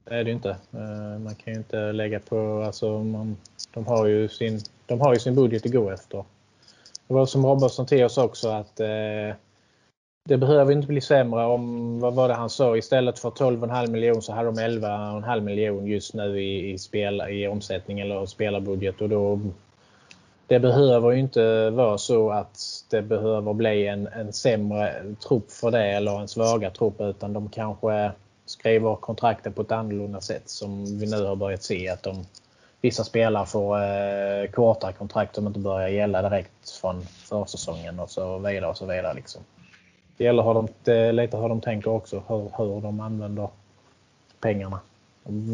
[0.04, 0.50] det är det inte.
[0.50, 3.36] Eh, man kan ju inte lägga på, alltså man,
[3.70, 6.24] de, har ju sin, de har ju sin budget att gå efter.
[7.08, 9.34] Det var som Robertson till oss också att eh,
[10.28, 14.20] det behöver inte bli sämre om, vad var det han sa, istället för 12,5 miljoner
[14.20, 19.00] så hade de 11,5 miljoner just nu i, i, spel, i omsättning eller spelarbudget.
[19.00, 19.40] Och då,
[20.46, 22.58] det behöver ju inte vara så att
[22.90, 27.48] det behöver bli en, en sämre trupp för det eller en svagare trupp utan de
[27.48, 28.12] kanske
[28.46, 32.24] skriver kontrakten på ett annorlunda sätt som vi nu har börjat se att de
[32.80, 38.38] vissa spelare får eh, kortare kontrakt som inte börjar gälla direkt från försäsongen och så
[38.38, 38.66] vidare.
[38.66, 39.42] och så vidare liksom.
[40.16, 43.48] Det gäller hur de, det lite hur de tänker också, hur, hur de använder
[44.40, 44.80] pengarna.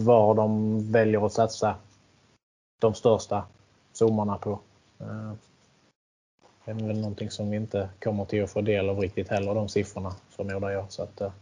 [0.05, 1.75] Var de väljer att satsa
[2.81, 3.45] de största
[3.93, 4.59] summorna på.
[5.01, 5.33] Eh,
[6.65, 9.55] det är väl någonting som vi inte kommer till att få del av riktigt heller,
[9.55, 10.93] de siffrorna förmodar jag.
[10.93, 11.33] Så att, eh.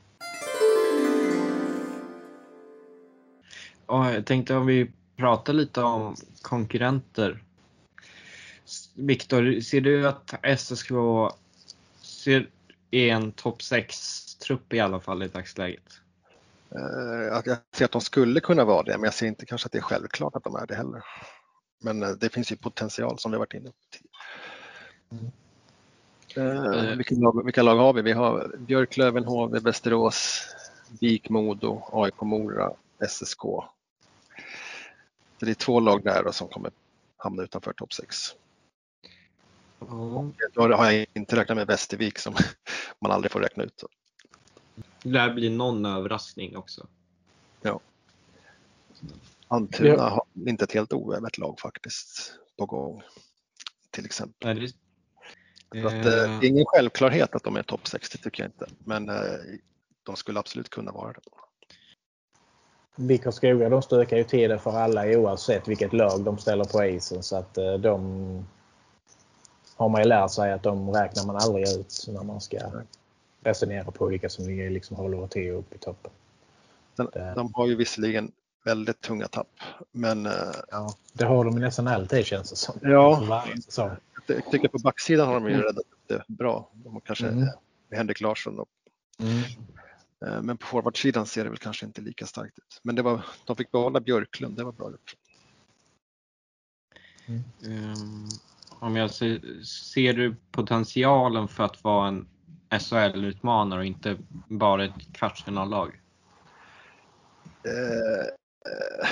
[3.86, 4.90] jag tänkte om vi
[5.20, 7.42] prata lite om konkurrenter.
[8.94, 10.90] Viktor, ser du att SSK
[12.02, 12.48] ser,
[12.90, 16.00] är en topp 6-trupp i alla fall i dagsläget?
[16.74, 19.72] Uh, jag ser att de skulle kunna vara det, men jag ser inte kanske att
[19.72, 21.02] det är självklart att de är det heller.
[21.82, 25.32] Men uh, det finns ju potential som vi varit inne på tidigare.
[26.38, 28.02] Uh, vilka, lag, vilka lag har vi?
[28.02, 30.46] Vi har Björklöven, HV, Västerås,
[31.00, 32.72] Vik, Modo, AIK Mora,
[33.08, 33.42] SSK
[35.46, 36.72] det är två lag där som kommer
[37.16, 38.16] hamna utanför topp 6.
[39.80, 40.32] Mm.
[40.52, 42.34] Då har jag inte räknat med Västervik som
[43.00, 43.84] man aldrig får räkna ut.
[45.02, 46.86] Det lär bli någon överraskning också.
[47.62, 47.80] Ja.
[49.48, 53.02] Almtuna har inte ett helt oövat lag faktiskt på gång.
[53.90, 54.54] Till exempel.
[54.54, 54.72] Nej,
[55.70, 55.84] det...
[55.86, 58.66] Att, eh, är ingen självklarhet att de är topp 60 tycker jag inte.
[58.78, 59.14] Men eh,
[60.02, 61.20] de skulle absolut kunna vara det.
[63.00, 66.84] BIK Karlskoga de stökar ju till det för alla oavsett vilket lag de ställer på
[66.84, 67.22] isen.
[67.22, 68.46] Så att eh, de
[69.76, 72.58] har man ju lärt sig att de räknar man aldrig ut när man ska
[73.42, 76.10] resonera på vilka som ligger liksom håller till uppe i toppen.
[76.96, 78.32] De, de har ju visserligen
[78.64, 79.48] väldigt tunga tapp.
[79.92, 80.32] Men, eh,
[80.70, 82.78] ja, det har de nästan alltid känns det som.
[82.82, 83.44] Ja,
[84.26, 85.64] jag tycker på backsidan har de ju mm.
[85.66, 86.68] räddat det bra.
[86.72, 87.48] De kanske mm.
[87.90, 88.68] Henrik Larsson och
[89.20, 89.42] mm.
[90.26, 92.80] Eh, men på forwardsidan ser det väl kanske inte lika starkt ut.
[92.82, 95.16] Men det var, de fick behålla Björklund, det var bra gjort.
[97.26, 97.42] Mm.
[97.64, 98.28] Um,
[98.68, 102.28] om jag ser, ser du potentialen för att vara en
[102.70, 104.18] SHL-utmanare och inte
[104.48, 106.00] bara ett kvartsfinallag?
[107.66, 108.26] Uh,
[108.72, 109.10] uh,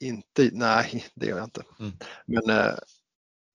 [0.00, 1.62] inte, nej det gör jag inte.
[1.78, 1.92] Mm.
[2.26, 2.74] Men uh,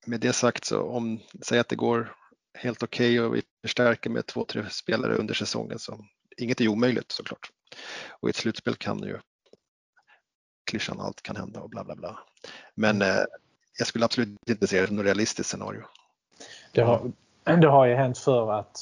[0.05, 2.15] med det sagt så om, säg att det går
[2.57, 6.05] helt okej okay och vi förstärker med två, tre spelare under säsongen så
[6.37, 7.49] inget är omöjligt såklart.
[8.09, 9.19] Och i ett slutspel kan ju
[10.71, 12.19] klyschan allt kan hända och bla bla bla.
[12.75, 13.23] Men eh,
[13.77, 15.83] jag skulle absolut inte se det som något realistiskt scenario.
[16.71, 17.11] Det har,
[17.43, 18.77] det har ju hänt för att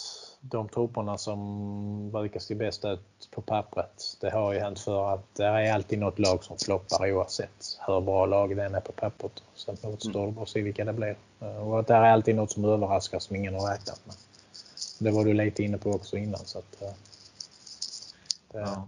[0.50, 4.18] de trupperna som brukar se bäst ut på pappret.
[4.22, 8.02] Det har ju hänt för att det är alltid något lag som floppar oavsett hur
[8.02, 9.44] bra lag det än är på pappret.
[9.56, 11.16] Sen återstår det bara att se vilka det blir.
[11.40, 14.16] Och att det är alltid något som överraskar som ingen har räknat med.
[15.00, 16.46] Det var du lite inne på också innan.
[16.46, 18.60] Så att, det...
[18.60, 18.88] ja.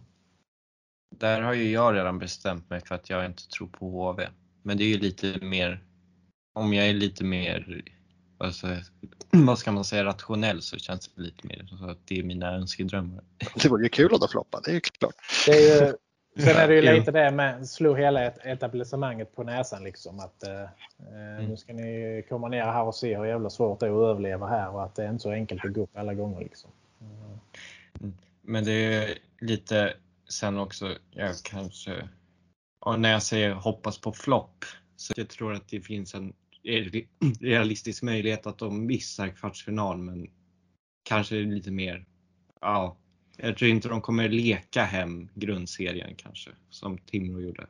[1.15, 4.27] Där har ju jag redan bestämt mig för att jag inte tror på HV.
[4.63, 5.83] Men det är ju lite mer,
[6.53, 7.83] om jag är lite mer
[8.37, 8.67] alltså,
[9.31, 12.55] vad ska man säga, rationell så känns det lite mer så att det är mina
[12.55, 13.23] önskedrömmar.
[13.61, 15.15] Det var ju kul att floppa, det är ju klart.
[15.45, 15.93] Det är ju,
[16.43, 20.61] sen är det ju lite det med slå hela etablissemanget på näsan liksom att eh,
[20.61, 21.45] eh, mm.
[21.45, 24.47] nu ska ni komma ner här och se hur jävla svårt det är att överleva
[24.47, 26.71] här och att det är inte så enkelt att gå upp alla gånger liksom.
[27.01, 28.13] Mm.
[28.41, 29.93] Men det är lite
[30.29, 32.09] sen också, jag kanske,
[32.79, 34.65] och när jag säger hoppas på flopp,
[34.95, 36.33] så jag tror att det finns en
[37.41, 40.29] realistisk möjlighet att de missar kvartsfinal men
[41.03, 42.05] kanske lite mer,
[42.61, 42.97] ja,
[43.37, 47.67] jag tror inte de kommer leka hem grundserien kanske som Timrå gjorde.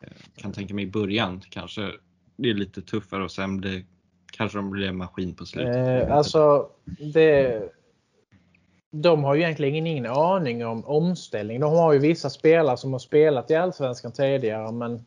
[0.00, 1.92] Jag eh, kan tänka mig i början kanske
[2.36, 3.84] det är lite tuffare och sen blir,
[4.32, 5.76] kanske de blir en maskin på slutet.
[5.76, 6.70] Eh, alltså,
[7.14, 7.62] det,
[8.90, 11.60] de har ju egentligen ingen aning om omställning.
[11.60, 15.04] De har ju vissa spelare som har spelat i Allsvenskan tidigare men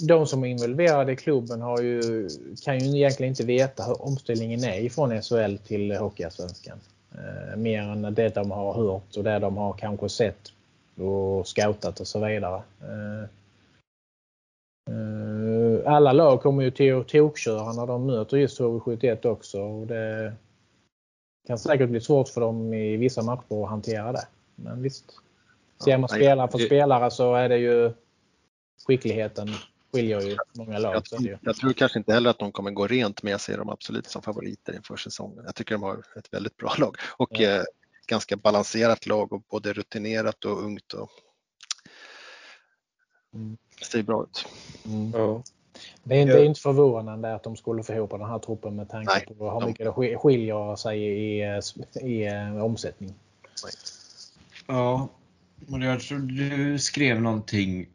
[0.00, 2.28] de som är involverade i klubben har ju,
[2.64, 6.78] kan ju egentligen inte veta hur omställningen är ifrån SHL till Hockeyallsvenskan.
[7.14, 10.52] Eh, mer än det de har hört och det de har kanske sett
[10.96, 12.62] och scoutat och så vidare.
[12.80, 13.22] Eh,
[14.94, 19.60] eh, alla lag kommer ju till att tokköra när de möter just HV71 också.
[19.62, 20.32] Och det
[21.46, 24.26] kan säkert bli svårt för dem i vissa matcher att hantera det.
[24.54, 25.04] Men visst.
[25.84, 27.92] Ser man spelare för spelare så är det ju
[28.86, 29.48] skickligheten
[29.92, 31.02] skiljer ju många lag.
[31.10, 33.68] Jag, jag, tror kanske inte heller att de kommer gå rent men jag ser dem
[33.68, 35.42] absolut som favoriter inför säsongen.
[35.44, 37.50] Jag tycker de har ett väldigt bra lag och ja.
[37.50, 37.62] eh,
[38.06, 40.92] ganska balanserat lag och både rutinerat och ungt.
[40.92, 41.10] Och...
[43.34, 43.56] Mm.
[43.78, 44.46] Det ser bra ut.
[44.84, 45.10] Mm.
[45.14, 45.42] Ja.
[46.02, 48.76] Det är, inte, det är inte förvånande att de skulle få ihop den här truppen
[48.76, 50.06] med tanke Nej, på hur mycket de...
[50.06, 51.60] det skiljer sig i, i,
[52.02, 53.14] i eh, omsättning.
[53.64, 53.72] Nej.
[54.66, 55.08] Ja,
[55.58, 57.88] men jag tror du skrev någonting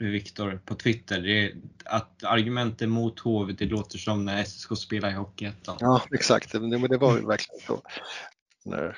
[0.00, 1.20] Viktor på Twitter.
[1.20, 1.54] Det är
[1.84, 5.76] att argumenten mot HV det låter som när SSK spelar i Hockeyettan.
[5.80, 7.82] Ja exakt, det, det var verkligen så.
[8.64, 8.96] När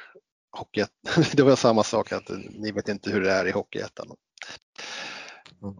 [1.36, 4.06] det var samma sak att ni vet inte hur det är i Hockeyettan.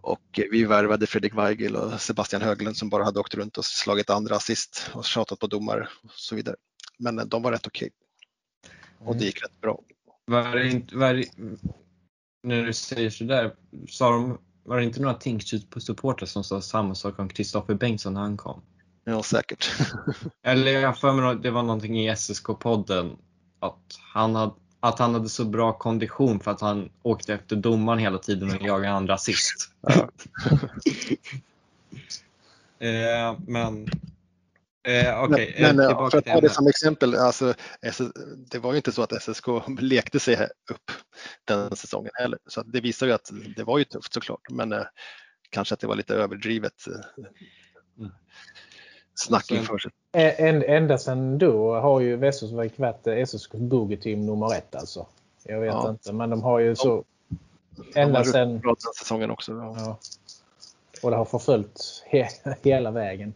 [0.01, 4.09] Och vi värvade Fredrik Weigel och Sebastian Höglund som bara hade åkt runt och slagit
[4.09, 6.55] andra assist och tjatat på domare och så vidare.
[6.99, 7.89] Men de var rätt okej.
[8.99, 9.07] Okay.
[9.07, 9.81] Och det gick rätt bra.
[10.25, 11.23] Var det inte, var
[12.43, 13.55] när du säger sådär,
[13.89, 18.21] sa de var det inte några Tingsryd-supportrar som sa samma sak om Kristoffer Bengtsson när
[18.21, 18.61] han kom?
[19.03, 19.71] Ja, säkert.
[20.43, 23.15] Eller jag för mig det var någonting i SSK-podden
[23.59, 27.99] att han, hade, att han hade så bra kondition för att han åkte efter domaren
[27.99, 29.71] hela tiden och jagade andra assist.
[29.81, 30.09] Ja.
[32.87, 33.89] eh, men
[34.83, 35.53] Eh, okay.
[35.59, 37.53] Men, men för att ta det som exempel, alltså,
[38.51, 39.45] det var ju inte så att SSK
[39.79, 40.35] lekte sig
[40.71, 40.91] upp
[41.45, 42.39] den säsongen heller.
[42.47, 44.83] Så det visar ju att det var ju tufft såklart, men eh,
[45.49, 48.07] kanske att det var lite överdrivet eh,
[49.15, 49.91] snack inför sig.
[50.13, 55.07] Ända sedan då har ju Västerås varit SSKs boogie-team nummer ett alltså.
[55.43, 55.89] Jag vet ja.
[55.89, 57.03] inte, men de har ju så...
[57.95, 58.61] Ända sedan...
[58.99, 59.51] säsongen också.
[59.51, 59.75] Ja.
[59.77, 59.99] ja.
[61.03, 62.27] Och det har förföljt he
[62.61, 63.33] hela vägen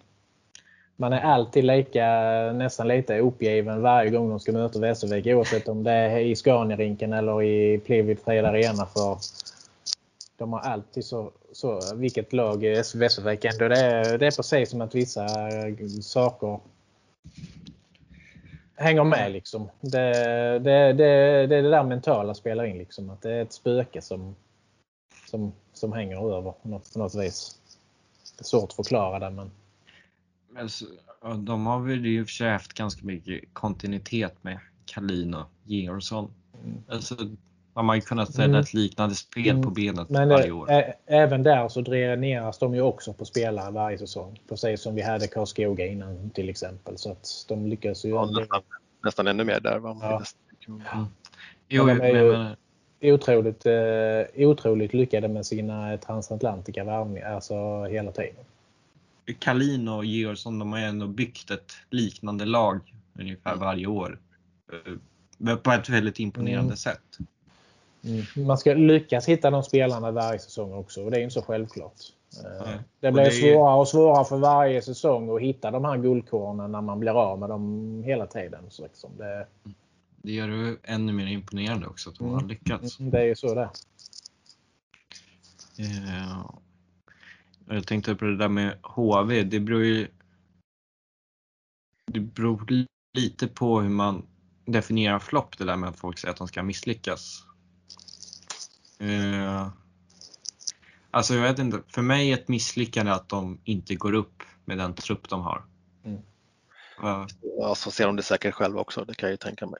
[0.95, 2.07] man är alltid lika,
[2.53, 7.13] nästan lite uppgiven varje gång de ska möta Västervik oavsett om det är i Scaniarinken
[7.13, 8.85] eller i Plevit Fred Arena.
[8.85, 9.17] För
[10.37, 12.63] de har alltid så, så vilket lag
[12.95, 14.17] Västervik ändå det är.
[14.17, 16.59] Det är precis som att vissa eh, saker
[18.75, 19.69] hänger med liksom.
[19.81, 20.13] Det,
[20.59, 20.93] det, det,
[21.47, 23.09] det är det där mentala spelar in liksom.
[23.09, 24.35] Att det är ett spöke som,
[25.29, 27.57] som, som hänger över på något, på något vis.
[28.37, 29.51] Det är svårt att förklara det men
[30.57, 30.85] Alltså,
[31.37, 36.31] de har väl i och för sig haft ganska mycket kontinuitet med Kalin och Georgsson.
[36.63, 36.83] Mm.
[36.87, 37.15] Alltså,
[37.73, 38.59] man har ju kunnat ställa mm.
[38.59, 39.61] ett liknande spel mm.
[39.61, 40.71] på benet Men varje år.
[40.71, 44.41] Ä- även där så dräneras de ju också på spelare varje säsong.
[44.49, 46.97] Precis som vi hade Karlskoga innan till exempel.
[46.97, 48.09] Så att de lyckas ju.
[48.09, 48.61] Ja, nästan,
[49.03, 49.79] nästan ännu mer där.
[49.79, 49.97] Va?
[50.01, 50.23] Ja.
[50.67, 51.05] Mm.
[51.67, 52.55] Jo, de är ju men,
[53.13, 58.45] otroligt, eh, otroligt lyckade med sina transatlantiska värvningar alltså hela tiden.
[59.39, 63.59] Kalin och Georgsson, de har ändå byggt ett liknande lag ungefär mm.
[63.59, 64.19] varje år.
[65.47, 66.77] Eh, på ett väldigt imponerande mm.
[66.77, 67.17] sätt.
[68.03, 68.47] Mm.
[68.47, 72.01] Man ska lyckas hitta de spelarna varje säsong också och det är inte så självklart.
[72.43, 72.79] Mm.
[72.99, 76.81] Det blir det svårare och svårare för varje säsong att hitta de här guldkornen när
[76.81, 78.63] man blir av med dem hela tiden.
[78.69, 79.47] Så liksom det...
[80.21, 82.39] det gör det ännu mer imponerande också att de mm.
[82.39, 82.99] har lyckats.
[82.99, 83.69] Mm, det är ju så det
[85.77, 86.61] ja.
[87.67, 89.43] Jag tänkte på det där med HV.
[89.43, 90.07] Det beror ju
[92.05, 94.27] det beror lite på hur man
[94.65, 97.43] definierar flopp, det där med att folk säger att de ska misslyckas.
[99.01, 99.69] Uh,
[101.11, 104.77] alltså jag vet inte, för mig är ett misslyckande att de inte går upp med
[104.77, 105.65] den trupp de har.
[106.03, 106.17] Mm.
[107.03, 109.79] Uh, ja, så ser de det säkert själva också, det kan jag ju tänka mig.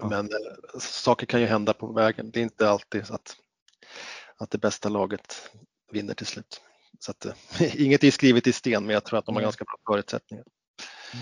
[0.00, 0.08] Ja.
[0.08, 2.30] Men äh, saker kan ju hända på vägen.
[2.30, 3.36] Det är inte alltid så att,
[4.36, 5.50] att det bästa laget
[5.92, 6.60] vinner till slut.
[7.00, 9.46] Så att, äh, inget är skrivet i sten, men jag tror att de har mm.
[9.46, 10.44] ganska bra förutsättningar.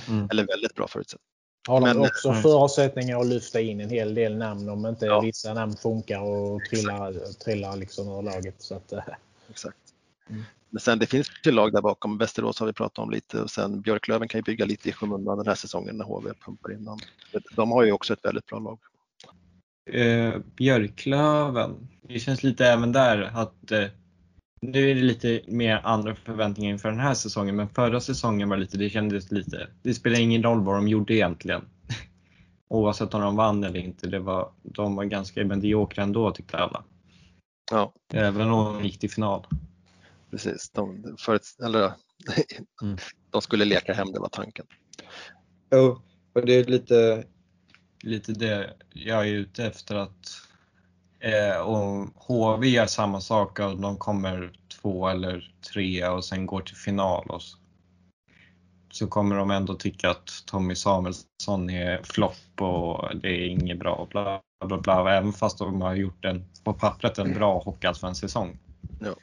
[0.08, 0.28] Mm.
[0.30, 1.28] Eller väldigt bra förutsättningar.
[1.68, 2.42] Har de men, också mm.
[2.42, 5.20] förutsättningar att lyfta in en hel del namn om inte ja.
[5.20, 8.54] vissa namn funkar och trillar, trillar liksom ur laget.
[8.58, 9.02] Så att, eh.
[9.50, 9.76] Exakt.
[10.30, 10.44] Mm.
[10.70, 12.18] Men sen det finns ju lag där bakom.
[12.18, 15.38] Västerås har vi pratat om lite och sen Björklöven kan ju bygga lite i skymundan
[15.38, 17.00] den här säsongen när HV pumpar in namn.
[17.56, 18.78] De har ju också ett väldigt bra lag.
[19.94, 23.84] Uh, Björklöven, det känns lite även där att uh,
[24.60, 28.56] nu är det lite mer andra förväntningar inför den här säsongen, men förra säsongen var
[28.56, 31.64] lite, det kändes lite, det spelar ingen roll vad de gjorde egentligen.
[32.68, 36.84] Oavsett om de vann eller inte, det var, de var ganska mediokra ändå tyckte alla.
[37.70, 37.92] Ja.
[38.12, 39.46] Även om de gick till final.
[40.30, 41.92] Precis, de, för, eller,
[42.82, 42.96] mm.
[43.30, 44.66] de skulle leka hem, det var tanken.
[45.70, 46.02] Jo,
[46.32, 47.24] och det är lite,
[48.02, 50.47] lite det jag är ute efter att
[51.20, 56.60] Eh, och HV gör samma sak och de kommer två eller tre och sen går
[56.60, 57.26] till final.
[57.30, 57.58] Och så,
[58.90, 64.06] så kommer de ändå tycka att Tommy Samuelsson är flopp och det är inget bra.
[64.10, 68.58] Bla, bla, bla, även fast de har gjort en, på pappret en bra hockeyallsvensk säsong.
[69.00, 69.14] Ja,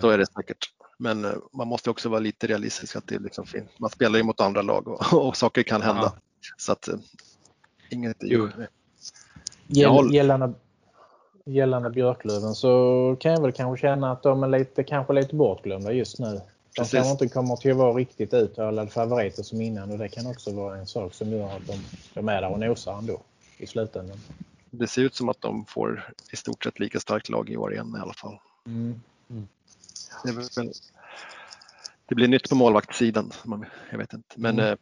[0.00, 0.70] så är det säkert.
[0.98, 2.96] Men eh, man måste också vara lite realistisk.
[2.96, 3.70] att det liksom fint.
[3.78, 6.02] Man spelar ju mot andra lag och, och saker kan hända.
[6.02, 6.20] Ja.
[6.56, 6.94] Så att eh,
[7.90, 8.52] inget är gjort.
[9.66, 10.54] Gällande,
[11.44, 15.92] gällande Björklöven så kan jag väl kanske känna att de är lite, kanske lite bortglömda
[15.92, 16.26] just nu.
[16.26, 16.40] De
[16.76, 16.92] Precis.
[16.92, 20.52] kanske inte kommer till att vara riktigt uttalade favoriter som innan och det kan också
[20.52, 21.78] vara en sak som gör att de,
[22.14, 23.20] de är där och nosar ändå
[23.58, 24.18] i slutändan.
[24.70, 27.72] Det ser ut som att de får i stort sett lika starkt lag i år
[27.72, 28.38] igen i alla fall.
[28.66, 29.00] Mm.
[29.30, 29.48] Mm.
[30.24, 30.72] Det, väl,
[32.06, 33.32] det, blir nytt på målvaktssidan.
[33.90, 34.34] Jag vet inte.
[34.36, 34.78] Men mm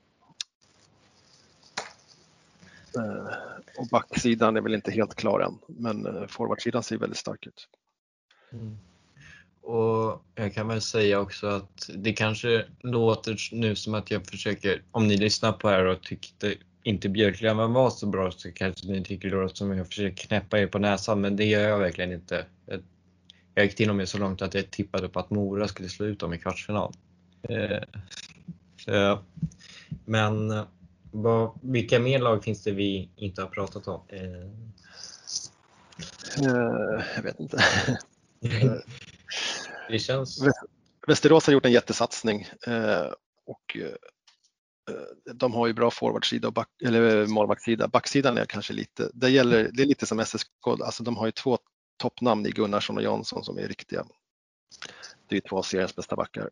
[2.96, 3.34] eh,
[3.78, 7.68] och backsidan är väl inte helt klar än, men eh, forwardsidan ser väldigt stark ut.
[8.52, 8.76] Mm.
[9.62, 14.82] Och Jag kan väl säga också att det kanske låter nu som att jag försöker,
[14.90, 18.86] om ni lyssnar på det här och tyckte inte Björklöven var så bra så kanske
[18.86, 21.68] ni tycker det låter som att jag försöker knäppa er på näsan, men det gör
[21.68, 22.46] jag verkligen inte.
[23.54, 26.06] Jag gick till och med så långt att jag tippade på att Mora skulle slå
[26.06, 26.92] ut dem i kvartsfinal.
[28.86, 29.18] Eh,
[30.04, 30.50] men
[31.12, 34.02] vad, vilka mer lag finns det vi inte har pratat om?
[36.42, 37.58] Uh, jag vet inte.
[39.88, 40.38] det känns...
[41.06, 43.12] Västerås har gjort en jättesatsning uh,
[43.46, 43.76] och
[45.34, 47.88] de har ju bra forwardsida och back, eller målvaktssida.
[47.88, 51.32] Backsidan är kanske lite, det, gäller, det är lite som SSK, alltså de har ju
[51.32, 51.58] två
[51.96, 54.06] toppnamn i Gunnarsson och Jansson som är riktiga.
[55.28, 56.50] Det är två av seriens bästa backar.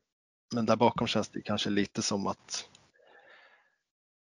[0.55, 2.69] Men där bakom känns det kanske lite som att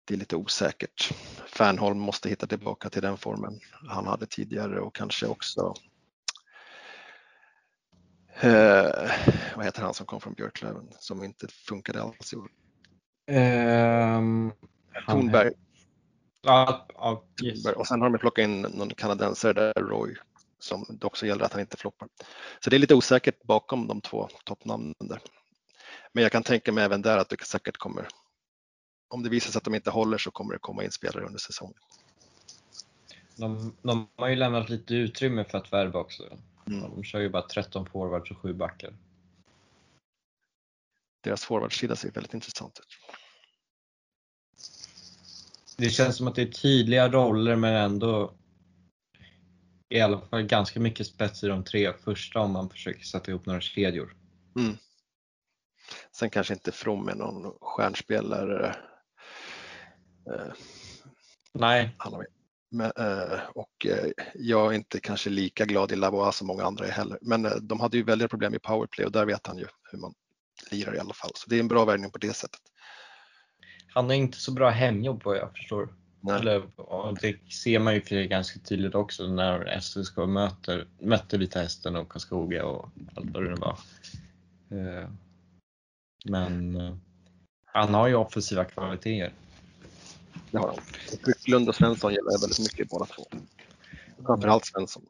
[0.06, 1.12] det är lite osäkert.
[1.46, 5.74] Fernholm måste hitta tillbaka till den formen han hade tidigare och kanske också
[8.40, 9.10] eh,
[9.56, 12.50] vad heter han som kom från Björklöven som inte funkade alls i år?
[13.30, 14.52] Um,
[15.08, 15.52] Tornberg.
[16.42, 17.66] Ja, ja, yes.
[17.66, 20.16] Och sen har de plockat in någon kanadensare där, Roy,
[20.58, 22.08] som det också gäller att han inte floppar.
[22.60, 25.20] Så det är lite osäkert bakom de två toppnamnen där.
[26.12, 28.08] Men jag kan tänka mig även där att det säkert kommer
[29.08, 31.38] om det visar sig att de inte håller så kommer det komma in spelare under
[31.38, 31.78] säsongen.
[33.36, 36.38] De, de har ju lämnat lite utrymme för att värva också.
[36.66, 36.80] Mm.
[36.80, 38.96] De kör ju bara 13 forwards och 7 backar.
[41.20, 42.86] Deras forwardsida ser väldigt intressant ut.
[45.76, 48.34] Det känns som att det är tydliga roller men ändå
[49.88, 53.46] i alla fall ganska mycket spets i de tre första om man försöker sätta ihop
[53.46, 54.16] några kedjor.
[54.58, 54.76] Mm.
[56.12, 58.76] Sen kanske inte From är någon stjärnspelare
[60.26, 60.52] Eh,
[61.52, 61.96] Nej.
[62.70, 66.86] Men, eh, och eh, jag är inte kanske lika glad i Lavois som många andra
[66.86, 67.18] är heller.
[67.22, 70.14] Men de hade ju väldiga problem i powerplay och där vet han ju hur man
[70.70, 71.30] lirar i alla fall.
[71.34, 72.60] Så det är en bra värvning på det sättet.
[73.94, 75.88] Han har inte så bra hemjobb vad jag förstår.
[76.30, 76.62] Eller,
[77.20, 82.08] det ser man ju för ganska tydligt också när SSK möter, mötte Vita Hästen och
[82.08, 83.78] Karlskoga och allt vad det nu var.
[86.24, 86.78] Men
[87.64, 89.32] han har ju offensiva kvaliteter.
[90.50, 90.78] Det har han.
[91.24, 93.26] Brycklund och Svensson gillar väldigt mycket båda två.
[94.26, 95.06] Framförallt Svensson.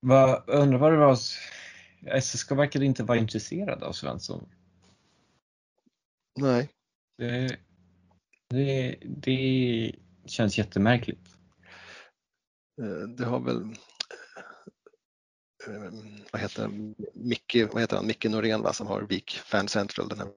[0.00, 1.18] Va, undrar vad det var,
[2.20, 4.48] SSK verkade inte vara intresserad av Svensson.
[6.40, 6.68] Nej.
[7.18, 7.56] Det,
[8.50, 9.94] det, det
[10.26, 11.28] känns jättemärkligt.
[12.82, 13.62] Eh, det har väl
[15.66, 15.92] eh,
[16.32, 16.70] vad heter,
[17.14, 20.28] Micke, vad heter han, Micke Norén va, som har Vik Fan Central, den här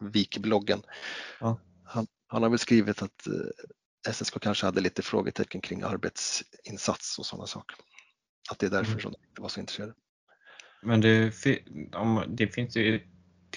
[0.00, 0.82] Vik-bloggen.
[1.40, 1.58] Ja.
[1.84, 7.26] Han, han, har väl skrivit att eh, SSK kanske hade lite frågetecken kring arbetsinsats och
[7.26, 7.76] sådana saker.
[8.50, 9.00] Att det är därför mm.
[9.00, 9.94] som de inte var så intresserade.
[10.82, 11.32] Men det,
[12.28, 13.00] det finns ju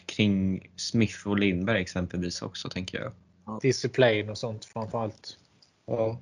[0.05, 3.13] kring Smith och Lindberg exempelvis också tänker jag.
[3.61, 5.37] Disciplin och sånt framförallt.
[5.85, 6.21] Ja.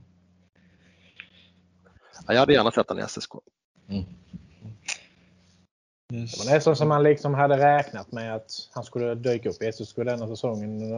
[2.28, 3.32] ja jag hade gärna sett den i SSK.
[3.90, 4.04] Mm.
[6.14, 6.32] Yes.
[6.32, 9.72] Det var nästan som man liksom hade räknat med att han skulle dyka upp i
[9.72, 10.98] SSK denna säsongen.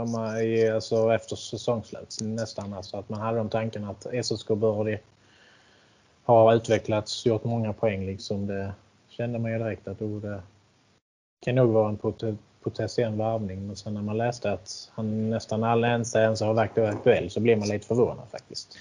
[0.74, 2.74] Alltså efter säsongsslut nästan.
[2.74, 5.00] Alltså att man hade de tankarna att SSK bör
[6.26, 8.06] ha utvecklats, gjort många poäng.
[8.06, 8.74] Liksom det
[9.10, 10.42] kände man ju direkt att oh, det
[11.42, 13.68] kan nog vara en potentiell värvning.
[13.68, 17.40] Men sen när man läste att han nästan alla ens ens har varit aktuell så
[17.40, 18.78] blir man lite förvånad faktiskt.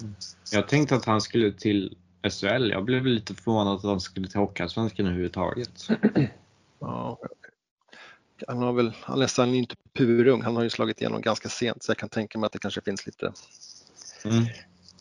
[0.00, 0.14] Mm.
[0.52, 2.70] Jag tänkte att han skulle till SHL.
[2.70, 5.88] Jag blev lite förvånad att han skulle till Hockeyallsvenskan överhuvudtaget.
[6.80, 7.18] Ja.
[8.48, 10.42] Han har väl, han nästan inte purung.
[10.42, 12.80] Han har ju slagit igenom ganska sent så jag kan tänka mig att det kanske
[12.80, 13.32] finns lite
[14.24, 14.44] mm.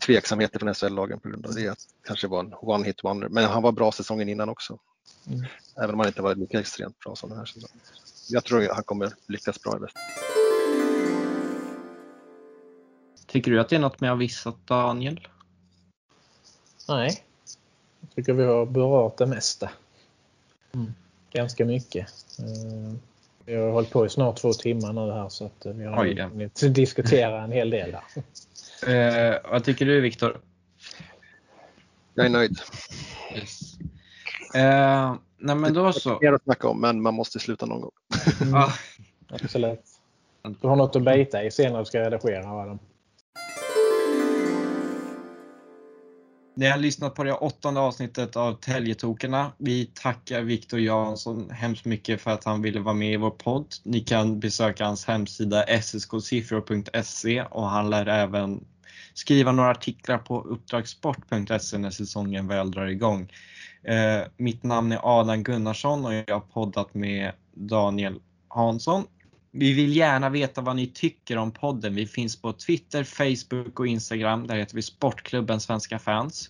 [0.05, 1.67] tveksamheter från SHL-lagen på grund av det.
[1.67, 3.29] Att det kanske var en one hit wonder.
[3.29, 4.79] Men han var bra säsongen innan också.
[5.27, 5.45] Mm.
[5.75, 7.79] Även om han inte var lika extremt bra som den här säsongen
[8.29, 9.97] jag tror att han kommer lyckas bra i väst.
[13.27, 15.27] Tycker du att det är något med att vissat Daniel?
[16.87, 17.23] Nej.
[18.01, 19.69] Jag tycker vi har berört det mesta.
[20.73, 20.93] Mm.
[21.31, 22.07] Ganska mycket.
[22.39, 22.97] Eh,
[23.45, 26.31] vi har hållit på i snart två timmar nu här så att vi har Oj,
[26.61, 26.69] ja.
[26.69, 28.03] diskutera en hel del där.
[28.87, 30.41] Eh, vad tycker du Viktor?
[32.13, 32.59] Jag är nöjd.
[33.35, 33.73] Yes.
[34.55, 36.09] Eh, nej men då så.
[36.09, 37.91] Det är mer att snacka om men man måste sluta någon gång.
[38.41, 38.69] Mm.
[39.29, 39.85] Absolut.
[40.61, 42.53] Du har något att bita i sen när du ska redigera.
[42.53, 42.77] Va?
[46.57, 49.51] Ni har lyssnat på det åttonde avsnittet av Täljetokerna.
[49.57, 53.67] Vi tackar Viktor Jansson hemskt mycket för att han ville vara med i vår podd.
[53.83, 58.65] Ni kan besöka hans hemsida sskosiffror.se och han lär även
[59.13, 63.31] skriva några artiklar på uppdragssport.se när säsongen väl drar igång.
[63.83, 69.03] Eh, mitt namn är Adam Gunnarsson och jag har poddat med Daniel Hansson.
[69.59, 71.95] Vi vill gärna veta vad ni tycker om podden.
[71.95, 74.47] Vi finns på Twitter, Facebook och Instagram.
[74.47, 76.49] Där heter vi Sportklubben Svenska fans.